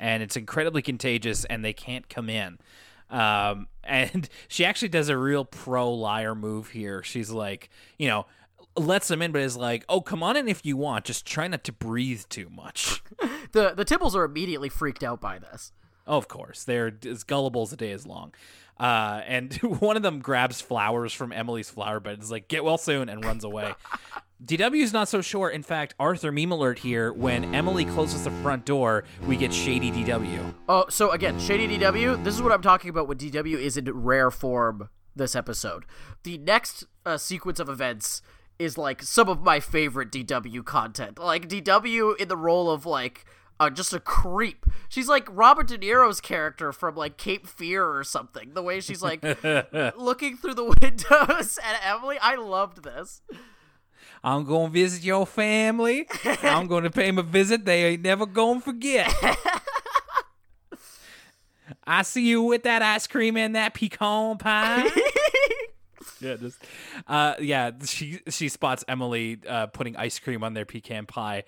and 0.00 0.22
it's 0.22 0.36
incredibly 0.36 0.82
contagious, 0.82 1.44
and 1.44 1.64
they 1.64 1.72
can't 1.72 2.08
come 2.08 2.28
in. 2.28 2.58
Um, 3.14 3.68
and 3.84 4.28
she 4.48 4.64
actually 4.64 4.88
does 4.88 5.08
a 5.08 5.16
real 5.16 5.44
pro 5.44 5.90
liar 5.92 6.34
move 6.34 6.70
here. 6.70 7.02
She's 7.02 7.30
like, 7.30 7.70
you 7.98 8.08
know, 8.08 8.26
lets 8.76 9.08
them 9.08 9.22
in, 9.22 9.30
but 9.30 9.42
is 9.42 9.56
like, 9.56 9.84
oh, 9.88 10.00
come 10.00 10.22
on 10.22 10.36
in 10.36 10.48
if 10.48 10.64
you 10.66 10.76
want. 10.76 11.04
Just 11.04 11.24
try 11.26 11.46
not 11.46 11.64
to 11.64 11.72
breathe 11.72 12.22
too 12.28 12.50
much. 12.50 13.02
the 13.52 13.72
the 13.74 13.84
Tibbles 13.84 14.14
are 14.14 14.24
immediately 14.24 14.68
freaked 14.68 15.04
out 15.04 15.20
by 15.20 15.38
this. 15.38 15.72
Oh, 16.06 16.18
of 16.18 16.28
course, 16.28 16.64
they're 16.64 16.92
as 17.06 17.24
gullible 17.24 17.62
as 17.62 17.72
a 17.72 17.76
day 17.76 17.90
is 17.90 18.06
long. 18.06 18.34
Uh, 18.78 19.22
and 19.26 19.54
one 19.80 19.96
of 19.96 20.02
them 20.02 20.18
grabs 20.18 20.60
flowers 20.60 21.12
from 21.12 21.32
Emily's 21.32 21.70
flower 21.70 22.00
bed 22.00 22.14
and 22.14 22.22
is 22.22 22.30
like, 22.30 22.48
"Get 22.48 22.64
well 22.64 22.78
soon," 22.78 23.08
and 23.08 23.24
runs 23.24 23.44
away. 23.44 23.74
DW 24.44 24.82
is 24.82 24.92
not 24.92 25.08
so 25.08 25.20
sure. 25.20 25.48
In 25.48 25.62
fact, 25.62 25.94
Arthur 25.98 26.32
meme 26.32 26.52
alert 26.52 26.78
here. 26.80 27.12
When 27.12 27.54
Emily 27.54 27.84
closes 27.84 28.24
the 28.24 28.30
front 28.30 28.64
door, 28.64 29.04
we 29.26 29.36
get 29.36 29.52
shady 29.52 29.90
DW. 29.90 30.54
Oh, 30.68 30.86
so 30.88 31.12
again, 31.12 31.38
Shady 31.38 31.78
DW. 31.78 32.22
This 32.24 32.34
is 32.34 32.42
what 32.42 32.52
I'm 32.52 32.62
talking 32.62 32.90
about 32.90 33.06
when 33.08 33.16
DW 33.16 33.58
is 33.58 33.76
in 33.76 33.90
rare 33.92 34.30
form 34.30 34.88
this 35.16 35.34
episode. 35.36 35.84
The 36.24 36.38
next 36.38 36.84
uh, 37.06 37.16
sequence 37.16 37.60
of 37.60 37.68
events 37.68 38.22
is 38.58 38.76
like 38.76 39.02
some 39.02 39.28
of 39.28 39.40
my 39.40 39.60
favorite 39.60 40.10
DW 40.10 40.64
content. 40.64 41.18
Like 41.18 41.48
DW 41.48 42.16
in 42.18 42.28
the 42.28 42.36
role 42.36 42.70
of 42.70 42.84
like 42.86 43.24
uh, 43.60 43.70
just 43.70 43.92
a 43.92 44.00
creep. 44.00 44.66
She's 44.88 45.08
like 45.08 45.28
Robert 45.30 45.68
De 45.68 45.78
Niro's 45.78 46.20
character 46.20 46.72
from 46.72 46.96
like 46.96 47.16
Cape 47.16 47.46
Fear 47.46 47.86
or 47.86 48.04
something. 48.04 48.54
The 48.54 48.62
way 48.62 48.80
she's 48.80 49.02
like 49.02 49.22
looking 49.96 50.36
through 50.36 50.54
the 50.54 50.64
windows 50.82 51.58
at 51.62 51.80
Emily. 51.84 52.18
I 52.20 52.34
loved 52.34 52.82
this. 52.82 53.22
I'm 54.24 54.44
gonna 54.44 54.70
visit 54.70 55.04
your 55.04 55.26
family. 55.26 56.08
I'm 56.42 56.66
gonna 56.66 56.90
pay 56.90 57.06
them 57.06 57.18
a 57.18 57.22
visit. 57.22 57.66
They 57.66 57.84
ain't 57.84 58.02
never 58.02 58.24
gonna 58.24 58.62
forget. 58.62 59.12
I 61.86 62.02
see 62.02 62.26
you 62.26 62.42
with 62.42 62.62
that 62.62 62.80
ice 62.82 63.06
cream 63.06 63.36
and 63.36 63.54
that 63.54 63.74
pecan 63.74 64.38
pie. 64.38 64.88
yeah, 66.20 66.36
just 66.36 66.56
uh, 67.06 67.34
yeah. 67.38 67.70
She 67.84 68.20
she 68.28 68.48
spots 68.48 68.82
Emily 68.88 69.40
uh, 69.46 69.66
putting 69.66 69.96
ice 69.96 70.18
cream 70.18 70.42
on 70.42 70.54
their 70.54 70.64
pecan 70.64 71.04
pie, 71.04 71.44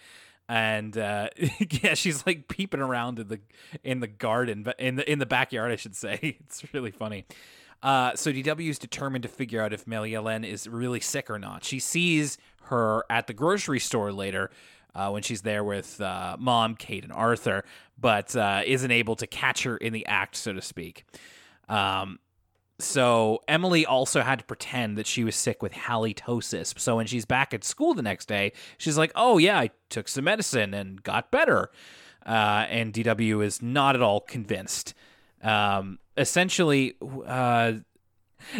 and 0.48 0.96
uh, 0.96 1.28
yeah, 1.70 1.94
she's 1.94 2.26
like 2.26 2.48
peeping 2.48 2.80
around 2.80 3.18
in 3.18 3.28
the 3.28 3.40
in 3.82 4.00
the 4.00 4.06
garden, 4.06 4.62
but 4.62 4.78
in 4.78 4.96
the 4.96 5.10
in 5.10 5.18
the 5.18 5.26
backyard, 5.26 5.72
I 5.72 5.76
should 5.76 5.96
say. 5.96 6.38
It's 6.46 6.62
really 6.74 6.90
funny. 6.90 7.26
Uh, 7.86 8.16
so 8.16 8.32
DW 8.32 8.68
is 8.68 8.80
determined 8.80 9.22
to 9.22 9.28
figure 9.28 9.62
out 9.62 9.72
if 9.72 9.86
Marie 9.86 10.14
Helene 10.14 10.42
is 10.42 10.66
really 10.68 10.98
sick 10.98 11.30
or 11.30 11.38
not. 11.38 11.62
She 11.62 11.78
sees 11.78 12.36
her 12.62 13.04
at 13.08 13.28
the 13.28 13.32
grocery 13.32 13.78
store 13.78 14.10
later 14.10 14.50
uh, 14.96 15.10
when 15.10 15.22
she's 15.22 15.42
there 15.42 15.62
with 15.62 16.00
uh, 16.00 16.36
mom, 16.36 16.74
Kate, 16.74 17.04
and 17.04 17.12
Arthur, 17.12 17.64
but 17.96 18.34
uh, 18.34 18.62
isn't 18.66 18.90
able 18.90 19.14
to 19.14 19.28
catch 19.28 19.62
her 19.62 19.76
in 19.76 19.92
the 19.92 20.04
act, 20.06 20.34
so 20.34 20.52
to 20.52 20.60
speak. 20.60 21.04
Um, 21.68 22.18
so 22.80 23.42
Emily 23.46 23.86
also 23.86 24.20
had 24.20 24.40
to 24.40 24.44
pretend 24.44 24.98
that 24.98 25.06
she 25.06 25.22
was 25.22 25.36
sick 25.36 25.62
with 25.62 25.72
halitosis. 25.72 26.76
So 26.80 26.96
when 26.96 27.06
she's 27.06 27.24
back 27.24 27.54
at 27.54 27.62
school 27.62 27.94
the 27.94 28.02
next 28.02 28.26
day, 28.26 28.50
she's 28.78 28.98
like, 28.98 29.12
"Oh 29.14 29.38
yeah, 29.38 29.60
I 29.60 29.70
took 29.90 30.08
some 30.08 30.24
medicine 30.24 30.74
and 30.74 31.00
got 31.04 31.30
better." 31.30 31.70
Uh, 32.26 32.66
and 32.68 32.92
DW 32.92 33.44
is 33.44 33.62
not 33.62 33.94
at 33.94 34.02
all 34.02 34.20
convinced. 34.20 34.92
Um, 35.40 36.00
essentially, 36.16 36.96
uh, 37.26 37.74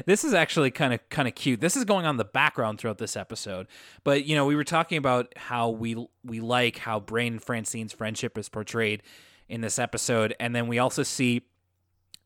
this 0.05 0.25
is 0.25 0.35
actually 0.35 0.71
kind 0.71 0.93
of 0.95 1.09
kind 1.09 1.29
of 1.29 1.35
cute. 1.35 1.61
This 1.61 1.77
is 1.77 1.85
going 1.85 2.07
on 2.07 2.17
the 2.17 2.25
background 2.25 2.79
throughout 2.79 2.99
this 2.99 3.17
episode, 3.17 3.67
but 4.05 4.25
you 4.25 4.35
know 4.35 4.47
we 4.47 4.57
were 4.57 4.65
talking 4.65 4.99
about 4.99 5.33
how 5.37 5.71
we 5.71 6.07
we 6.25 6.41
like 6.41 6.79
how 6.79 7.01
Brain 7.01 7.35
and 7.35 7.43
Francine's 7.43 7.93
friendship 7.93 8.37
is 8.39 8.49
portrayed 8.49 9.03
in 9.49 9.61
this 9.61 9.79
episode, 9.79 10.35
and 10.41 10.55
then 10.55 10.67
we 10.67 10.79
also 10.79 11.03
see 11.03 11.43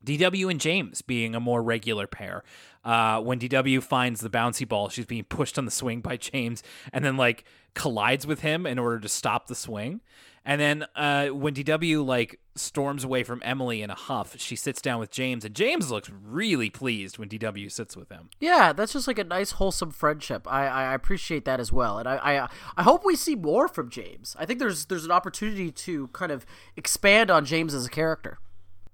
DW 0.04 0.50
and 0.50 0.60
James 0.60 1.02
being 1.02 1.34
a 1.34 1.40
more 1.40 1.62
regular 1.62 2.06
pair. 2.06 2.42
Uh, 2.84 3.20
when 3.20 3.38
DW 3.38 3.82
finds 3.82 4.20
the 4.20 4.30
bouncy 4.30 4.66
ball, 4.66 4.88
she's 4.88 5.04
being 5.04 5.24
pushed 5.24 5.58
on 5.58 5.66
the 5.66 5.70
swing 5.70 6.00
by 6.00 6.16
James, 6.16 6.62
and 6.92 7.04
then 7.04 7.16
like 7.16 7.44
collides 7.74 8.26
with 8.26 8.40
him 8.40 8.66
in 8.66 8.78
order 8.78 8.98
to 9.00 9.08
stop 9.08 9.46
the 9.46 9.54
swing. 9.54 10.00
And 10.44 10.60
then 10.60 10.86
uh, 10.96 11.28
when 11.28 11.54
DW 11.54 12.04
like 12.04 12.40
storms 12.56 13.04
away 13.04 13.22
from 13.22 13.42
Emily 13.44 13.82
in 13.82 13.90
a 13.90 13.94
huff, 13.94 14.38
she 14.38 14.56
sits 14.56 14.80
down 14.80 14.98
with 14.98 15.10
James, 15.10 15.44
and 15.44 15.54
James 15.54 15.90
looks 15.90 16.10
really 16.10 16.70
pleased 16.70 17.18
when 17.18 17.28
DW 17.28 17.70
sits 17.70 17.96
with 17.96 18.10
him. 18.10 18.30
Yeah, 18.40 18.72
that's 18.72 18.94
just 18.94 19.06
like 19.06 19.18
a 19.18 19.24
nice, 19.24 19.52
wholesome 19.52 19.90
friendship. 19.90 20.50
I, 20.50 20.66
I 20.66 20.94
appreciate 20.94 21.44
that 21.44 21.60
as 21.60 21.70
well, 21.70 21.98
and 21.98 22.08
I, 22.08 22.16
I 22.16 22.48
I 22.76 22.82
hope 22.82 23.04
we 23.04 23.16
see 23.16 23.34
more 23.36 23.68
from 23.68 23.90
James. 23.90 24.34
I 24.38 24.46
think 24.46 24.58
there's 24.58 24.86
there's 24.86 25.04
an 25.04 25.10
opportunity 25.10 25.70
to 25.70 26.08
kind 26.08 26.32
of 26.32 26.46
expand 26.76 27.30
on 27.30 27.44
James 27.44 27.74
as 27.74 27.86
a 27.86 27.90
character. 27.90 28.38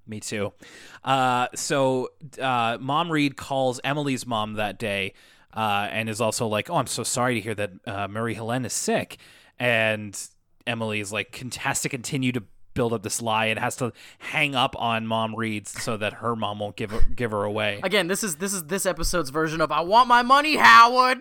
Me 0.09 0.20
too. 0.20 0.53
Uh, 1.05 1.49
so 1.55 2.11
uh, 2.40 2.78
Mom 2.80 3.11
Read 3.11 3.36
calls 3.36 3.80
Emily's 3.82 4.26
mom 4.26 4.55
that 4.55 4.78
day 4.78 5.14
uh, 5.53 5.88
and 5.90 6.09
is 6.09 6.20
also 6.20 6.47
like, 6.47 6.70
"Oh, 6.70 6.76
I'm 6.76 6.86
so 6.86 7.03
sorry 7.03 7.34
to 7.34 7.40
hear 7.40 7.55
that 7.55 7.70
uh, 7.86 8.09
Marie 8.09 8.34
Helene 8.34 8.64
is 8.64 8.72
sick." 8.72 9.18
And 9.59 10.18
Emily 10.67 11.01
is 11.01 11.12
like, 11.12 11.37
has 11.57 11.81
to 11.83 11.89
continue 11.89 12.33
to 12.33 12.43
build 12.75 12.93
up 12.93 13.03
this 13.03 13.23
lie 13.23 13.47
and 13.47 13.59
has 13.59 13.75
to 13.77 13.93
hang 14.19 14.55
up 14.55 14.77
on 14.79 15.07
Mom 15.07 15.35
Read 15.35 15.67
so 15.67 15.97
that 15.97 16.14
her 16.14 16.37
mom 16.37 16.59
won't 16.59 16.77
give 16.77 16.91
her, 16.91 17.01
give 17.14 17.31
her 17.31 17.43
away. 17.45 17.81
Again, 17.83 18.07
this 18.09 18.23
is 18.23 18.37
this 18.37 18.53
is 18.53 18.64
this 18.64 18.85
episode's 18.87 19.31
version 19.31 19.61
of 19.61 19.73
"I 19.73 19.81
want 19.81 20.09
my 20.09 20.23
money, 20.23 20.57
Howard." 20.57 21.19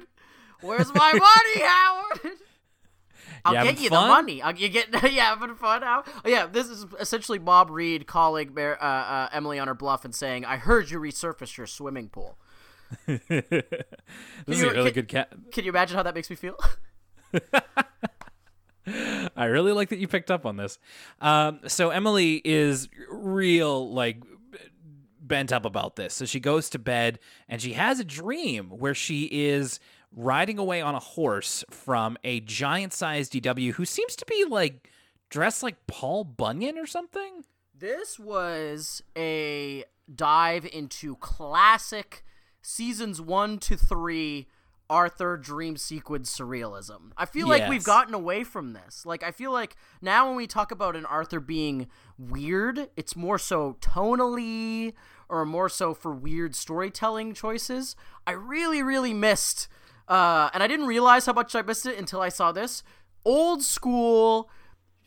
Where's 0.61 0.93
my 0.93 1.13
money, 1.53 1.65
Howard? 1.67 2.37
I'll 3.45 3.53
You 3.63 3.71
get 3.71 3.79
you 3.81 3.89
fun? 3.89 4.03
the 4.03 4.13
money. 4.13 4.41
I'll, 4.41 4.55
you 4.55 4.69
get 4.69 4.87
yeah, 5.13 5.35
having 5.35 5.55
fun. 5.55 5.81
How? 5.83 6.03
Oh, 6.25 6.27
yeah, 6.27 6.47
this 6.47 6.67
is 6.67 6.85
essentially 6.99 7.37
Bob 7.37 7.69
Reed 7.69 8.07
calling 8.07 8.57
uh, 8.57 8.61
uh, 8.81 9.29
Emily 9.31 9.59
on 9.59 9.67
her 9.67 9.75
bluff 9.75 10.03
and 10.03 10.15
saying, 10.15 10.43
"I 10.45 10.57
heard 10.57 10.89
you 10.89 10.99
resurfaced 10.99 11.55
your 11.57 11.67
swimming 11.67 12.09
pool." 12.09 12.37
this 13.07 13.21
is 13.29 14.61
you- 14.61 14.69
a 14.69 14.73
really 14.73 14.91
can- 14.91 14.93
good 14.93 15.07
cat. 15.07 15.33
Can 15.51 15.63
you 15.63 15.69
imagine 15.69 15.95
how 15.95 16.03
that 16.03 16.15
makes 16.15 16.29
me 16.29 16.35
feel? 16.35 16.57
I 19.35 19.45
really 19.45 19.71
like 19.71 19.89
that 19.89 19.99
you 19.99 20.07
picked 20.07 20.31
up 20.31 20.45
on 20.45 20.57
this. 20.57 20.77
Um, 21.21 21.59
so 21.67 21.89
Emily 21.89 22.41
is 22.43 22.89
real 23.09 23.91
like 23.91 24.23
bent 25.19 25.51
up 25.51 25.65
about 25.65 25.95
this. 25.95 26.13
So 26.13 26.25
she 26.25 26.39
goes 26.39 26.69
to 26.71 26.79
bed 26.79 27.19
and 27.49 27.61
she 27.61 27.73
has 27.73 27.99
a 27.99 28.03
dream 28.03 28.69
where 28.69 28.93
she 28.93 29.23
is 29.31 29.79
riding 30.11 30.57
away 30.59 30.81
on 30.81 30.95
a 30.95 30.99
horse 30.99 31.63
from 31.69 32.17
a 32.23 32.39
giant-sized 32.41 33.33
DW 33.33 33.73
who 33.73 33.85
seems 33.85 34.15
to 34.15 34.25
be 34.25 34.45
like 34.45 34.89
dressed 35.29 35.63
like 35.63 35.87
Paul 35.87 36.23
Bunyan 36.23 36.77
or 36.77 36.85
something. 36.85 37.43
This 37.77 38.17
was 38.17 39.03
a 39.17 39.83
dive 40.13 40.65
into 40.71 41.15
classic 41.17 42.23
seasons 42.61 43.19
one 43.19 43.57
to 43.59 43.75
three 43.75 44.47
Arthur 44.89 45.37
dream 45.37 45.77
sequence 45.77 46.35
surrealism. 46.35 47.11
I 47.17 47.25
feel 47.25 47.47
like 47.47 47.67
we've 47.69 47.83
gotten 47.83 48.13
away 48.13 48.43
from 48.43 48.73
this. 48.73 49.05
Like 49.05 49.23
I 49.23 49.31
feel 49.31 49.51
like 49.51 49.75
now 50.01 50.27
when 50.27 50.35
we 50.35 50.47
talk 50.47 50.71
about 50.71 50.95
an 50.95 51.05
Arthur 51.05 51.39
being 51.39 51.87
weird, 52.17 52.89
it's 52.95 53.15
more 53.15 53.39
so 53.39 53.77
tonally 53.81 54.93
or 55.27 55.45
more 55.45 55.69
so 55.69 55.93
for 55.93 56.11
weird 56.11 56.55
storytelling 56.55 57.33
choices. 57.33 57.95
I 58.27 58.31
really, 58.31 58.83
really 58.83 59.13
missed 59.13 59.67
uh, 60.07 60.49
and 60.53 60.61
I 60.61 60.67
didn't 60.67 60.87
realize 60.87 61.25
how 61.25 61.33
much 61.33 61.55
I 61.55 61.61
missed 61.61 61.85
it 61.85 61.97
until 61.97 62.21
I 62.21 62.29
saw 62.29 62.51
this. 62.51 62.83
Old 63.23 63.63
school 63.63 64.49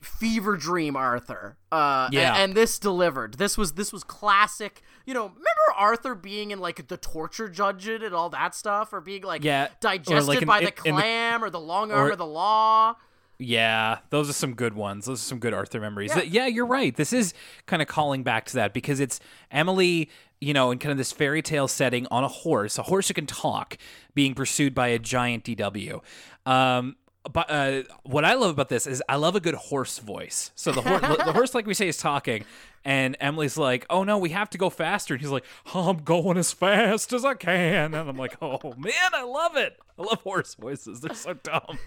fever 0.00 0.56
dream 0.56 0.96
Arthur. 0.96 1.56
Uh 1.72 2.08
Yeah. 2.12 2.34
and, 2.34 2.42
and 2.44 2.54
this 2.54 2.78
delivered. 2.78 3.34
This 3.34 3.56
was 3.58 3.72
this 3.72 3.92
was 3.92 4.04
classic. 4.04 4.82
You 5.06 5.14
know, 5.14 5.22
remember 5.26 5.44
Arthur 5.76 6.14
being 6.14 6.50
in 6.50 6.58
like 6.60 6.88
the 6.88 6.96
torture 6.96 7.48
dungeon 7.48 8.02
and 8.02 8.14
all 8.14 8.30
that 8.30 8.54
stuff 8.54 8.92
or 8.92 9.00
being 9.00 9.22
like 9.22 9.42
Yeah, 9.44 9.68
digested 9.80 10.26
like, 10.28 10.46
by 10.46 10.60
the 10.60 10.72
in 10.84 10.94
the- 10.96 11.00
clam 11.02 11.42
or 11.44 11.50
the 11.50 11.60
long 11.60 11.90
arm 11.92 12.08
or- 12.08 12.10
of 12.12 12.18
the 12.18 12.26
law. 12.26 12.94
Yeah, 13.40 13.98
those 14.10 14.28
are 14.28 14.32
some 14.32 14.54
good 14.54 14.74
ones. 14.74 15.06
Those 15.06 15.20
are 15.20 15.24
some 15.24 15.38
good 15.38 15.54
Arthur 15.54 15.78
memories. 15.80 16.10
Yeah. 16.14 16.22
Yeah, 16.22 16.46
you're 16.46 16.66
right. 16.66 16.94
This 16.96 17.12
is 17.12 17.34
kind 17.66 17.80
of 17.80 17.86
calling 17.86 18.24
back 18.24 18.46
to 18.46 18.54
that 18.56 18.74
because 18.74 18.98
it's 18.98 19.20
Emily, 19.52 20.10
you 20.40 20.52
know, 20.52 20.72
in 20.72 20.78
kind 20.80 20.90
of 20.90 20.98
this 20.98 21.12
fairy 21.12 21.40
tale 21.40 21.68
setting 21.68 22.08
on 22.10 22.24
a 22.24 22.28
horse, 22.28 22.78
a 22.78 22.82
horse 22.82 23.06
who 23.06 23.14
can 23.14 23.26
talk, 23.26 23.78
being 24.12 24.34
pursued 24.34 24.74
by 24.74 24.88
a 24.88 24.98
giant 24.98 25.44
DW. 25.44 26.00
Um, 26.46 26.96
but 27.32 27.50
uh, 27.50 27.82
what 28.04 28.24
I 28.24 28.34
love 28.34 28.50
about 28.50 28.68
this 28.68 28.86
is 28.86 29.02
I 29.08 29.16
love 29.16 29.36
a 29.36 29.40
good 29.40 29.54
horse 29.54 29.98
voice. 29.98 30.50
So 30.54 30.72
the 30.72 30.82
horse, 30.82 31.00
the 31.00 31.32
horse, 31.32 31.54
like 31.54 31.66
we 31.66 31.74
say, 31.74 31.88
is 31.88 31.96
talking, 31.96 32.44
and 32.84 33.16
Emily's 33.20 33.56
like, 33.56 33.86
"Oh 33.90 34.04
no, 34.04 34.18
we 34.18 34.30
have 34.30 34.50
to 34.50 34.58
go 34.58 34.70
faster," 34.70 35.14
and 35.14 35.20
he's 35.20 35.30
like, 35.30 35.44
"I'm 35.74 35.98
going 35.98 36.36
as 36.38 36.52
fast 36.52 37.12
as 37.12 37.24
I 37.24 37.34
can," 37.34 37.94
and 37.94 38.08
I'm 38.08 38.16
like, 38.16 38.36
"Oh 38.42 38.74
man, 38.76 39.10
I 39.14 39.22
love 39.22 39.56
it. 39.56 39.78
I 39.98 40.02
love 40.02 40.20
horse 40.22 40.54
voices. 40.54 41.00
They're 41.00 41.14
so 41.14 41.34
dumb 41.34 41.78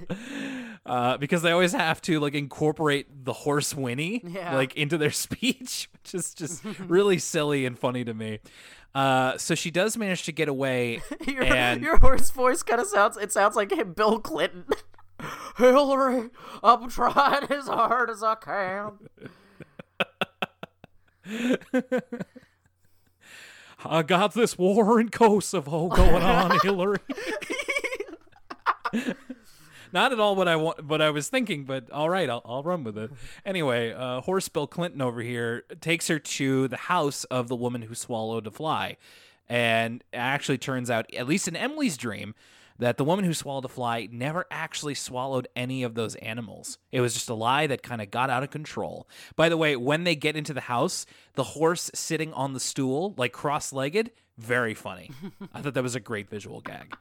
uh, 0.86 1.18
because 1.18 1.42
they 1.42 1.52
always 1.52 1.72
have 1.74 2.02
to 2.04 2.20
like 2.20 2.34
incorporate 2.36 3.26
the 3.26 3.34
horse 3.34 3.74
whinny 3.74 4.22
Yeah. 4.26 4.56
like 4.56 4.76
into 4.76 4.98
their 4.98 5.12
speech, 5.26 5.89
which 5.94 6.14
is 6.16 6.34
just 6.34 6.64
really 6.88 7.18
silly 7.20 7.66
and 7.66 7.78
funny 7.80 8.04
to 8.04 8.14
me. 8.14 8.39
Uh, 8.94 9.38
so 9.38 9.56
she 9.56 9.72
does 9.72 9.96
manage 9.96 10.24
to 10.24 10.34
get 10.34 10.50
away, 10.50 11.02
Your, 11.26 11.44
and 11.44 11.82
your 11.82 11.98
horse 12.00 12.30
voice 12.32 12.62
kind 12.62 12.82
of 12.82 12.88
sounds. 12.88 13.16
It 13.16 13.32
sounds 13.32 13.56
like 13.56 13.72
Bill 13.96 14.20
Clinton. 14.20 14.66
Hillary, 15.57 16.30
I'm 16.63 16.89
trying 16.89 17.51
as 17.51 17.67
hard 17.67 18.09
as 18.09 18.24
I 18.24 18.36
can. 18.36 18.97
I 23.84 24.03
got 24.03 24.34
this 24.34 24.57
war 24.57 24.99
in 24.99 25.09
Kosovo 25.09 25.88
going 25.89 26.24
on, 26.24 26.59
Hillary. 26.63 26.99
Not 29.93 30.13
at 30.13 30.19
all 30.19 30.36
what 30.36 30.47
I 30.47 30.55
want, 30.55 30.86
what 30.86 31.01
I 31.01 31.09
was 31.09 31.28
thinking, 31.28 31.65
but 31.65 31.91
all 31.91 32.09
right, 32.09 32.30
I'll, 32.30 32.41
I'll 32.45 32.63
run 32.63 32.84
with 32.84 32.97
it. 32.97 33.11
Anyway, 33.45 33.91
uh, 33.91 34.22
Horse 34.22 34.47
Bill 34.47 34.67
Clinton 34.67 35.01
over 35.01 35.22
here 35.22 35.63
takes 35.82 36.07
her 36.07 36.17
to 36.17 36.67
the 36.69 36.78
house 36.78 37.26
of 37.26 37.49
the 37.49 37.55
woman 37.55 37.82
who 37.82 37.95
swallowed 37.95 38.47
a 38.47 38.51
fly, 38.51 38.95
and 39.49 40.01
it 40.13 40.17
actually 40.17 40.57
turns 40.57 40.89
out, 40.89 41.13
at 41.13 41.28
least 41.28 41.47
in 41.47 41.57
Emily's 41.57 41.97
dream, 41.97 42.36
that 42.82 42.97
the 42.97 43.05
woman 43.05 43.23
who 43.23 43.34
swallowed 43.34 43.63
a 43.63 43.67
fly 43.67 44.09
never 44.11 44.47
actually 44.49 44.95
swallowed 44.95 45.47
any 45.55 45.84
of 45.84 45.93
those 45.93 46.15
animals. 46.15 46.79
It 46.91 46.99
was 46.99 47.13
just 47.13 47.29
a 47.29 47.36
lie 47.36 47.67
that 47.67 47.84
kind 47.84 48.01
of 48.01 48.09
got 48.09 48.32
out 48.32 48.41
of 48.41 48.49
control. 48.49 49.07
By 49.36 49.49
the 49.49 49.57
way, 49.57 49.75
when 49.75 50.03
they 50.03 50.15
get 50.15 50.36
into 50.36 50.51
the 50.51 50.61
house, 50.61 51.05
the 51.36 51.43
horse 51.43 51.91
sitting 51.93 52.34
on 52.34 52.53
the 52.53 52.59
stool, 52.59 53.13
like 53.17 53.34
cross 53.34 53.71
legged, 53.71 54.09
very 54.39 54.73
funny. 54.73 55.11
I 55.53 55.61
thought 55.61 55.75
that 55.75 55.84
was 55.84 55.93
a 55.93 55.99
great 55.99 56.27
visual 56.27 56.59
gag. 56.59 56.97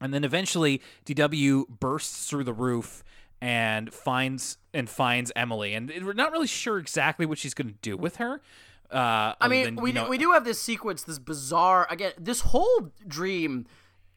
And 0.00 0.12
then 0.12 0.24
eventually 0.24 0.82
DW 1.06 1.68
bursts 1.68 2.28
through 2.28 2.44
the 2.44 2.52
roof 2.52 3.04
and 3.40 3.94
finds 3.94 4.58
and 4.74 4.90
finds 4.90 5.30
Emily. 5.36 5.72
And 5.72 5.88
we're 6.04 6.14
not 6.14 6.32
really 6.32 6.48
sure 6.48 6.78
exactly 6.78 7.26
what 7.26 7.38
she's 7.38 7.54
going 7.54 7.68
to 7.68 7.78
do 7.80 7.96
with 7.96 8.16
her. 8.16 8.40
Uh, 8.90 9.34
I 9.40 9.46
mean, 9.48 9.76
we 9.76 9.92
do, 9.92 10.08
we 10.08 10.18
do 10.18 10.32
have 10.32 10.44
this 10.44 10.60
sequence, 10.60 11.04
this 11.04 11.20
bizarre. 11.20 11.86
Again, 11.90 12.12
this 12.18 12.40
whole 12.40 12.90
dream 13.06 13.66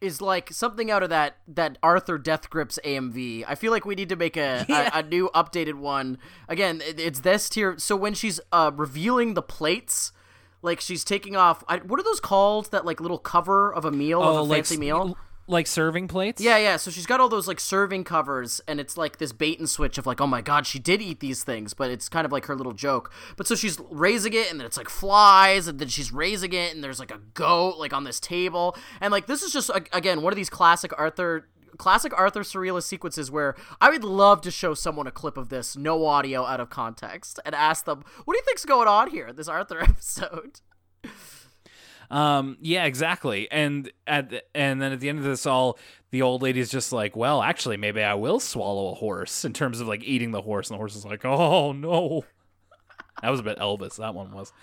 is 0.01 0.21
like 0.21 0.51
something 0.51 0.91
out 0.91 1.03
of 1.03 1.09
that 1.09 1.37
that 1.47 1.77
Arthur 1.81 2.17
Death 2.17 2.49
Grips 2.49 2.77
AMV. 2.85 3.43
I 3.47 3.55
feel 3.55 3.71
like 3.71 3.85
we 3.85 3.95
need 3.95 4.09
to 4.09 4.15
make 4.15 4.37
a 4.37 4.65
Yeah. 4.69 4.89
a, 4.93 4.99
a 4.99 5.03
new 5.03 5.29
updated 5.33 5.75
one. 5.75 6.17
Again, 6.47 6.81
it- 6.85 6.99
it's 6.99 7.21
this 7.21 7.49
tier. 7.49 7.75
So 7.77 7.95
when 7.95 8.13
she's 8.13 8.39
uh, 8.51 8.71
revealing 8.75 9.33
the 9.33 9.41
plates. 9.41 10.11
Like 10.63 10.81
she's 10.81 11.03
taking 11.03 11.35
off. 11.35 11.63
I, 11.69 11.77
what 11.77 11.99
are 11.99 12.03
those 12.03 12.19
called? 12.19 12.71
That 12.71 12.83
like 12.83 12.99
little 12.99 13.19
cover 13.19 13.71
of 13.71 13.85
a 13.85 13.91
meal 13.91 14.21
of 14.23 14.35
a 14.35 14.39
Oh, 14.39 14.43
like 14.43 14.65
fancy 14.65 14.77
meal. 14.77 15.15
Like 15.47 15.65
serving 15.65 16.07
plates. 16.07 16.41
Yeah, 16.41 16.57
yeah. 16.57 16.77
So 16.77 16.91
she's 16.91 17.05
got 17.05 17.19
all 17.19 17.29
those 17.29 17.47
like 17.47 17.59
serving 17.59 18.03
covers, 18.03 18.61
and 18.67 18.79
it's 18.79 18.97
like 18.97 19.17
this 19.17 19.31
bait 19.31 19.59
and 19.59 19.69
switch 19.69 19.97
of 19.97 20.05
like, 20.05 20.19
oh 20.19 20.27
my 20.27 20.41
god, 20.41 20.67
she 20.67 20.77
did 20.77 21.01
eat 21.01 21.21
these 21.21 21.43
things, 21.43 21.73
but 21.73 21.89
it's 21.89 22.09
kind 22.09 22.25
of 22.25 22.31
like 22.31 22.45
her 22.45 22.55
little 22.55 22.73
joke. 22.73 23.11
But 23.37 23.47
so 23.47 23.55
she's 23.55 23.79
raising 23.89 24.33
it, 24.33 24.51
and 24.51 24.59
then 24.59 24.65
it's 24.65 24.77
like 24.77 24.89
flies, 24.89 25.67
and 25.67 25.79
then 25.79 25.87
she's 25.87 26.11
raising 26.11 26.53
it, 26.53 26.75
and 26.75 26.83
there's 26.83 26.99
like 26.99 27.11
a 27.11 27.19
goat 27.33 27.77
like 27.77 27.93
on 27.93 28.03
this 28.03 28.19
table, 28.19 28.75
and 28.99 29.11
like 29.11 29.25
this 29.25 29.41
is 29.41 29.53
just 29.53 29.71
again 29.93 30.21
one 30.21 30.33
of 30.33 30.37
these 30.37 30.49
classic 30.49 30.91
Arthur. 30.97 31.47
Classic 31.77 32.11
Arthur 32.17 32.39
surrealist 32.39 32.83
sequences 32.83 33.29
where 33.29 33.53
I 33.79 33.91
would 33.91 34.03
love 34.03 34.41
to 34.41 34.49
show 34.49 34.73
someone 34.73 35.05
a 35.05 35.11
clip 35.11 35.37
of 35.37 35.49
this, 35.49 35.77
no 35.77 36.07
audio, 36.07 36.43
out 36.43 36.59
of 36.59 36.71
context, 36.71 37.39
and 37.45 37.53
ask 37.53 37.85
them, 37.85 38.03
"What 38.25 38.33
do 38.33 38.37
you 38.39 38.43
think's 38.45 38.65
going 38.65 38.87
on 38.87 39.11
here?" 39.11 39.31
This 39.31 39.47
Arthur 39.47 39.81
episode. 39.83 40.61
Um, 42.09 42.57
yeah, 42.61 42.85
exactly. 42.85 43.49
And 43.51 43.91
at 44.05 44.29
the, 44.29 44.43
and 44.55 44.81
then 44.81 44.91
at 44.91 44.99
the 44.99 45.09
end 45.09 45.19
of 45.19 45.25
this 45.25 45.45
all, 45.45 45.77
the 46.11 46.21
old 46.21 46.41
lady's 46.41 46.69
just 46.69 46.93
like, 46.93 47.15
well, 47.15 47.41
actually, 47.41 47.77
maybe 47.77 48.01
I 48.01 48.13
will 48.13 48.39
swallow 48.39 48.91
a 48.91 48.95
horse 48.95 49.43
in 49.43 49.53
terms 49.53 49.81
of 49.81 49.87
like 49.87 50.03
eating 50.03 50.31
the 50.31 50.41
horse, 50.41 50.69
and 50.69 50.75
the 50.75 50.79
horse 50.79 50.95
is 50.95 51.05
like, 51.05 51.25
oh 51.25 51.71
no. 51.71 52.25
That 53.23 53.31
was 53.31 53.39
a 53.39 53.43
bit 53.43 53.57
Elvis. 53.57 53.95
That 53.95 54.13
one 54.13 54.31
was. 54.31 54.53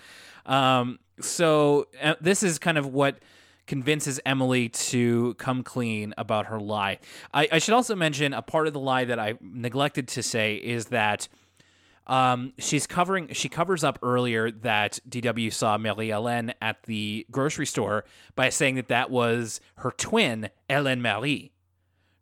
Um, 0.45 0.99
so 1.19 1.87
uh, 2.01 2.15
this 2.21 2.41
is 2.41 2.57
kind 2.57 2.77
of 2.77 2.85
what 2.85 3.19
convinces 3.67 4.19
Emily 4.25 4.69
to 4.69 5.33
come 5.33 5.63
clean 5.63 6.13
about 6.17 6.45
her 6.45 6.59
lie. 6.59 6.99
I, 7.33 7.47
I 7.51 7.59
should 7.59 7.73
also 7.73 7.95
mention 7.95 8.33
a 8.33 8.41
part 8.41 8.67
of 8.67 8.73
the 8.73 8.79
lie 8.79 9.05
that 9.05 9.19
I 9.19 9.33
neglected 9.41 10.07
to 10.09 10.23
say 10.23 10.55
is 10.55 10.85
that 10.85 11.27
um, 12.07 12.53
she's 12.59 12.85
covering. 12.85 13.29
She 13.33 13.49
covers 13.49 13.83
up 13.83 13.99
earlier 14.01 14.51
that 14.51 14.99
DW 15.09 15.51
saw 15.51 15.77
Marie 15.77 16.09
Hélène 16.09 16.53
at 16.61 16.83
the 16.83 17.25
grocery 17.31 17.65
store 17.65 18.05
by 18.35 18.49
saying 18.49 18.75
that 18.75 18.89
that 18.89 19.09
was 19.09 19.59
her 19.77 19.91
twin, 19.91 20.49
Hélène 20.69 21.01
Marie, 21.01 21.51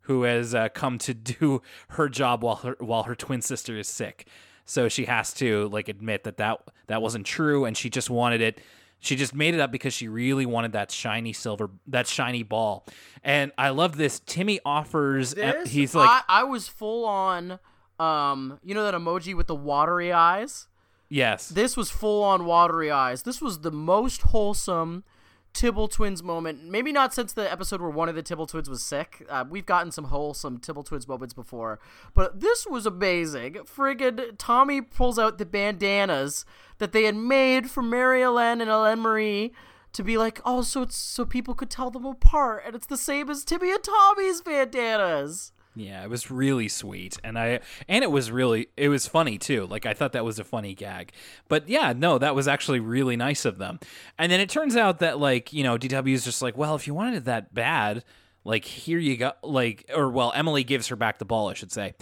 who 0.02 0.22
has 0.22 0.54
uh, 0.54 0.68
come 0.70 0.98
to 0.98 1.14
do 1.14 1.60
her 1.90 2.08
job 2.08 2.42
while 2.42 2.56
her 2.56 2.76
while 2.80 3.02
her 3.04 3.14
twin 3.14 3.42
sister 3.42 3.78
is 3.78 3.88
sick. 3.88 4.26
So 4.64 4.88
she 4.88 5.04
has 5.04 5.34
to 5.34 5.68
like 5.68 5.88
admit 5.88 6.24
that 6.24 6.38
that 6.38 6.60
that 6.86 7.02
wasn't 7.02 7.26
true, 7.26 7.64
and 7.64 7.76
she 7.76 7.90
just 7.90 8.08
wanted 8.08 8.40
it. 8.40 8.60
She 9.00 9.16
just 9.16 9.34
made 9.34 9.52
it 9.52 9.60
up 9.60 9.70
because 9.70 9.92
she 9.92 10.08
really 10.08 10.46
wanted 10.46 10.72
that 10.72 10.90
shiny 10.90 11.34
silver, 11.34 11.68
that 11.88 12.06
shiny 12.06 12.42
ball. 12.42 12.86
And 13.22 13.52
I 13.58 13.68
love 13.68 13.98
this. 13.98 14.20
Timmy 14.24 14.60
offers. 14.64 15.34
This, 15.34 15.70
he's 15.70 15.94
like, 15.94 16.08
I, 16.08 16.40
I 16.40 16.44
was 16.44 16.68
full 16.68 17.04
on, 17.04 17.58
um, 17.98 18.58
you 18.64 18.74
know 18.74 18.84
that 18.84 18.94
emoji 18.94 19.34
with 19.34 19.46
the 19.46 19.54
watery 19.54 20.12
eyes. 20.12 20.68
yes, 21.08 21.48
This 21.48 21.76
was 21.76 21.90
full 21.90 22.22
on 22.22 22.44
watery 22.44 22.90
eyes. 22.90 23.22
This 23.22 23.40
was 23.40 23.60
the 23.60 23.70
most 23.70 24.22
wholesome 24.22 25.04
Tibble 25.52 25.86
Twins 25.86 26.20
moment. 26.22 26.64
Maybe 26.64 26.90
not 26.90 27.14
since 27.14 27.32
the 27.32 27.50
episode 27.50 27.80
where 27.80 27.90
one 27.90 28.08
of 28.08 28.16
the 28.16 28.22
Tibble 28.22 28.46
Twins 28.46 28.68
was 28.68 28.82
sick. 28.82 29.24
Uh, 29.30 29.44
we've 29.48 29.64
gotten 29.64 29.92
some 29.92 30.06
wholesome 30.06 30.58
Tibble 30.58 30.82
Twins 30.82 31.06
moments 31.06 31.32
before, 31.32 31.78
but 32.12 32.40
this 32.40 32.66
was 32.66 32.86
amazing. 32.86 33.54
Friggin' 33.64 34.32
Tommy 34.36 34.80
pulls 34.80 35.18
out 35.18 35.38
the 35.38 35.46
bandanas 35.46 36.44
that 36.78 36.90
they 36.90 37.04
had 37.04 37.14
made 37.14 37.70
for 37.70 37.82
Marie 37.82 38.22
Hélène 38.22 38.60
and 38.60 38.70
Hélène 38.70 38.98
Marie 38.98 39.52
to 39.92 40.02
be 40.02 40.18
like, 40.18 40.40
oh, 40.44 40.62
so 40.62 40.82
it's 40.82 40.96
so 40.96 41.24
people 41.24 41.54
could 41.54 41.70
tell 41.70 41.88
them 41.88 42.04
apart, 42.04 42.64
and 42.66 42.74
it's 42.74 42.86
the 42.88 42.96
same 42.96 43.30
as 43.30 43.44
Timmy 43.44 43.70
and 43.70 43.84
Tommy's 43.84 44.40
bandanas. 44.40 45.52
Yeah, 45.76 46.04
it 46.04 46.10
was 46.10 46.30
really 46.30 46.68
sweet, 46.68 47.18
and 47.24 47.36
I 47.36 47.58
and 47.88 48.04
it 48.04 48.10
was 48.10 48.30
really 48.30 48.68
it 48.76 48.88
was 48.88 49.08
funny 49.08 49.38
too. 49.38 49.66
Like 49.66 49.86
I 49.86 49.94
thought 49.94 50.12
that 50.12 50.24
was 50.24 50.38
a 50.38 50.44
funny 50.44 50.72
gag, 50.74 51.12
but 51.48 51.68
yeah, 51.68 51.92
no, 51.96 52.16
that 52.18 52.34
was 52.36 52.46
actually 52.46 52.78
really 52.78 53.16
nice 53.16 53.44
of 53.44 53.58
them. 53.58 53.80
And 54.16 54.30
then 54.30 54.38
it 54.38 54.48
turns 54.48 54.76
out 54.76 55.00
that 55.00 55.18
like 55.18 55.52
you 55.52 55.64
know 55.64 55.76
DW 55.76 56.14
is 56.14 56.24
just 56.24 56.42
like, 56.42 56.56
well, 56.56 56.76
if 56.76 56.86
you 56.86 56.94
wanted 56.94 57.16
it 57.16 57.24
that 57.24 57.54
bad, 57.54 58.04
like 58.44 58.64
here 58.64 58.98
you 58.98 59.16
go, 59.16 59.32
like 59.42 59.90
or 59.94 60.08
well, 60.10 60.32
Emily 60.34 60.62
gives 60.62 60.86
her 60.88 60.96
back 60.96 61.18
the 61.18 61.24
ball, 61.24 61.48
I 61.48 61.54
should 61.54 61.72
say. 61.72 61.94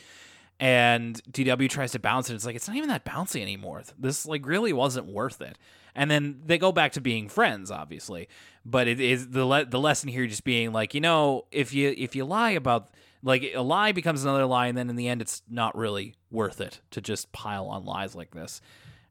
And 0.61 1.21
DW 1.33 1.69
tries 1.71 1.93
to 1.93 1.99
bounce 1.99 2.29
it. 2.31 2.35
It's 2.35 2.45
like 2.45 2.55
it's 2.55 2.69
not 2.69 2.77
even 2.77 2.91
that 2.91 3.07
bouncy 3.07 3.41
anymore. 3.41 3.83
This 3.99 4.27
like 4.27 4.47
really 4.47 4.75
wasn't 4.75 5.07
worth 5.07 5.41
it. 5.41 5.57
And 5.95 6.11
then 6.11 6.43
they 6.45 6.59
go 6.59 6.73
back 6.73 6.93
to 6.93 7.01
being 7.01 7.29
friends, 7.29 7.71
obviously. 7.71 8.29
But 8.65 8.87
it 8.87 9.01
is 9.01 9.31
the 9.31 9.45
le- 9.47 9.65
the 9.65 9.81
lesson 9.81 10.11
here 10.11 10.27
just 10.27 10.45
being 10.45 10.73
like, 10.73 10.95
you 10.95 11.01
know, 11.01 11.47
if 11.51 11.73
you 11.73 11.95
if 11.97 12.15
you 12.15 12.25
lie 12.27 12.51
about 12.51 12.91
like 13.23 13.53
a 13.55 13.63
lie 13.63 13.93
becomes 13.93 14.25
another 14.25 14.47
lie, 14.47 14.67
and 14.67 14.77
then 14.77 14.91
in 14.91 14.97
the 14.97 15.09
end, 15.09 15.23
it's 15.23 15.43
not 15.49 15.77
really 15.77 16.15
worth 16.31 16.61
it 16.61 16.81
to 16.91 17.01
just 17.01 17.33
pile 17.33 17.67
on 17.67 17.85
lies 17.85 18.15
like 18.15 18.33
this. 18.33 18.61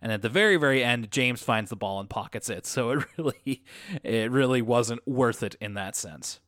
And 0.01 0.11
at 0.11 0.21
the 0.21 0.29
very 0.29 0.57
very 0.57 0.83
end, 0.83 1.11
James 1.11 1.41
finds 1.41 1.69
the 1.69 1.75
ball 1.75 1.99
and 1.99 2.09
pockets 2.09 2.49
it. 2.49 2.65
So 2.65 2.91
it 2.91 3.05
really 3.17 3.63
it 4.03 4.31
really 4.31 4.61
wasn't 4.61 5.07
worth 5.07 5.43
it 5.43 5.55
in 5.61 5.75
that 5.75 5.95
sense. 5.95 6.39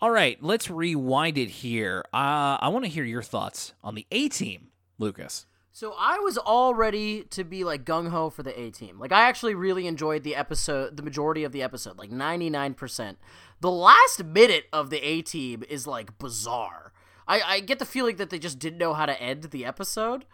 All 0.00 0.10
right, 0.12 0.40
let's 0.40 0.70
rewind 0.70 1.36
it 1.36 1.48
here. 1.48 2.04
Uh, 2.14 2.56
I 2.60 2.68
want 2.68 2.84
to 2.84 2.90
hear 2.90 3.02
your 3.02 3.22
thoughts 3.22 3.74
on 3.82 3.96
the 3.96 4.06
A 4.12 4.28
team, 4.28 4.68
Lucas. 4.96 5.46
So 5.72 5.94
I 5.98 6.18
was 6.18 6.36
all 6.38 6.74
ready 6.74 7.22
to 7.30 7.44
be 7.44 7.62
like 7.62 7.84
gung 7.84 8.08
ho 8.08 8.30
for 8.30 8.42
the 8.42 8.58
A 8.58 8.70
team. 8.70 8.98
Like 8.98 9.12
I 9.12 9.28
actually 9.28 9.54
really 9.54 9.86
enjoyed 9.86 10.22
the 10.24 10.34
episode, 10.34 10.96
the 10.96 11.02
majority 11.02 11.44
of 11.44 11.52
the 11.52 11.62
episode, 11.62 11.98
like 11.98 12.10
ninety 12.10 12.50
nine 12.50 12.74
percent. 12.74 13.18
The 13.60 13.70
last 13.70 14.24
minute 14.24 14.66
of 14.72 14.90
the 14.90 14.98
A 14.98 15.22
team 15.22 15.64
is 15.68 15.86
like 15.86 16.18
bizarre. 16.18 16.92
I, 17.26 17.40
I 17.40 17.60
get 17.60 17.78
the 17.78 17.84
feeling 17.84 18.16
that 18.16 18.30
they 18.30 18.38
just 18.38 18.58
didn't 18.58 18.78
know 18.78 18.94
how 18.94 19.06
to 19.06 19.20
end 19.20 19.44
the 19.44 19.64
episode. 19.64 20.24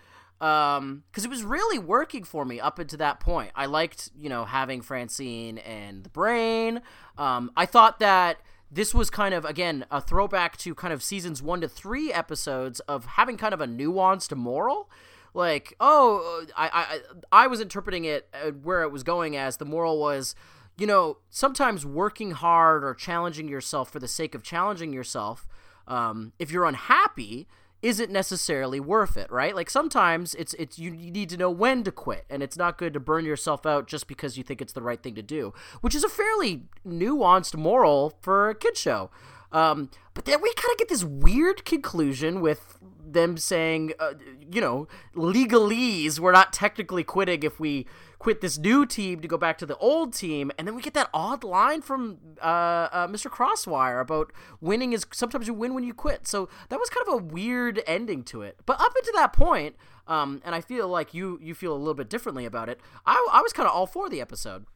Um, 0.41 1.05
because 1.11 1.25
it 1.25 1.31
was 1.31 1.43
really 1.45 1.79
working 1.79 2.25
for 2.25 2.45
me 2.45 2.61
up 2.61 2.79
until 2.79 2.99
that 2.99 3.21
point. 3.21 3.53
I 3.55 3.67
liked, 3.67 4.11
you 4.19 4.29
know, 4.29 4.45
having 4.45 4.83
Francine 4.83 5.59
and 5.59 6.05
the 6.05 6.11
brain. 6.11 6.83
Um, 7.17 7.51
I 7.57 7.67
thought 7.67 7.99
that 8.01 8.41
this 8.71 8.93
was 8.93 9.09
kind 9.11 9.33
of 9.35 9.45
again 9.45 9.87
a 9.91 10.01
throwback 10.01 10.57
to 10.59 10.75
kind 10.75 10.93
of 10.93 11.03
seasons 11.03 11.43
one 11.43 11.61
to 11.61 11.69
three 11.69 12.13
episodes 12.13 12.81
of 12.81 13.05
having 13.05 13.37
kind 13.37 13.55
of 13.55 13.61
a 13.61 13.67
nuanced 13.67 14.35
moral 14.37 14.91
like 15.33 15.75
oh 15.81 16.45
i 16.57 17.01
i 17.33 17.45
i 17.45 17.47
was 17.47 17.61
interpreting 17.61 18.05
it 18.05 18.29
uh, 18.35 18.51
where 18.51 18.83
it 18.83 18.91
was 18.91 19.03
going 19.03 19.37
as 19.37 19.59
the 19.59 19.65
moral 19.65 20.01
was 20.01 20.35
you 20.77 20.87
know 20.87 21.19
sometimes 21.31 21.87
working 21.87 22.33
hard 22.33 22.85
or 22.85 22.95
challenging 22.95 23.49
yourself 23.49 23.91
for 23.91 23.99
the 23.99 24.09
sake 24.09 24.35
of 24.35 24.43
challenging 24.43 24.93
yourself 24.93 25.47
um, 25.87 26.33
if 26.39 26.51
you're 26.51 26.65
unhappy, 26.65 27.47
isn't 27.83 28.11
necessarily 28.11 28.81
worth 28.81 29.17
it, 29.17 29.31
right? 29.31 29.55
Like 29.55 29.69
sometimes 29.69 30.35
it's 30.37 30.55
it's 30.55 30.79
you, 30.79 30.91
need 30.91 31.29
to 31.29 31.37
know 31.37 31.51
when 31.51 31.83
to 31.85 31.93
quit, 31.93 32.25
and 32.31 32.43
it's 32.43 32.57
not 32.57 32.79
good 32.79 32.95
to 32.95 33.01
burn 33.01 33.25
yourself 33.25 33.67
out 33.67 33.87
just 33.87 34.09
because 34.09 34.39
you 34.39 34.43
think 34.43 34.63
it's 34.63 34.73
the 34.73 34.83
right 34.83 35.03
thing 35.03 35.15
to 35.17 35.23
do, 35.23 35.53
which 35.83 35.95
is 35.95 36.03
a 36.03 36.09
fairly 36.09 36.63
nuanced 36.87 37.57
moral 37.57 38.19
for 38.23 38.49
a 38.49 38.55
kid 38.55 38.77
show. 38.77 39.11
Um, 39.53 39.91
but 40.15 40.25
then 40.25 40.41
we 40.41 40.53
kind 40.55 40.73
of 40.73 40.79
get 40.79 40.89
this 40.89 41.05
weird 41.05 41.65
conclusion 41.65 42.41
with 42.41 42.79
them 43.15 43.37
saying, 43.37 43.93
uh, 43.99 44.15
you 44.53 44.61
know, 44.61 44.87
legalese, 45.15 46.19
we're 46.19 46.33
not 46.33 46.53
technically 46.53 47.03
quitting 47.03 47.43
if 47.43 47.59
we 47.59 47.87
quit 48.19 48.41
this 48.41 48.59
new 48.59 48.87
team 48.87 49.21
to 49.21 49.29
go 49.29 49.37
back 49.37 49.59
to 49.59 49.67
the 49.67 49.77
old 49.79 50.13
team. 50.13 50.51
And 50.59 50.67
then 50.67 50.75
we 50.75 50.83
get 50.83 50.95
that 50.95 51.11
odd 51.13 51.45
line 51.45 51.83
from 51.83 52.19
uh, 52.43 52.89
uh, 52.93 53.07
Mr. 53.09 53.31
Crosswire 53.31 54.01
about 54.01 54.33
winning 54.61 54.93
is 54.93 55.07
sometimes 55.13 55.47
you 55.47 55.55
win 55.55 55.75
when 55.75 55.85
you 55.85 55.95
quit. 55.95 56.27
So 56.27 56.49
that 56.69 56.79
was 56.79 56.89
kind 56.91 57.07
of 57.09 57.15
a 57.15 57.25
weird 57.25 57.83
ending 57.87 58.23
to 58.25 58.43
it. 58.43 58.59
But 58.67 58.81
up 58.81 58.93
until 58.97 59.15
that 59.15 59.33
point, 59.33 59.77
um, 60.07 60.43
and 60.45 60.55
I 60.55 60.61
feel 60.61 60.89
like 60.89 61.15
you 61.15 61.39
you 61.43 61.55
feel 61.55 61.75
a 61.75 61.79
little 61.79 61.95
bit 61.95 62.11
differently 62.11 62.45
about 62.45 62.69
it. 62.69 62.81
I, 63.07 63.29
I 63.33 63.41
was 63.41 63.53
kind 63.53 63.67
of 63.67 63.75
all 63.75 63.87
for 63.87 64.09
the 64.09 64.21
episode. 64.21 64.67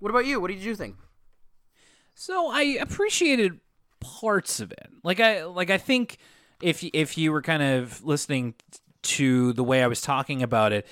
What 0.00 0.10
about 0.10 0.26
you? 0.26 0.40
What 0.40 0.50
did 0.50 0.60
you 0.60 0.74
think? 0.74 0.96
So 2.14 2.50
I 2.50 2.62
appreciated 2.80 3.60
parts 4.00 4.60
of 4.60 4.72
it. 4.72 4.88
Like 5.02 5.20
I 5.20 5.44
like 5.44 5.70
I 5.70 5.78
think 5.78 6.18
if 6.60 6.84
if 6.92 7.18
you 7.18 7.32
were 7.32 7.42
kind 7.42 7.62
of 7.62 8.04
listening 8.04 8.54
to 9.02 9.52
the 9.54 9.64
way 9.64 9.82
I 9.82 9.86
was 9.86 10.00
talking 10.00 10.42
about 10.42 10.72
it, 10.72 10.86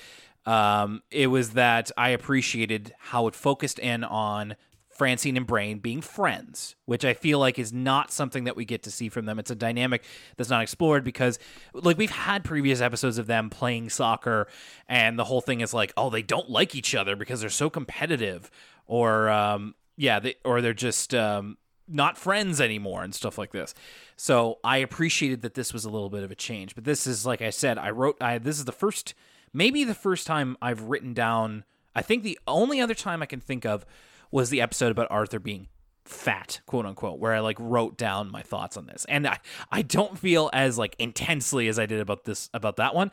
um, 0.45 1.01
it 1.11 1.27
was 1.27 1.51
that 1.51 1.91
I 1.97 2.09
appreciated 2.09 2.93
how 2.97 3.27
it 3.27 3.35
focused 3.35 3.79
in 3.79 4.03
on 4.03 4.55
Francine 4.89 5.37
and 5.37 5.47
Brain 5.47 5.79
being 5.79 6.01
friends, 6.01 6.75
which 6.83 7.05
I 7.05 7.13
feel 7.13 7.39
like 7.39 7.57
is 7.57 7.71
not 7.71 8.11
something 8.11 8.43
that 8.43 8.57
we 8.57 8.65
get 8.65 8.83
to 8.83 8.91
see 8.91 9.07
from 9.07 9.25
them. 9.25 9.39
It's 9.39 9.49
a 9.49 9.55
dynamic 9.55 10.03
that's 10.35 10.49
not 10.49 10.61
explored 10.61 11.05
because, 11.05 11.39
like, 11.73 11.97
we've 11.97 12.09
had 12.11 12.43
previous 12.43 12.81
episodes 12.81 13.17
of 13.17 13.25
them 13.25 13.49
playing 13.49 13.91
soccer, 13.91 14.47
and 14.89 15.17
the 15.17 15.23
whole 15.23 15.39
thing 15.39 15.61
is 15.61 15.73
like, 15.73 15.93
oh, 15.95 16.09
they 16.09 16.21
don't 16.21 16.49
like 16.49 16.75
each 16.75 16.95
other 16.95 17.15
because 17.15 17.39
they're 17.39 17.49
so 17.49 17.69
competitive, 17.69 18.51
or 18.87 19.29
um, 19.29 19.73
yeah, 19.95 20.19
they, 20.19 20.35
or 20.43 20.59
they're 20.59 20.73
just 20.73 21.15
um, 21.15 21.57
not 21.89 22.17
friends 22.17 22.61
anymore 22.61 23.03
and 23.03 23.13
stuff 23.13 23.37
like 23.37 23.51
this. 23.51 23.73
So 24.15 24.59
I 24.63 24.77
appreciated 24.77 25.41
that 25.41 25.55
this 25.55 25.73
was 25.73 25.85
a 25.85 25.89
little 25.89 26.09
bit 26.09 26.23
of 26.23 26.31
a 26.31 26.35
change. 26.35 26.75
But 26.75 26.83
this 26.83 27.07
is 27.07 27.25
like 27.25 27.41
I 27.41 27.49
said, 27.49 27.77
I 27.77 27.89
wrote 27.89 28.17
I 28.21 28.37
this 28.37 28.57
is 28.57 28.65
the 28.65 28.71
first 28.71 29.13
maybe 29.53 29.83
the 29.83 29.95
first 29.95 30.27
time 30.27 30.57
I've 30.61 30.83
written 30.83 31.13
down 31.13 31.63
I 31.95 32.01
think 32.01 32.23
the 32.23 32.39
only 32.47 32.79
other 32.79 32.93
time 32.93 33.21
I 33.21 33.25
can 33.25 33.39
think 33.39 33.65
of 33.65 33.85
was 34.31 34.49
the 34.49 34.61
episode 34.61 34.91
about 34.91 35.07
Arthur 35.09 35.39
being 35.39 35.67
fat, 36.05 36.61
quote 36.65 36.85
unquote, 36.85 37.19
where 37.19 37.33
I 37.33 37.39
like 37.39 37.57
wrote 37.59 37.97
down 37.97 38.31
my 38.31 38.41
thoughts 38.41 38.77
on 38.77 38.87
this. 38.87 39.05
And 39.09 39.27
I, 39.27 39.39
I 39.71 39.81
don't 39.81 40.17
feel 40.17 40.49
as 40.53 40.77
like 40.77 40.95
intensely 40.99 41.67
as 41.67 41.79
I 41.79 41.85
did 41.85 41.99
about 41.99 42.25
this 42.25 42.49
about 42.53 42.77
that 42.77 42.95
one, 42.95 43.11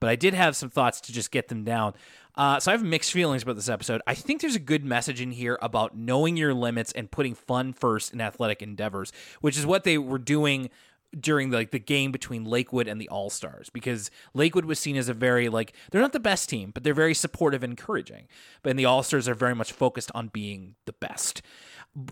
but 0.00 0.08
I 0.08 0.16
did 0.16 0.34
have 0.34 0.56
some 0.56 0.70
thoughts 0.70 1.00
to 1.02 1.12
just 1.12 1.30
get 1.30 1.48
them 1.48 1.64
down. 1.64 1.94
Uh, 2.36 2.60
so 2.60 2.70
I 2.70 2.74
have 2.74 2.84
mixed 2.84 3.12
feelings 3.12 3.42
about 3.42 3.56
this 3.56 3.68
episode. 3.68 4.02
I 4.06 4.14
think 4.14 4.40
there's 4.40 4.56
a 4.56 4.60
good 4.60 4.84
message 4.84 5.20
in 5.20 5.32
here 5.32 5.58
about 5.62 5.96
knowing 5.96 6.36
your 6.36 6.52
limits 6.52 6.92
and 6.92 7.10
putting 7.10 7.34
fun 7.34 7.72
first 7.72 8.12
in 8.12 8.20
athletic 8.20 8.62
endeavors, 8.62 9.12
which 9.40 9.56
is 9.56 9.64
what 9.64 9.84
they 9.84 9.96
were 9.96 10.18
doing 10.18 10.70
during 11.18 11.50
the, 11.50 11.56
like 11.56 11.70
the 11.70 11.78
game 11.78 12.12
between 12.12 12.44
Lakewood 12.44 12.88
and 12.88 13.00
the 13.00 13.08
All 13.08 13.30
Stars 13.30 13.70
because 13.70 14.10
Lakewood 14.34 14.64
was 14.64 14.78
seen 14.78 14.96
as 14.96 15.08
a 15.08 15.14
very 15.14 15.48
like 15.48 15.72
they're 15.90 16.00
not 16.00 16.12
the 16.12 16.20
best 16.20 16.48
team, 16.48 16.70
but 16.72 16.84
they're 16.84 16.94
very 16.94 17.14
supportive 17.14 17.62
and 17.62 17.72
encouraging. 17.72 18.28
But 18.62 18.70
and 18.70 18.78
the 18.78 18.84
All 18.84 19.02
Stars 19.02 19.28
are 19.28 19.34
very 19.34 19.54
much 19.54 19.72
focused 19.72 20.10
on 20.14 20.28
being 20.28 20.74
the 20.84 20.92
best. 20.92 21.42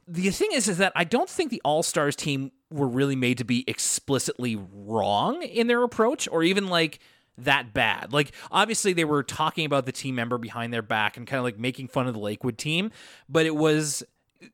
The 0.09 0.31
thing 0.31 0.51
is, 0.53 0.69
is 0.69 0.79
that 0.79 0.93
I 0.97 1.05
don't 1.05 1.29
think 1.29 1.51
the 1.51 1.61
All 1.65 1.83
Stars 1.83 2.17
team 2.17 2.53
were 2.71 2.89
really 2.89 3.17
made 3.17 3.39
to 3.39 3.45
be 3.45 3.65
explicitly 3.67 4.57
wrong 4.73 5.43
in 5.43 5.67
their 5.67 5.83
approach, 5.83 6.27
or 6.31 6.43
even 6.43 6.69
like 6.69 7.01
that 7.39 7.73
bad. 7.73 8.13
Like 8.13 8.33
obviously 8.51 8.93
they 8.93 9.05
were 9.05 9.23
talking 9.23 9.67
about 9.67 9.87
the 9.87 9.93
team 9.93 10.15
member 10.15 10.39
behind 10.39 10.73
their 10.73 10.83
back 10.83 11.17
and 11.17 11.27
kind 11.27 11.39
of 11.39 11.45
like 11.45 11.59
making 11.59 11.89
fun 11.89 12.07
of 12.07 12.15
the 12.15 12.21
Lakewood 12.21 12.59
team, 12.59 12.91
but 13.29 13.47
it 13.47 13.57
was 13.57 14.03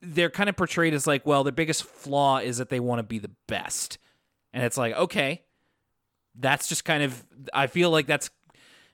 they're 0.00 0.30
kind 0.30 0.48
of 0.48 0.56
portrayed 0.56 0.94
as 0.94 1.06
like, 1.06 1.26
well, 1.26 1.42
their 1.44 1.52
biggest 1.52 1.84
flaw 1.84 2.38
is 2.38 2.58
that 2.58 2.68
they 2.68 2.80
want 2.80 3.00
to 3.00 3.02
be 3.02 3.18
the 3.18 3.30
best. 3.46 3.98
And 4.52 4.62
it's 4.64 4.76
like, 4.76 4.94
okay, 4.94 5.42
that's 6.34 6.68
just 6.68 6.84
kind 6.84 7.02
of 7.02 7.24
I 7.52 7.66
feel 7.66 7.90
like 7.90 8.06
that's 8.06 8.30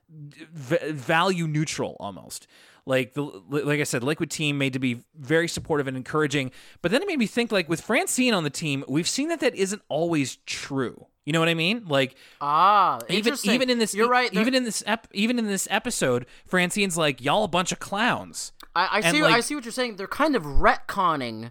v- 0.09 0.93
value 0.93 1.47
neutral 1.47 1.97
almost. 2.01 2.47
Like 2.87 3.15
the 3.15 3.23
like 3.49 3.81
I 3.81 3.85
said, 3.85 4.05
Lakewood 4.05 4.31
team 4.31 4.59
made 4.59 4.73
to 4.75 4.79
be 4.79 5.03
very 5.17 5.49
supportive 5.49 5.89
and 5.89 5.97
encouraging, 5.97 6.53
but 6.83 6.93
then 6.93 7.03
it 7.03 7.09
made 7.09 7.19
me 7.19 7.27
think 7.27 7.51
like 7.51 7.69
with 7.69 7.81
Francine 7.81 8.33
on 8.33 8.45
the 8.45 8.51
team, 8.51 8.85
we've 8.89 9.09
seen 9.09 9.29
that 9.29 9.41
that 9.41 9.57
isn't 9.57 9.83
always 9.89 10.37
true. 10.47 11.07
You 11.25 11.33
know 11.33 11.41
what 11.41 11.49
I 11.49 11.55
mean? 11.55 11.87
Like 11.89 12.15
ah, 12.41 13.01
even 13.09 13.35
even 13.43 13.71
in 13.71 13.81
this 13.81 13.93
you're 13.93 14.09
right. 14.09 14.33
Even 14.33 14.55
in 14.55 14.63
this 14.63 14.85
ep, 14.87 15.09
even 15.13 15.41
in 15.41 15.47
this 15.47 15.67
episode, 15.69 16.27
Francine's 16.47 16.97
like 16.97 17.21
y'all 17.21 17.43
a 17.43 17.49
bunch 17.49 17.73
of 17.73 17.81
clowns. 17.81 18.53
I, 18.77 18.89
I 18.93 19.11
see. 19.11 19.23
Like, 19.23 19.35
I 19.35 19.41
see 19.41 19.57
what 19.57 19.65
you're 19.65 19.73
saying. 19.73 19.97
They're 19.97 20.07
kind 20.07 20.37
of 20.37 20.45
retconning 20.45 21.51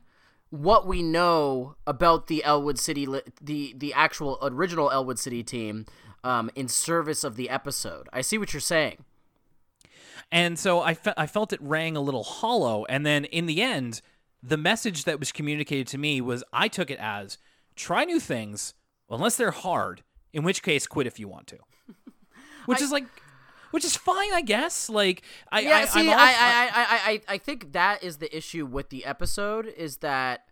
what 0.51 0.87
we 0.87 1.01
know 1.01 1.75
about 1.85 2.27
the 2.27 2.45
Elwood 2.45 2.79
City, 2.79 3.05
the 3.41 3.73
the 3.75 3.93
actual 3.93 4.39
original 4.41 4.89
Elwood 4.89 5.19
City 5.19 5.43
team, 5.43 5.85
um, 6.23 6.49
in 6.55 6.69
service 6.69 7.25
of 7.25 7.35
the 7.35 7.49
episode. 7.49 8.07
I 8.13 8.21
see 8.21 8.37
what 8.37 8.53
you're 8.53 8.61
saying. 8.61 9.03
And 10.31 10.57
so 10.57 10.81
I, 10.81 10.93
fe- 10.93 11.13
I 11.17 11.27
felt 11.27 11.53
it 11.53 11.61
rang 11.61 11.95
a 11.95 12.01
little 12.01 12.23
hollow. 12.23 12.85
And 12.85 13.05
then 13.05 13.25
in 13.25 13.45
the 13.45 13.61
end, 13.61 14.01
the 14.41 14.57
message 14.57 15.05
that 15.05 15.19
was 15.19 15.31
communicated 15.31 15.87
to 15.87 15.97
me 15.97 16.21
was 16.21 16.43
I 16.53 16.67
took 16.67 16.89
it 16.89 16.99
as 16.99 17.37
try 17.75 18.05
new 18.05 18.19
things 18.19 18.73
unless 19.09 19.37
they're 19.37 19.51
hard, 19.51 20.03
in 20.33 20.43
which 20.43 20.63
case 20.63 20.87
quit 20.87 21.07
if 21.07 21.19
you 21.19 21.27
want 21.27 21.47
to. 21.47 21.57
Which 22.65 22.81
I, 22.81 22.83
is 22.83 22.91
like 22.91 23.05
which 23.75 23.83
is 23.83 23.97
fine, 23.97 24.33
I 24.33 24.41
guess. 24.41 24.89
Like, 24.89 25.21
I 25.51 25.59
yeah. 25.59 25.75
I, 25.75 25.85
see, 25.85 26.07
all, 26.07 26.15
I, 26.17 26.23
I, 26.23 26.29
I, 26.29 27.11
I, 27.11 27.21
I 27.27 27.37
think 27.37 27.73
that 27.73 28.01
is 28.03 28.17
the 28.17 28.35
issue 28.35 28.65
with 28.65 28.89
the 28.89 29.03
episode 29.03 29.67
is 29.67 29.97
that 29.97 30.45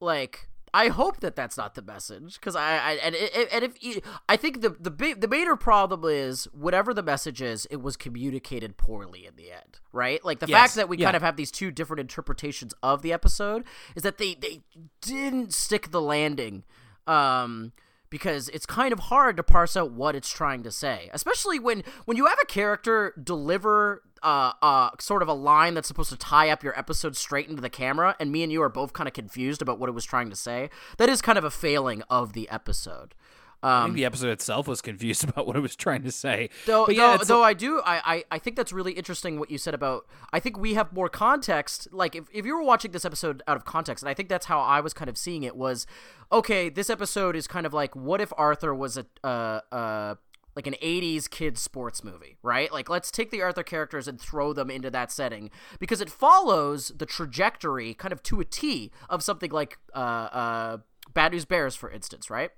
like 0.00 0.48
I 0.72 0.88
hope 0.88 1.20
that 1.20 1.34
that's 1.34 1.56
not 1.56 1.74
the 1.74 1.82
message 1.82 2.34
because 2.34 2.54
I, 2.54 2.76
I 2.76 2.92
and 3.02 3.14
and 3.14 3.64
if 3.64 4.00
I 4.28 4.36
think 4.36 4.60
the 4.60 4.70
the 4.70 4.90
big 4.90 5.20
the 5.20 5.28
major 5.28 5.56
problem 5.56 6.04
is 6.04 6.44
whatever 6.52 6.94
the 6.94 7.02
message 7.02 7.42
is, 7.42 7.66
it 7.66 7.82
was 7.82 7.96
communicated 7.96 8.76
poorly 8.76 9.26
in 9.26 9.36
the 9.36 9.50
end, 9.50 9.80
right? 9.92 10.24
Like 10.24 10.38
the 10.38 10.46
yes. 10.46 10.58
fact 10.58 10.74
that 10.76 10.88
we 10.88 10.98
yeah. 10.98 11.06
kind 11.06 11.16
of 11.16 11.22
have 11.22 11.36
these 11.36 11.50
two 11.50 11.70
different 11.70 12.00
interpretations 12.00 12.72
of 12.82 13.02
the 13.02 13.12
episode 13.12 13.64
is 13.96 14.02
that 14.02 14.18
they 14.18 14.34
they 14.34 14.62
didn't 15.00 15.52
stick 15.52 15.90
the 15.90 16.00
landing. 16.00 16.64
Um, 17.06 17.72
because 18.10 18.48
it's 18.48 18.66
kind 18.66 18.92
of 18.92 18.98
hard 18.98 19.36
to 19.36 19.42
parse 19.42 19.76
out 19.76 19.92
what 19.92 20.16
it's 20.16 20.28
trying 20.28 20.64
to 20.64 20.70
say, 20.70 21.08
especially 21.12 21.58
when 21.58 21.84
when 22.04 22.16
you 22.16 22.26
have 22.26 22.38
a 22.42 22.46
character 22.46 23.14
deliver 23.22 24.02
uh, 24.22 24.52
uh, 24.62 24.90
sort 24.98 25.22
of 25.22 25.28
a 25.28 25.32
line 25.32 25.74
that's 25.74 25.88
supposed 25.88 26.10
to 26.10 26.16
tie 26.16 26.50
up 26.50 26.62
your 26.62 26.78
episode 26.78 27.16
straight 27.16 27.48
into 27.48 27.62
the 27.62 27.70
camera, 27.70 28.16
and 28.20 28.30
me 28.30 28.42
and 28.42 28.52
you 28.52 28.62
are 28.62 28.68
both 28.68 28.92
kind 28.92 29.08
of 29.08 29.12
confused 29.12 29.62
about 29.62 29.78
what 29.78 29.88
it 29.88 29.92
was 29.92 30.04
trying 30.04 30.30
to 30.30 30.36
say. 30.36 30.70
That 30.98 31.08
is 31.08 31.22
kind 31.22 31.38
of 31.38 31.44
a 31.44 31.50
failing 31.50 32.02
of 32.10 32.32
the 32.32 32.48
episode. 32.50 33.14
Um, 33.62 33.70
I 33.70 33.84
think 33.84 33.96
the 33.96 34.04
episode 34.06 34.30
itself 34.30 34.66
was 34.66 34.80
confused 34.80 35.22
about 35.28 35.46
what 35.46 35.56
it 35.56 35.60
was 35.60 35.76
trying 35.76 36.02
to 36.02 36.12
say. 36.12 36.48
Though, 36.66 36.88
yeah, 36.88 37.18
though, 37.18 37.24
though 37.24 37.42
I 37.42 37.52
do, 37.52 37.80
I, 37.84 38.00
I, 38.04 38.24
I 38.32 38.38
think 38.38 38.56
that's 38.56 38.72
really 38.72 38.92
interesting 38.92 39.38
what 39.38 39.50
you 39.50 39.58
said 39.58 39.74
about. 39.74 40.06
I 40.32 40.40
think 40.40 40.58
we 40.58 40.74
have 40.74 40.92
more 40.92 41.08
context. 41.08 41.88
Like, 41.92 42.16
if, 42.16 42.24
if 42.32 42.46
you 42.46 42.56
were 42.56 42.62
watching 42.62 42.92
this 42.92 43.04
episode 43.04 43.42
out 43.46 43.56
of 43.56 43.64
context, 43.64 44.02
and 44.02 44.08
I 44.08 44.14
think 44.14 44.28
that's 44.28 44.46
how 44.46 44.60
I 44.60 44.80
was 44.80 44.94
kind 44.94 45.10
of 45.10 45.18
seeing 45.18 45.42
it 45.42 45.56
was, 45.56 45.86
okay, 46.32 46.70
this 46.70 46.88
episode 46.88 47.36
is 47.36 47.46
kind 47.46 47.66
of 47.66 47.74
like, 47.74 47.94
what 47.94 48.20
if 48.20 48.32
Arthur 48.38 48.74
was 48.74 48.96
a, 48.96 49.04
uh, 49.22 49.60
uh, 49.70 50.14
like 50.56 50.66
an 50.66 50.74
80s 50.82 51.28
kids 51.28 51.60
sports 51.60 52.02
movie, 52.02 52.36
right? 52.42 52.72
Like 52.72 52.88
let's 52.88 53.10
take 53.10 53.30
the 53.30 53.42
Arthur 53.42 53.62
characters 53.62 54.08
and 54.08 54.20
throw 54.20 54.52
them 54.52 54.70
into 54.70 54.90
that 54.90 55.10
setting 55.12 55.50
because 55.78 56.00
it 56.00 56.10
follows 56.10 56.92
the 56.96 57.06
trajectory 57.06 57.94
kind 57.94 58.12
of 58.12 58.22
to 58.24 58.40
a 58.40 58.44
T 58.44 58.90
of 59.08 59.22
something 59.22 59.50
like 59.50 59.78
uh, 59.94 59.98
uh, 59.98 60.76
Bad 61.14 61.32
News 61.32 61.44
Bears, 61.44 61.76
for 61.76 61.90
instance, 61.90 62.30
right? 62.30 62.50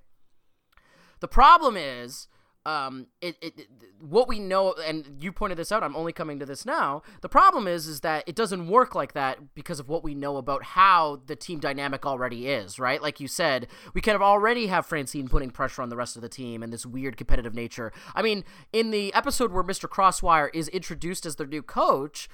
The 1.19 1.27
problem 1.27 1.77
is, 1.77 2.27
um, 2.65 3.07
it, 3.21 3.35
it, 3.41 3.59
it, 3.59 3.67
what 3.99 4.27
we 4.27 4.39
know, 4.39 4.73
and 4.85 5.17
you 5.19 5.31
pointed 5.31 5.57
this 5.57 5.71
out. 5.71 5.83
I'm 5.83 5.95
only 5.95 6.13
coming 6.13 6.39
to 6.39 6.45
this 6.45 6.65
now. 6.65 7.01
The 7.21 7.29
problem 7.29 7.67
is, 7.67 7.87
is 7.87 8.01
that 8.01 8.23
it 8.27 8.35
doesn't 8.35 8.67
work 8.67 8.95
like 8.95 9.13
that 9.13 9.53
because 9.55 9.79
of 9.79 9.89
what 9.89 10.03
we 10.03 10.15
know 10.15 10.37
about 10.37 10.63
how 10.63 11.21
the 11.25 11.35
team 11.35 11.59
dynamic 11.59 12.05
already 12.05 12.47
is. 12.47 12.79
Right, 12.79 13.01
like 13.01 13.19
you 13.19 13.27
said, 13.27 13.67
we 13.93 14.01
kind 14.01 14.15
of 14.15 14.21
already 14.21 14.67
have 14.67 14.85
Francine 14.85 15.27
putting 15.27 15.49
pressure 15.49 15.81
on 15.81 15.89
the 15.89 15.97
rest 15.97 16.15
of 16.15 16.21
the 16.21 16.29
team 16.29 16.63
and 16.63 16.71
this 16.71 16.85
weird 16.85 17.17
competitive 17.17 17.53
nature. 17.53 17.91
I 18.15 18.21
mean, 18.21 18.43
in 18.71 18.91
the 18.91 19.13
episode 19.13 19.51
where 19.51 19.63
Mr. 19.63 19.89
Crosswire 19.89 20.49
is 20.53 20.67
introduced 20.69 21.25
as 21.25 21.35
their 21.35 21.47
new 21.47 21.61
coach, 21.61 22.29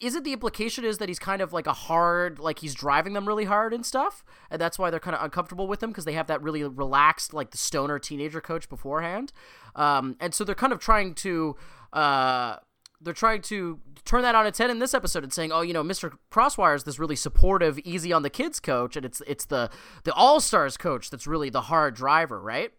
is 0.00 0.14
it 0.14 0.24
the 0.24 0.32
implication 0.32 0.84
is 0.84 0.98
that 0.98 1.08
he's 1.08 1.18
kind 1.18 1.40
of 1.40 1.52
like 1.52 1.66
a 1.66 1.72
hard 1.72 2.38
like 2.38 2.58
he's 2.58 2.74
driving 2.74 3.12
them 3.12 3.26
really 3.26 3.44
hard 3.44 3.72
and 3.72 3.86
stuff 3.86 4.24
and 4.50 4.60
that's 4.60 4.78
why 4.78 4.90
they're 4.90 5.00
kind 5.00 5.16
of 5.16 5.22
uncomfortable 5.22 5.66
with 5.66 5.82
him 5.82 5.90
because 5.90 6.04
they 6.04 6.12
have 6.12 6.26
that 6.26 6.42
really 6.42 6.64
relaxed 6.64 7.32
like 7.32 7.50
the 7.50 7.58
stoner 7.58 7.98
teenager 7.98 8.40
coach 8.40 8.68
beforehand 8.68 9.32
um, 9.76 10.16
and 10.20 10.34
so 10.34 10.44
they're 10.44 10.54
kind 10.54 10.72
of 10.72 10.78
trying 10.80 11.14
to 11.14 11.56
uh, 11.92 12.56
they're 13.00 13.14
trying 13.14 13.42
to 13.42 13.78
turn 14.04 14.22
that 14.22 14.34
on 14.34 14.46
its 14.46 14.58
head 14.58 14.70
in 14.70 14.78
this 14.78 14.94
episode 14.94 15.22
and 15.22 15.32
saying, 15.32 15.52
"Oh, 15.52 15.60
you 15.60 15.72
know, 15.72 15.84
Mr. 15.84 16.16
Crosswire 16.30 16.74
is 16.74 16.84
this 16.84 16.98
really 16.98 17.16
supportive, 17.16 17.78
easy 17.80 18.12
on 18.12 18.22
the 18.22 18.30
kids 18.30 18.60
coach, 18.60 18.96
and 18.96 19.06
it's 19.06 19.22
it's 19.26 19.44
the 19.46 19.70
the 20.04 20.12
All 20.14 20.40
Stars 20.40 20.76
coach 20.76 21.10
that's 21.10 21.26
really 21.26 21.50
the 21.50 21.62
hard 21.62 21.94
driver, 21.94 22.40
right?" 22.40 22.72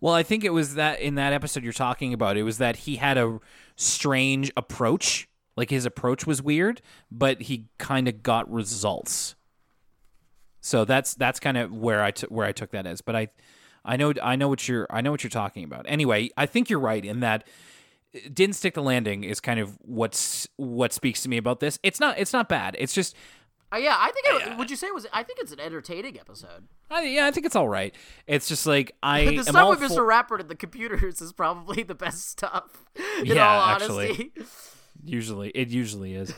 Well, 0.00 0.14
I 0.14 0.22
think 0.22 0.44
it 0.44 0.50
was 0.50 0.74
that 0.74 1.00
in 1.00 1.14
that 1.14 1.32
episode 1.32 1.64
you're 1.64 1.72
talking 1.72 2.12
about, 2.12 2.36
it 2.36 2.42
was 2.42 2.58
that 2.58 2.76
he 2.76 2.96
had 2.96 3.18
a 3.18 3.40
strange 3.76 4.52
approach. 4.56 5.28
Like 5.56 5.70
his 5.70 5.86
approach 5.86 6.26
was 6.26 6.42
weird, 6.42 6.82
but 7.10 7.42
he 7.42 7.66
kind 7.78 8.08
of 8.08 8.22
got 8.22 8.50
results. 8.52 9.34
So 10.60 10.84
that's 10.84 11.14
that's 11.14 11.40
kind 11.40 11.56
of 11.56 11.72
where 11.72 12.02
I 12.02 12.10
t- 12.10 12.26
where 12.28 12.46
I 12.46 12.52
took 12.52 12.70
that 12.72 12.86
as. 12.86 13.00
But 13.00 13.16
I 13.16 13.28
I 13.84 13.96
know 13.96 14.12
I 14.22 14.36
know 14.36 14.48
what 14.48 14.68
you're 14.68 14.86
I 14.90 15.00
know 15.00 15.10
what 15.10 15.22
you're 15.22 15.30
talking 15.30 15.64
about. 15.64 15.86
Anyway, 15.88 16.30
I 16.36 16.46
think 16.46 16.68
you're 16.68 16.80
right 16.80 17.04
in 17.04 17.20
that 17.20 17.46
didn't 18.32 18.56
stick 18.56 18.74
the 18.74 18.82
landing 18.82 19.24
is 19.24 19.40
kind 19.40 19.60
of 19.60 19.78
what's 19.82 20.48
what 20.56 20.92
speaks 20.92 21.22
to 21.22 21.28
me 21.28 21.36
about 21.36 21.60
this. 21.60 21.78
It's 21.82 22.00
not 22.00 22.18
it's 22.18 22.32
not 22.32 22.48
bad. 22.48 22.76
It's 22.78 22.94
just 22.94 23.14
Uh, 23.72 23.78
yeah, 23.78 23.96
I 23.98 24.10
think. 24.10 24.46
It, 24.46 24.58
would 24.58 24.70
you 24.70 24.76
say 24.76 24.86
it 24.88 24.94
was? 24.94 25.06
I 25.12 25.22
think 25.22 25.38
it's 25.40 25.52
an 25.52 25.60
entertaining 25.60 26.18
episode. 26.18 26.68
I, 26.90 27.02
yeah, 27.02 27.26
I 27.26 27.30
think 27.30 27.46
it's 27.46 27.56
all 27.56 27.68
right. 27.68 27.94
It's 28.26 28.48
just 28.48 28.66
like 28.66 28.94
I 29.02 29.24
the 29.36 29.42
stuff 29.42 29.80
with 29.80 29.90
Mr. 29.90 30.06
Ratburn 30.06 30.40
and 30.40 30.48
the 30.48 30.56
computers 30.56 31.20
is 31.20 31.32
probably 31.32 31.82
the 31.92 31.94
best 31.94 32.28
stuff. 32.28 32.84
In 33.20 33.26
Yeah, 33.26 33.48
all 33.48 33.62
actually. 33.62 34.32
Usually, 35.06 35.50
it 35.50 35.68
usually 35.68 36.14
is. 36.14 36.34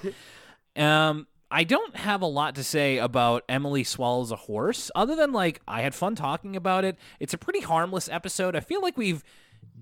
um, 0.76 1.26
I 1.50 1.64
don't 1.64 1.96
have 1.96 2.20
a 2.20 2.26
lot 2.26 2.54
to 2.56 2.64
say 2.64 2.98
about 2.98 3.44
Emily 3.48 3.84
Swallows 3.84 4.30
a 4.30 4.36
Horse, 4.36 4.90
other 4.94 5.16
than 5.16 5.32
like 5.32 5.60
I 5.66 5.80
had 5.80 5.94
fun 5.94 6.14
talking 6.14 6.56
about 6.56 6.84
it. 6.84 6.96
It's 7.20 7.34
a 7.34 7.38
pretty 7.38 7.60
harmless 7.60 8.08
episode. 8.08 8.54
I 8.54 8.60
feel 8.60 8.82
like 8.82 8.96
we've 8.96 9.24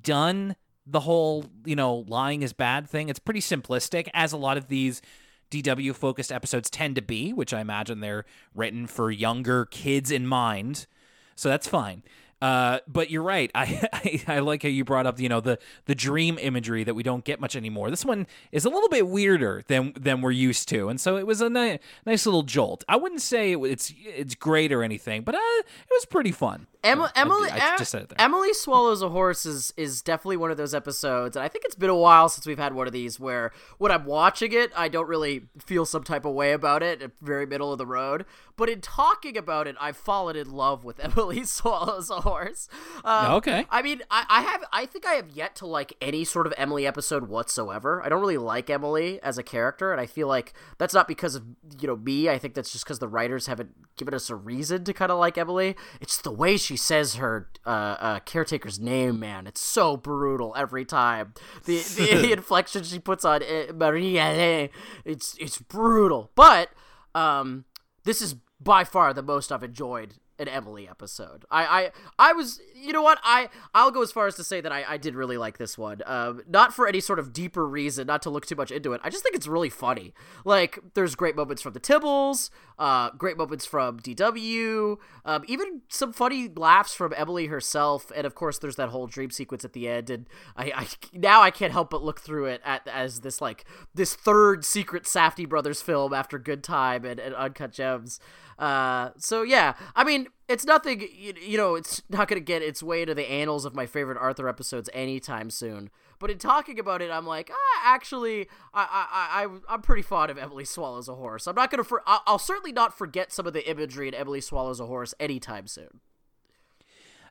done 0.01 0.57
the 0.87 1.01
whole, 1.01 1.47
you 1.65 1.75
know, 1.75 2.05
lying 2.07 2.43
is 2.43 2.53
bad 2.53 2.89
thing. 2.89 3.09
It's 3.09 3.19
pretty 3.19 3.41
simplistic, 3.41 4.09
as 4.15 4.33
a 4.33 4.37
lot 4.37 4.57
of 4.57 4.69
these 4.69 5.03
DW 5.51 5.95
focused 5.95 6.31
episodes 6.31 6.71
tend 6.71 6.95
to 6.97 7.03
be, 7.03 7.33
which 7.33 7.53
I 7.53 7.61
imagine 7.61 8.01
they're 8.01 8.25
written 8.55 8.87
for 8.87 9.11
younger 9.11 9.65
kids 9.65 10.11
in 10.11 10.27
mind. 10.27 10.87
So 11.35 11.49
that's 11.49 11.69
fine. 11.69 12.03
Uh, 12.43 12.81
but 12.87 13.11
you're 13.11 13.23
right. 13.23 13.51
I, 13.55 13.89
I 13.93 14.23
I 14.27 14.39
like 14.41 14.63
how 14.63 14.69
you 14.69 14.85
brought 14.85 15.07
up 15.07 15.19
you 15.19 15.29
know 15.29 15.41
the 15.41 15.59
the 15.87 15.95
dream 15.95 16.39
imagery 16.39 16.85
that 16.85 16.95
we 16.95 17.03
don't 17.03 17.25
get 17.25 17.41
much 17.41 17.57
anymore. 17.57 17.91
This 17.91 18.05
one 18.05 18.27
is 18.53 18.65
a 18.65 18.69
little 18.69 18.89
bit 18.91 19.09
weirder 19.09 19.65
than 19.69 19.95
than 19.99 20.21
we're 20.21 20.33
used 20.33 20.69
to, 20.69 20.89
and 20.89 21.01
so 21.01 21.17
it 21.17 21.27
was 21.27 21.41
a 21.41 21.49
ni- 21.49 21.79
nice 22.05 22.27
little 22.27 22.43
jolt. 22.43 22.85
I 22.89 22.97
wouldn't 22.97 23.23
say 23.23 23.53
it, 23.53 23.59
it's 23.59 23.93
it's 24.05 24.35
great 24.35 24.71
or 24.73 24.83
anything, 24.83 25.23
but 25.23 25.35
uh, 25.35 25.39
it 25.39 25.67
was 25.91 26.05
pretty 26.05 26.33
fun. 26.33 26.67
Em- 26.85 26.99
So, 26.99 27.09
Emily, 27.17 27.51
I, 27.51 27.73
Em- 27.73 27.79
just 27.79 27.91
said 27.91 28.03
it 28.03 28.09
there. 28.11 28.21
Emily 28.21 28.53
Swallows 28.53 29.03
a 29.03 29.09
Horse 29.09 29.45
is, 29.45 29.75
is 29.77 30.03
definitely 30.03 30.37
one 30.37 30.53
of 30.53 30.57
those 30.57 30.73
episodes, 30.73 31.35
and 31.37 31.43
I 31.43 31.49
think 31.49 31.65
it's 31.65 31.75
been 31.75 31.91
a 31.91 31.97
while 31.97 32.29
since 32.29 32.47
we've 32.47 32.59
had 32.61 32.75
one 32.75 32.87
of 32.87 32.93
these 32.93 33.19
where 33.19 33.51
when 33.79 33.91
I'm 33.91 34.05
watching 34.05 34.53
it, 34.53 34.71
I 34.77 34.87
don't 34.87 35.09
really 35.09 35.49
feel 35.59 35.85
some 35.85 36.05
type 36.05 36.25
of 36.25 36.33
way 36.35 36.53
about 36.53 36.85
it, 36.85 37.03
at 37.03 37.11
very 37.21 37.45
middle 37.45 37.73
of 37.73 37.79
the 37.79 37.87
road. 37.87 38.25
But 38.57 38.69
in 38.69 38.81
talking 38.83 39.37
about 39.37 39.67
it, 39.67 39.75
I've 39.81 39.97
fallen 39.97 40.37
in 40.37 40.53
love 40.53 40.85
with 40.85 41.01
Emily 41.05 41.43
Swallows 41.45 42.09
a 42.09 42.21
Horse. 42.21 42.36
Um, 43.05 43.35
Okay. 43.35 43.67
I 43.71 43.83
mean, 43.83 44.03
I, 44.11 44.25
I 44.29 44.41
have, 44.43 44.65
I 44.73 44.87
think 44.87 45.07
I 45.07 45.13
have 45.13 45.31
yet 45.31 45.55
to 45.57 45.67
like 45.67 45.93
any 46.01 46.25
sort 46.25 46.47
of 46.47 46.55
Emily 46.57 46.87
episode 46.87 47.29
whatsoever. 47.29 48.03
I 48.05 48.09
don't 48.09 48.21
really 48.21 48.39
like 48.39 48.69
Emily 48.69 49.21
as 49.23 49.39
a 49.39 49.45
character, 49.45 49.93
and 49.93 50.01
I 50.01 50.07
feel 50.07 50.27
like 50.27 50.53
that's 50.79 50.93
not 50.95 51.07
because 51.07 51.37
of 51.37 51.45
you 51.79 51.87
know 51.87 51.97
me. 51.97 52.29
I 52.29 52.39
think 52.39 52.55
that's 52.55 52.73
just 52.73 52.85
because 52.85 52.99
the 52.99 53.07
writers 53.07 53.47
haven't 53.47 53.71
given 53.97 54.13
us 54.13 54.29
a 54.29 54.35
reason 54.35 54.83
to 54.85 54.93
kind 54.93 55.13
of 55.13 55.19
like 55.19 55.39
Emily. 55.39 55.77
It's 56.01 56.21
the 56.21 56.33
way 56.33 56.57
she 56.57 56.77
says 56.77 57.15
her 57.17 57.49
uh, 57.65 57.97
uh, 58.01 58.19
caretaker's 58.21 58.81
name, 58.81 59.21
man. 59.21 59.47
It's 59.47 59.61
so 59.61 59.97
brutal 59.97 60.53
every 60.57 60.85
time. 60.85 61.35
The 61.65 61.79
the 61.79 62.33
inflection 62.33 62.83
she 62.83 62.99
puts 62.99 63.25
on 63.25 63.43
uh, 63.43 63.73
Maria, 63.73 64.69
it's 65.05 65.37
it's 65.39 65.59
brutal. 65.59 66.31
But 66.35 66.71
um, 67.15 67.67
this 68.05 68.21
is 68.21 68.35
by 68.61 68.85
far 68.85 69.13
the 69.13 69.23
most 69.23 69.53
I've 69.53 69.63
enjoyed 69.63 70.15
an 70.39 70.49
Emily 70.49 70.89
episode. 70.89 71.45
I, 71.51 71.65
I, 71.65 71.91
I 72.19 72.33
was, 72.33 72.61
you 72.75 72.93
know 72.93 73.03
what? 73.03 73.19
I, 73.23 73.49
I'll 73.75 73.91
go 73.91 74.03
as 74.03 74.13
far 74.13 74.27
as 74.27 74.35
to 74.37 74.45
say 74.45 74.61
that 74.61 74.73
I, 74.73 74.85
I 74.87 74.97
did 74.97 75.15
really 75.15 75.39
like 75.39 75.59
this 75.59 75.79
one. 75.79 76.03
Um, 76.07 76.43
not 76.49 76.75
for 76.75 76.87
any 76.87 77.01
sort 77.01 77.19
of 77.19 77.33
deeper 77.33 77.67
reason, 77.67 78.07
not 78.07 78.23
to 78.23 78.31
look 78.31 78.47
too 78.47 78.57
much 78.57 78.71
into 78.71 78.93
it. 78.93 79.01
I 79.05 79.11
just 79.11 79.23
think 79.23 79.35
it's 79.35 79.47
really 79.47 79.71
funny. 79.71 80.15
Like, 80.45 80.79
there's 80.95 81.15
great 81.15 81.37
moments 81.37 81.63
from 81.63 81.73
the 81.73 81.81
Tibbles, 81.81 82.51
uh, 82.79 83.11
great 83.11 83.37
moments 83.37 83.65
from 83.65 84.01
DW, 84.01 84.99
um, 85.25 85.45
even 85.49 85.83
some 85.89 86.13
funny 86.13 86.49
laughs 86.55 86.95
from 86.95 87.15
Emily 87.17 87.47
herself, 87.47 88.13
and 88.15 88.27
of 88.27 88.35
course, 88.35 88.59
there's 88.59 88.77
that 88.77 88.91
whole 88.91 89.07
dream 89.07 89.31
sequence 89.31 89.65
at 89.65 89.73
the 89.73 89.89
end. 89.89 90.11
And 90.11 90.29
I, 90.57 90.73
I 90.75 90.87
now 91.13 91.41
I 91.43 91.51
can't 91.51 91.73
help 91.73 91.91
but 91.91 92.03
look 92.03 92.21
through 92.21 92.47
it 92.47 92.61
at 92.65 92.87
as 92.87 93.21
this 93.21 93.41
like 93.41 93.65
this 93.95 94.15
third 94.15 94.65
secret 94.65 95.05
Safdie 95.05 95.49
brothers 95.49 95.83
film 95.83 96.13
after 96.13 96.39
Good 96.39 96.63
Time 96.63 97.05
and, 97.05 97.19
and 97.19 97.35
Uncut 97.35 97.73
Gems. 97.73 98.21
Uh, 98.59 99.11
so 99.19 99.43
yeah, 99.43 99.75
I 99.95 100.05
mean, 100.05 100.29
it's 100.49 100.65
nothing. 100.65 101.01
You, 101.01 101.35
you 101.41 101.57
know, 101.59 101.75
it's 101.75 102.03
not 102.09 102.29
gonna 102.29 102.41
get 102.41 102.63
its 102.63 102.83
way 102.83 103.05
to 103.05 103.15
the 103.15 103.29
annals 103.31 103.65
of 103.65 103.75
my 103.75 103.87
favorite 103.87 104.19
Arthur 104.19 104.49
episodes 104.49 104.89
anytime 104.93 105.51
soon. 105.51 105.91
But 106.19 106.31
in 106.31 106.39
talking 106.39 106.79
about 106.79 107.03
it, 107.03 107.11
I'm 107.11 107.27
like, 107.27 107.51
ah, 107.53 107.83
actually, 107.85 108.49
I, 108.73 108.87
I, 109.13 109.45
I, 109.45 109.75
I'm 109.75 109.83
pretty 109.83 110.01
fond 110.01 110.31
of 110.31 110.39
Emily 110.39 110.65
Swallows 110.65 111.09
a 111.09 111.15
Horse. 111.15 111.47
I'm 111.47 111.55
not 111.55 111.71
gonna, 111.71 111.85
for, 111.85 112.03
I'll, 112.07 112.23
I'll 112.27 112.39
certainly 112.39 112.73
not 112.73 112.97
forget 112.97 113.33
some 113.33 113.47
of 113.47 113.53
the 113.53 113.69
imagery 113.69 114.09
in 114.09 114.15
Emily 114.15 114.41
Swallows 114.41 114.81
a 114.81 114.87
Horse 114.87 115.13
anytime 115.21 115.67
soon. 115.67 116.01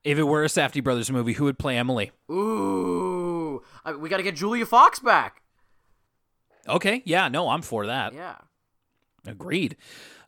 If 0.04 0.20
it 0.20 0.24
were 0.24 0.44
a 0.44 0.48
Safdie 0.48 0.84
Brothers 0.84 1.12
movie, 1.12 1.34
who 1.34 1.46
would 1.46 1.58
play 1.58 1.78
Emily? 1.78 2.12
Ooh, 2.32 3.64
I 3.84 3.94
we 3.94 4.08
got 4.08 4.18
to 4.18 4.24
get 4.24 4.36
Julia 4.36 4.68
Fox 4.68 5.00
back. 5.00 5.42
Okay, 6.68 7.02
yeah, 7.06 7.28
no, 7.28 7.50
I'm 7.50 7.64
for 7.64 7.88
that. 7.88 8.14
Yeah. 8.14 8.36
Agreed. 9.26 9.78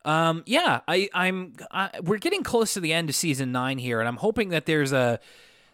Um, 0.08 0.44
yeah, 0.46 0.80
I, 0.88 1.10
I'm. 1.14 1.54
I, 1.70 2.00
we're 2.02 2.18
getting 2.18 2.42
close 2.42 2.74
to 2.76 2.80
the 2.80 2.94
end 2.94 3.10
of 3.10 3.16
season 3.16 3.52
nine 3.52 3.78
here, 3.78 4.00
and 4.00 4.08
I'm 4.08 4.16
hoping 4.16 4.50
that 4.50 4.66
there's 4.66 4.94
a 4.94 5.20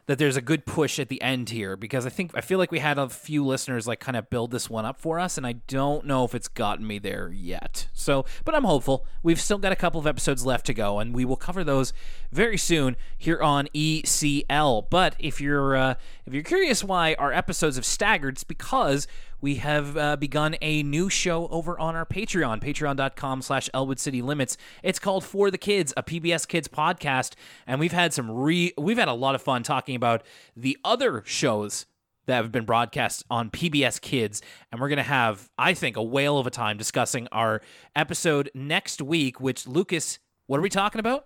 that 0.05 0.17
there's 0.17 0.35
a 0.35 0.41
good 0.41 0.65
push 0.65 0.99
at 0.99 1.07
the 1.07 1.21
end 1.21 1.49
here 1.49 1.77
because 1.77 2.05
I 2.05 2.09
think 2.09 2.31
I 2.35 2.41
feel 2.41 2.57
like 2.57 2.71
we 2.71 2.79
had 2.79 2.97
a 2.97 3.07
few 3.07 3.45
listeners 3.45 3.87
like 3.87 4.01
kind 4.01 4.17
of 4.17 4.29
build 4.29 4.51
this 4.51 4.69
one 4.69 4.85
up 4.85 4.99
for 4.99 5.19
us, 5.19 5.37
and 5.37 5.45
I 5.47 5.53
don't 5.67 6.05
know 6.05 6.25
if 6.25 6.35
it's 6.35 6.47
gotten 6.47 6.85
me 6.85 6.99
there 6.99 7.31
yet. 7.31 7.87
So, 7.93 8.25
but 8.43 8.55
I'm 8.55 8.63
hopeful. 8.63 9.05
We've 9.21 9.39
still 9.39 9.59
got 9.59 9.71
a 9.71 9.77
couple 9.77 9.99
of 9.99 10.07
episodes 10.07 10.45
left 10.45 10.65
to 10.65 10.73
go, 10.73 10.99
and 10.99 11.13
we 11.13 11.25
will 11.25 11.37
cover 11.37 11.63
those 11.63 11.93
very 12.31 12.57
soon 12.57 12.97
here 13.17 13.39
on 13.39 13.67
ECL. 13.73 14.89
But 14.89 15.15
if 15.19 15.39
you're 15.39 15.75
uh, 15.75 15.95
if 16.25 16.33
you're 16.33 16.43
curious 16.43 16.83
why 16.83 17.15
our 17.15 17.33
episodes 17.33 17.75
have 17.75 17.85
staggered, 17.85 18.35
it's 18.35 18.43
because 18.43 19.07
we 19.41 19.55
have 19.55 19.97
uh, 19.97 20.15
begun 20.15 20.55
a 20.61 20.83
new 20.83 21.09
show 21.09 21.47
over 21.49 21.77
on 21.77 21.95
our 21.95 22.05
Patreon, 22.05 22.61
patreon.com 22.61 23.41
slash 23.41 23.69
Elwood 23.73 23.99
City 23.99 24.21
Limits. 24.21 24.55
It's 24.83 24.99
called 24.99 25.25
For 25.25 25.51
the 25.51 25.57
Kids, 25.57 25.93
a 25.97 26.03
PBS 26.03 26.47
Kids 26.47 26.69
podcast. 26.69 27.33
And 27.67 27.79
we've 27.79 27.91
had 27.91 28.13
some 28.13 28.31
re 28.31 28.73
we've 28.77 28.97
had 28.97 29.09
a 29.09 29.13
lot 29.13 29.35
of 29.35 29.41
fun 29.41 29.63
talking 29.63 29.95
about 29.95 30.23
the 30.55 30.77
other 30.85 31.23
shows 31.25 31.85
that 32.25 32.35
have 32.37 32.53
been 32.53 32.63
broadcast 32.63 33.25
on 33.29 33.49
PBS 33.49 33.99
Kids. 33.99 34.41
And 34.71 34.79
we're 34.79 34.87
gonna 34.89 35.03
have, 35.03 35.49
I 35.57 35.73
think, 35.73 35.97
a 35.97 36.03
whale 36.03 36.37
of 36.37 36.47
a 36.47 36.51
time 36.51 36.77
discussing 36.77 37.27
our 37.33 37.61
episode 37.97 38.49
next 38.53 39.01
week, 39.01 39.41
which 39.41 39.67
Lucas, 39.67 40.19
what 40.47 40.57
are 40.57 40.61
we 40.63 40.69
talking 40.69 40.99
about? 40.99 41.25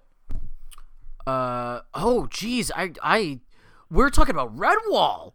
Uh 1.27 1.81
oh, 1.93 2.27
geez, 2.31 2.71
I 2.75 2.93
I 3.03 3.41
we're 3.89 4.09
talking 4.09 4.35
about 4.35 4.55
Redwall. 4.55 5.33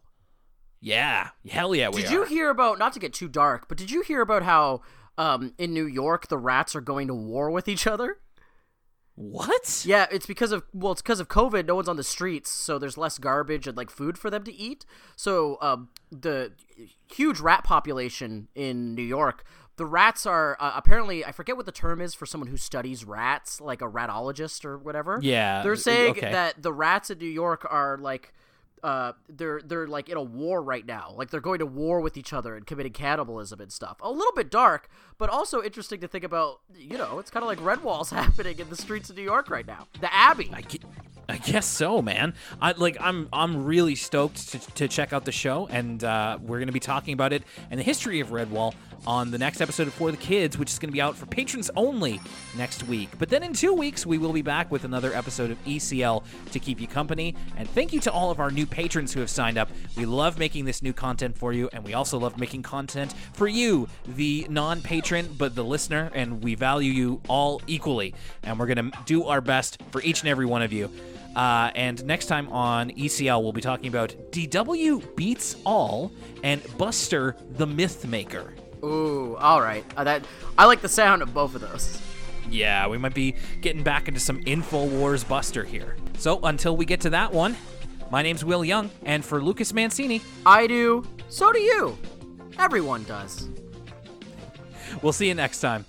Yeah. 0.81 1.31
Hell 1.49 1.75
yeah, 1.75 1.89
we 1.89 2.03
Did 2.03 2.11
are. 2.11 2.13
you 2.13 2.25
hear 2.25 2.51
about 2.51 2.79
not 2.79 2.93
to 2.95 2.99
get 2.99 3.13
too 3.13 3.29
dark, 3.29 3.69
but 3.69 3.79
did 3.79 3.91
you 3.91 4.03
hear 4.03 4.21
about 4.21 4.43
how 4.43 4.83
um 5.19 5.55
in 5.59 5.73
New 5.73 5.87
York 5.87 6.29
the 6.29 6.39
rats 6.39 6.75
are 6.75 6.81
going 6.81 7.07
to 7.09 7.15
war 7.15 7.51
with 7.51 7.69
each 7.69 7.87
other? 7.87 8.19
what? 9.15 9.85
Yeah, 9.87 10.07
it's 10.11 10.27
because 10.27 10.53
of 10.53 10.65
well, 10.73 10.93
it's 10.93 11.03
because 11.03 11.21
of 11.21 11.29
COVID. 11.29 11.67
No 11.67 11.75
one's 11.75 11.89
on 11.89 11.97
the 11.97 12.03
streets, 12.03 12.51
so 12.51 12.79
there's 12.79 12.97
less 12.97 13.19
garbage 13.19 13.67
and 13.67 13.77
like 13.77 13.91
food 13.91 14.17
for 14.17 14.31
them 14.31 14.43
to 14.45 14.53
eat. 14.53 14.87
So 15.17 15.59
um, 15.61 15.91
the 16.11 16.53
huge 17.13 17.41
rat 17.41 17.63
population 17.63 18.49
in 18.55 18.95
New 18.95 19.03
York, 19.03 19.45
the 19.77 19.85
rats 19.85 20.25
are 20.25 20.57
uh, 20.59 20.73
apparently 20.75 21.25
I 21.25 21.33
forget 21.33 21.57
what 21.57 21.67
the 21.67 21.73
term 21.73 22.01
is 22.01 22.15
for 22.15 22.25
someone 22.25 22.49
who 22.49 22.57
studies 22.57 23.05
rats, 23.05 23.61
like 23.61 23.83
a 23.83 23.89
ratologist 23.89 24.65
or 24.65 24.79
whatever. 24.79 25.19
Yeah, 25.21 25.63
they're 25.63 25.77
saying 25.77 26.13
okay. 26.13 26.33
that 26.33 26.63
the 26.63 26.73
rats 26.73 27.11
in 27.11 27.19
New 27.19 27.27
York 27.27 27.67
are 27.69 27.99
like. 27.99 28.33
Uh, 28.83 29.13
they're 29.29 29.61
they're 29.65 29.87
like 29.87 30.09
in 30.09 30.17
a 30.17 30.23
war 30.23 30.61
right 30.61 30.85
now. 30.85 31.15
Like 31.17 31.31
they're 31.31 31.41
going 31.41 31.61
to 31.61 31.67
war 31.67 32.01
with 32.01 32.17
each 32.17 32.33
other 32.33 32.57
and 32.57 32.67
committing 32.67 32.93
cannibalism 32.93 33.61
and 33.61 33.71
stuff. 33.71 33.99
A 34.03 34.11
little 34.11 34.33
bit 34.35 34.51
dark, 34.51 34.89
but 35.19 35.31
also 35.31 35.63
interesting 35.63 36.01
to 36.01 36.09
think 36.09 36.25
about. 36.25 36.61
You 36.77 36.99
know, 36.99 37.19
it's 37.19 37.31
kind 37.31 37.45
of 37.45 37.49
like 37.49 37.59
Redwall's 37.59 38.11
happening 38.23 38.59
in 38.59 38.69
the 38.71 38.77
streets 38.77 39.09
of 39.09 39.17
New 39.17 39.23
York 39.23 39.51
right 39.51 39.67
now. 39.67 39.87
The 40.01 40.13
Abbey. 40.13 40.51
I, 40.53 40.63
I 41.29 41.37
guess 41.37 41.67
so, 41.67 42.03
man. 42.03 42.35
I 42.61 42.73
like. 42.73 42.97
I'm. 43.01 43.29
I'm 43.33 43.65
really 43.65 43.95
stoked 43.95 44.49
to, 44.51 44.59
to 44.59 44.89
check 44.89 45.13
out 45.13 45.25
the 45.25 45.33
show, 45.33 45.69
and 45.69 46.03
uh, 46.03 46.39
we're 46.43 46.59
to 46.67 46.73
be 46.73 46.81
talking 46.81 47.15
about 47.15 47.33
it 47.33 47.45
and 47.71 47.79
the 47.79 47.85
history 47.85 48.21
of 48.21 48.29
Redwall 48.31 48.75
on 49.07 49.31
the 49.31 49.39
next 49.39 49.61
episode 49.61 49.87
of 49.87 49.95
For 49.95 50.11
the 50.11 50.17
Kids, 50.17 50.57
which 50.57 50.71
is 50.71 50.79
going 50.79 50.89
to 50.89 50.93
be 50.93 51.01
out 51.01 51.17
for 51.17 51.27
patrons 51.27 51.71
only 51.77 52.21
next 52.57 52.85
week. 52.85 53.11
But 53.19 53.29
then 53.29 53.43
in 53.43 53.53
two 53.53 53.73
weeks, 53.73 54.07
we 54.07 54.19
will 54.19 54.33
be 54.33 54.43
back 54.43 54.71
with 54.71 54.85
another 54.85 55.13
episode 55.15 55.51
of 55.51 55.65
ECL 55.65 56.23
to 56.53 56.59
keep 56.59 56.81
you 56.81 56.87
company. 56.87 57.35
And 57.57 57.69
thank 57.69 57.93
you 57.93 58.01
to 58.01 58.13
all 58.13 58.31
of 58.31 58.41
our 58.41 58.51
new 58.51 58.67
patrons 58.67 59.13
who 59.13 59.21
have 59.21 59.31
signed 59.31 59.59
up. 59.59 59.71
We 59.97 60.05
love 60.05 60.39
making 60.39 60.65
this 60.65 60.83
new 60.83 60.93
content 60.93 61.37
for 61.37 61.53
you, 61.53 61.69
and 61.73 61.85
we 61.85 61.95
also 61.95 62.19
love 62.19 62.39
making 62.39 62.63
content 62.63 63.15
for 63.33 63.49
you, 63.49 63.89
the 64.07 64.47
non 64.49 64.83
patron, 64.83 65.35
but 65.37 65.55
the 65.55 65.65
listener, 65.65 66.11
and 66.15 66.43
we 66.43 66.55
value 66.55 66.93
you 66.93 67.21
all 67.29 67.61
equally. 67.67 68.15
And 68.43 68.59
we're 68.59 68.67
going 68.67 68.91
to 68.91 68.99
do 69.07 69.25
our 69.25 69.41
best 69.41 69.83
for 69.91 70.03
each 70.03 70.21
and 70.21 70.29
every 70.29 70.47
one 70.47 70.63
of 70.63 70.73
you. 70.73 70.91
Uh, 71.35 71.71
and 71.75 72.05
next 72.05 72.27
time 72.27 72.49
on 72.53 72.91
ECL, 72.91 73.43
we'll 73.43 73.53
be 73.53 73.61
talking 73.61 73.89
about 73.89 74.15
DW 74.31 75.17
Beats 75.17 75.57
All 75.65 76.13
and 76.43 76.63
Buster 76.77 77.37
the 77.57 77.67
Myth 77.67 78.07
Maker. 78.07 78.55
Ooh, 78.85 79.37
all 79.37 79.61
right. 79.61 79.85
Uh, 79.97 80.05
that 80.05 80.25
I 80.59 80.67
like 80.67 80.81
the 80.81 80.89
sound 80.89 81.23
of 81.23 81.33
both 81.33 81.55
of 81.55 81.61
those. 81.61 82.01
Yeah, 82.51 82.89
we 82.89 82.99
might 82.99 83.15
be 83.15 83.37
getting 83.61 83.83
back 83.83 84.09
into 84.09 84.21
some 84.21 84.43
InfoWars 84.43 85.27
Buster 85.27 85.65
here. 85.65 85.97
So 86.19 86.41
until 86.43 86.77
we 86.77 86.85
get 86.85 87.01
to 87.03 87.11
that 87.11 87.33
one, 87.33 87.57
my 88.11 88.23
name's 88.23 88.45
Will 88.45 88.65
Young, 88.65 88.91
and 89.05 89.25
for 89.25 89.43
Lucas 89.43 89.73
Mancini, 89.73 90.21
I 90.45 90.67
do. 90.67 91.05
So 91.29 91.53
do 91.53 91.61
you. 91.61 91.97
Everyone 92.59 93.05
does. 93.05 93.49
we'll 95.01 95.13
see 95.13 95.29
you 95.29 95.35
next 95.35 95.61
time. 95.61 95.87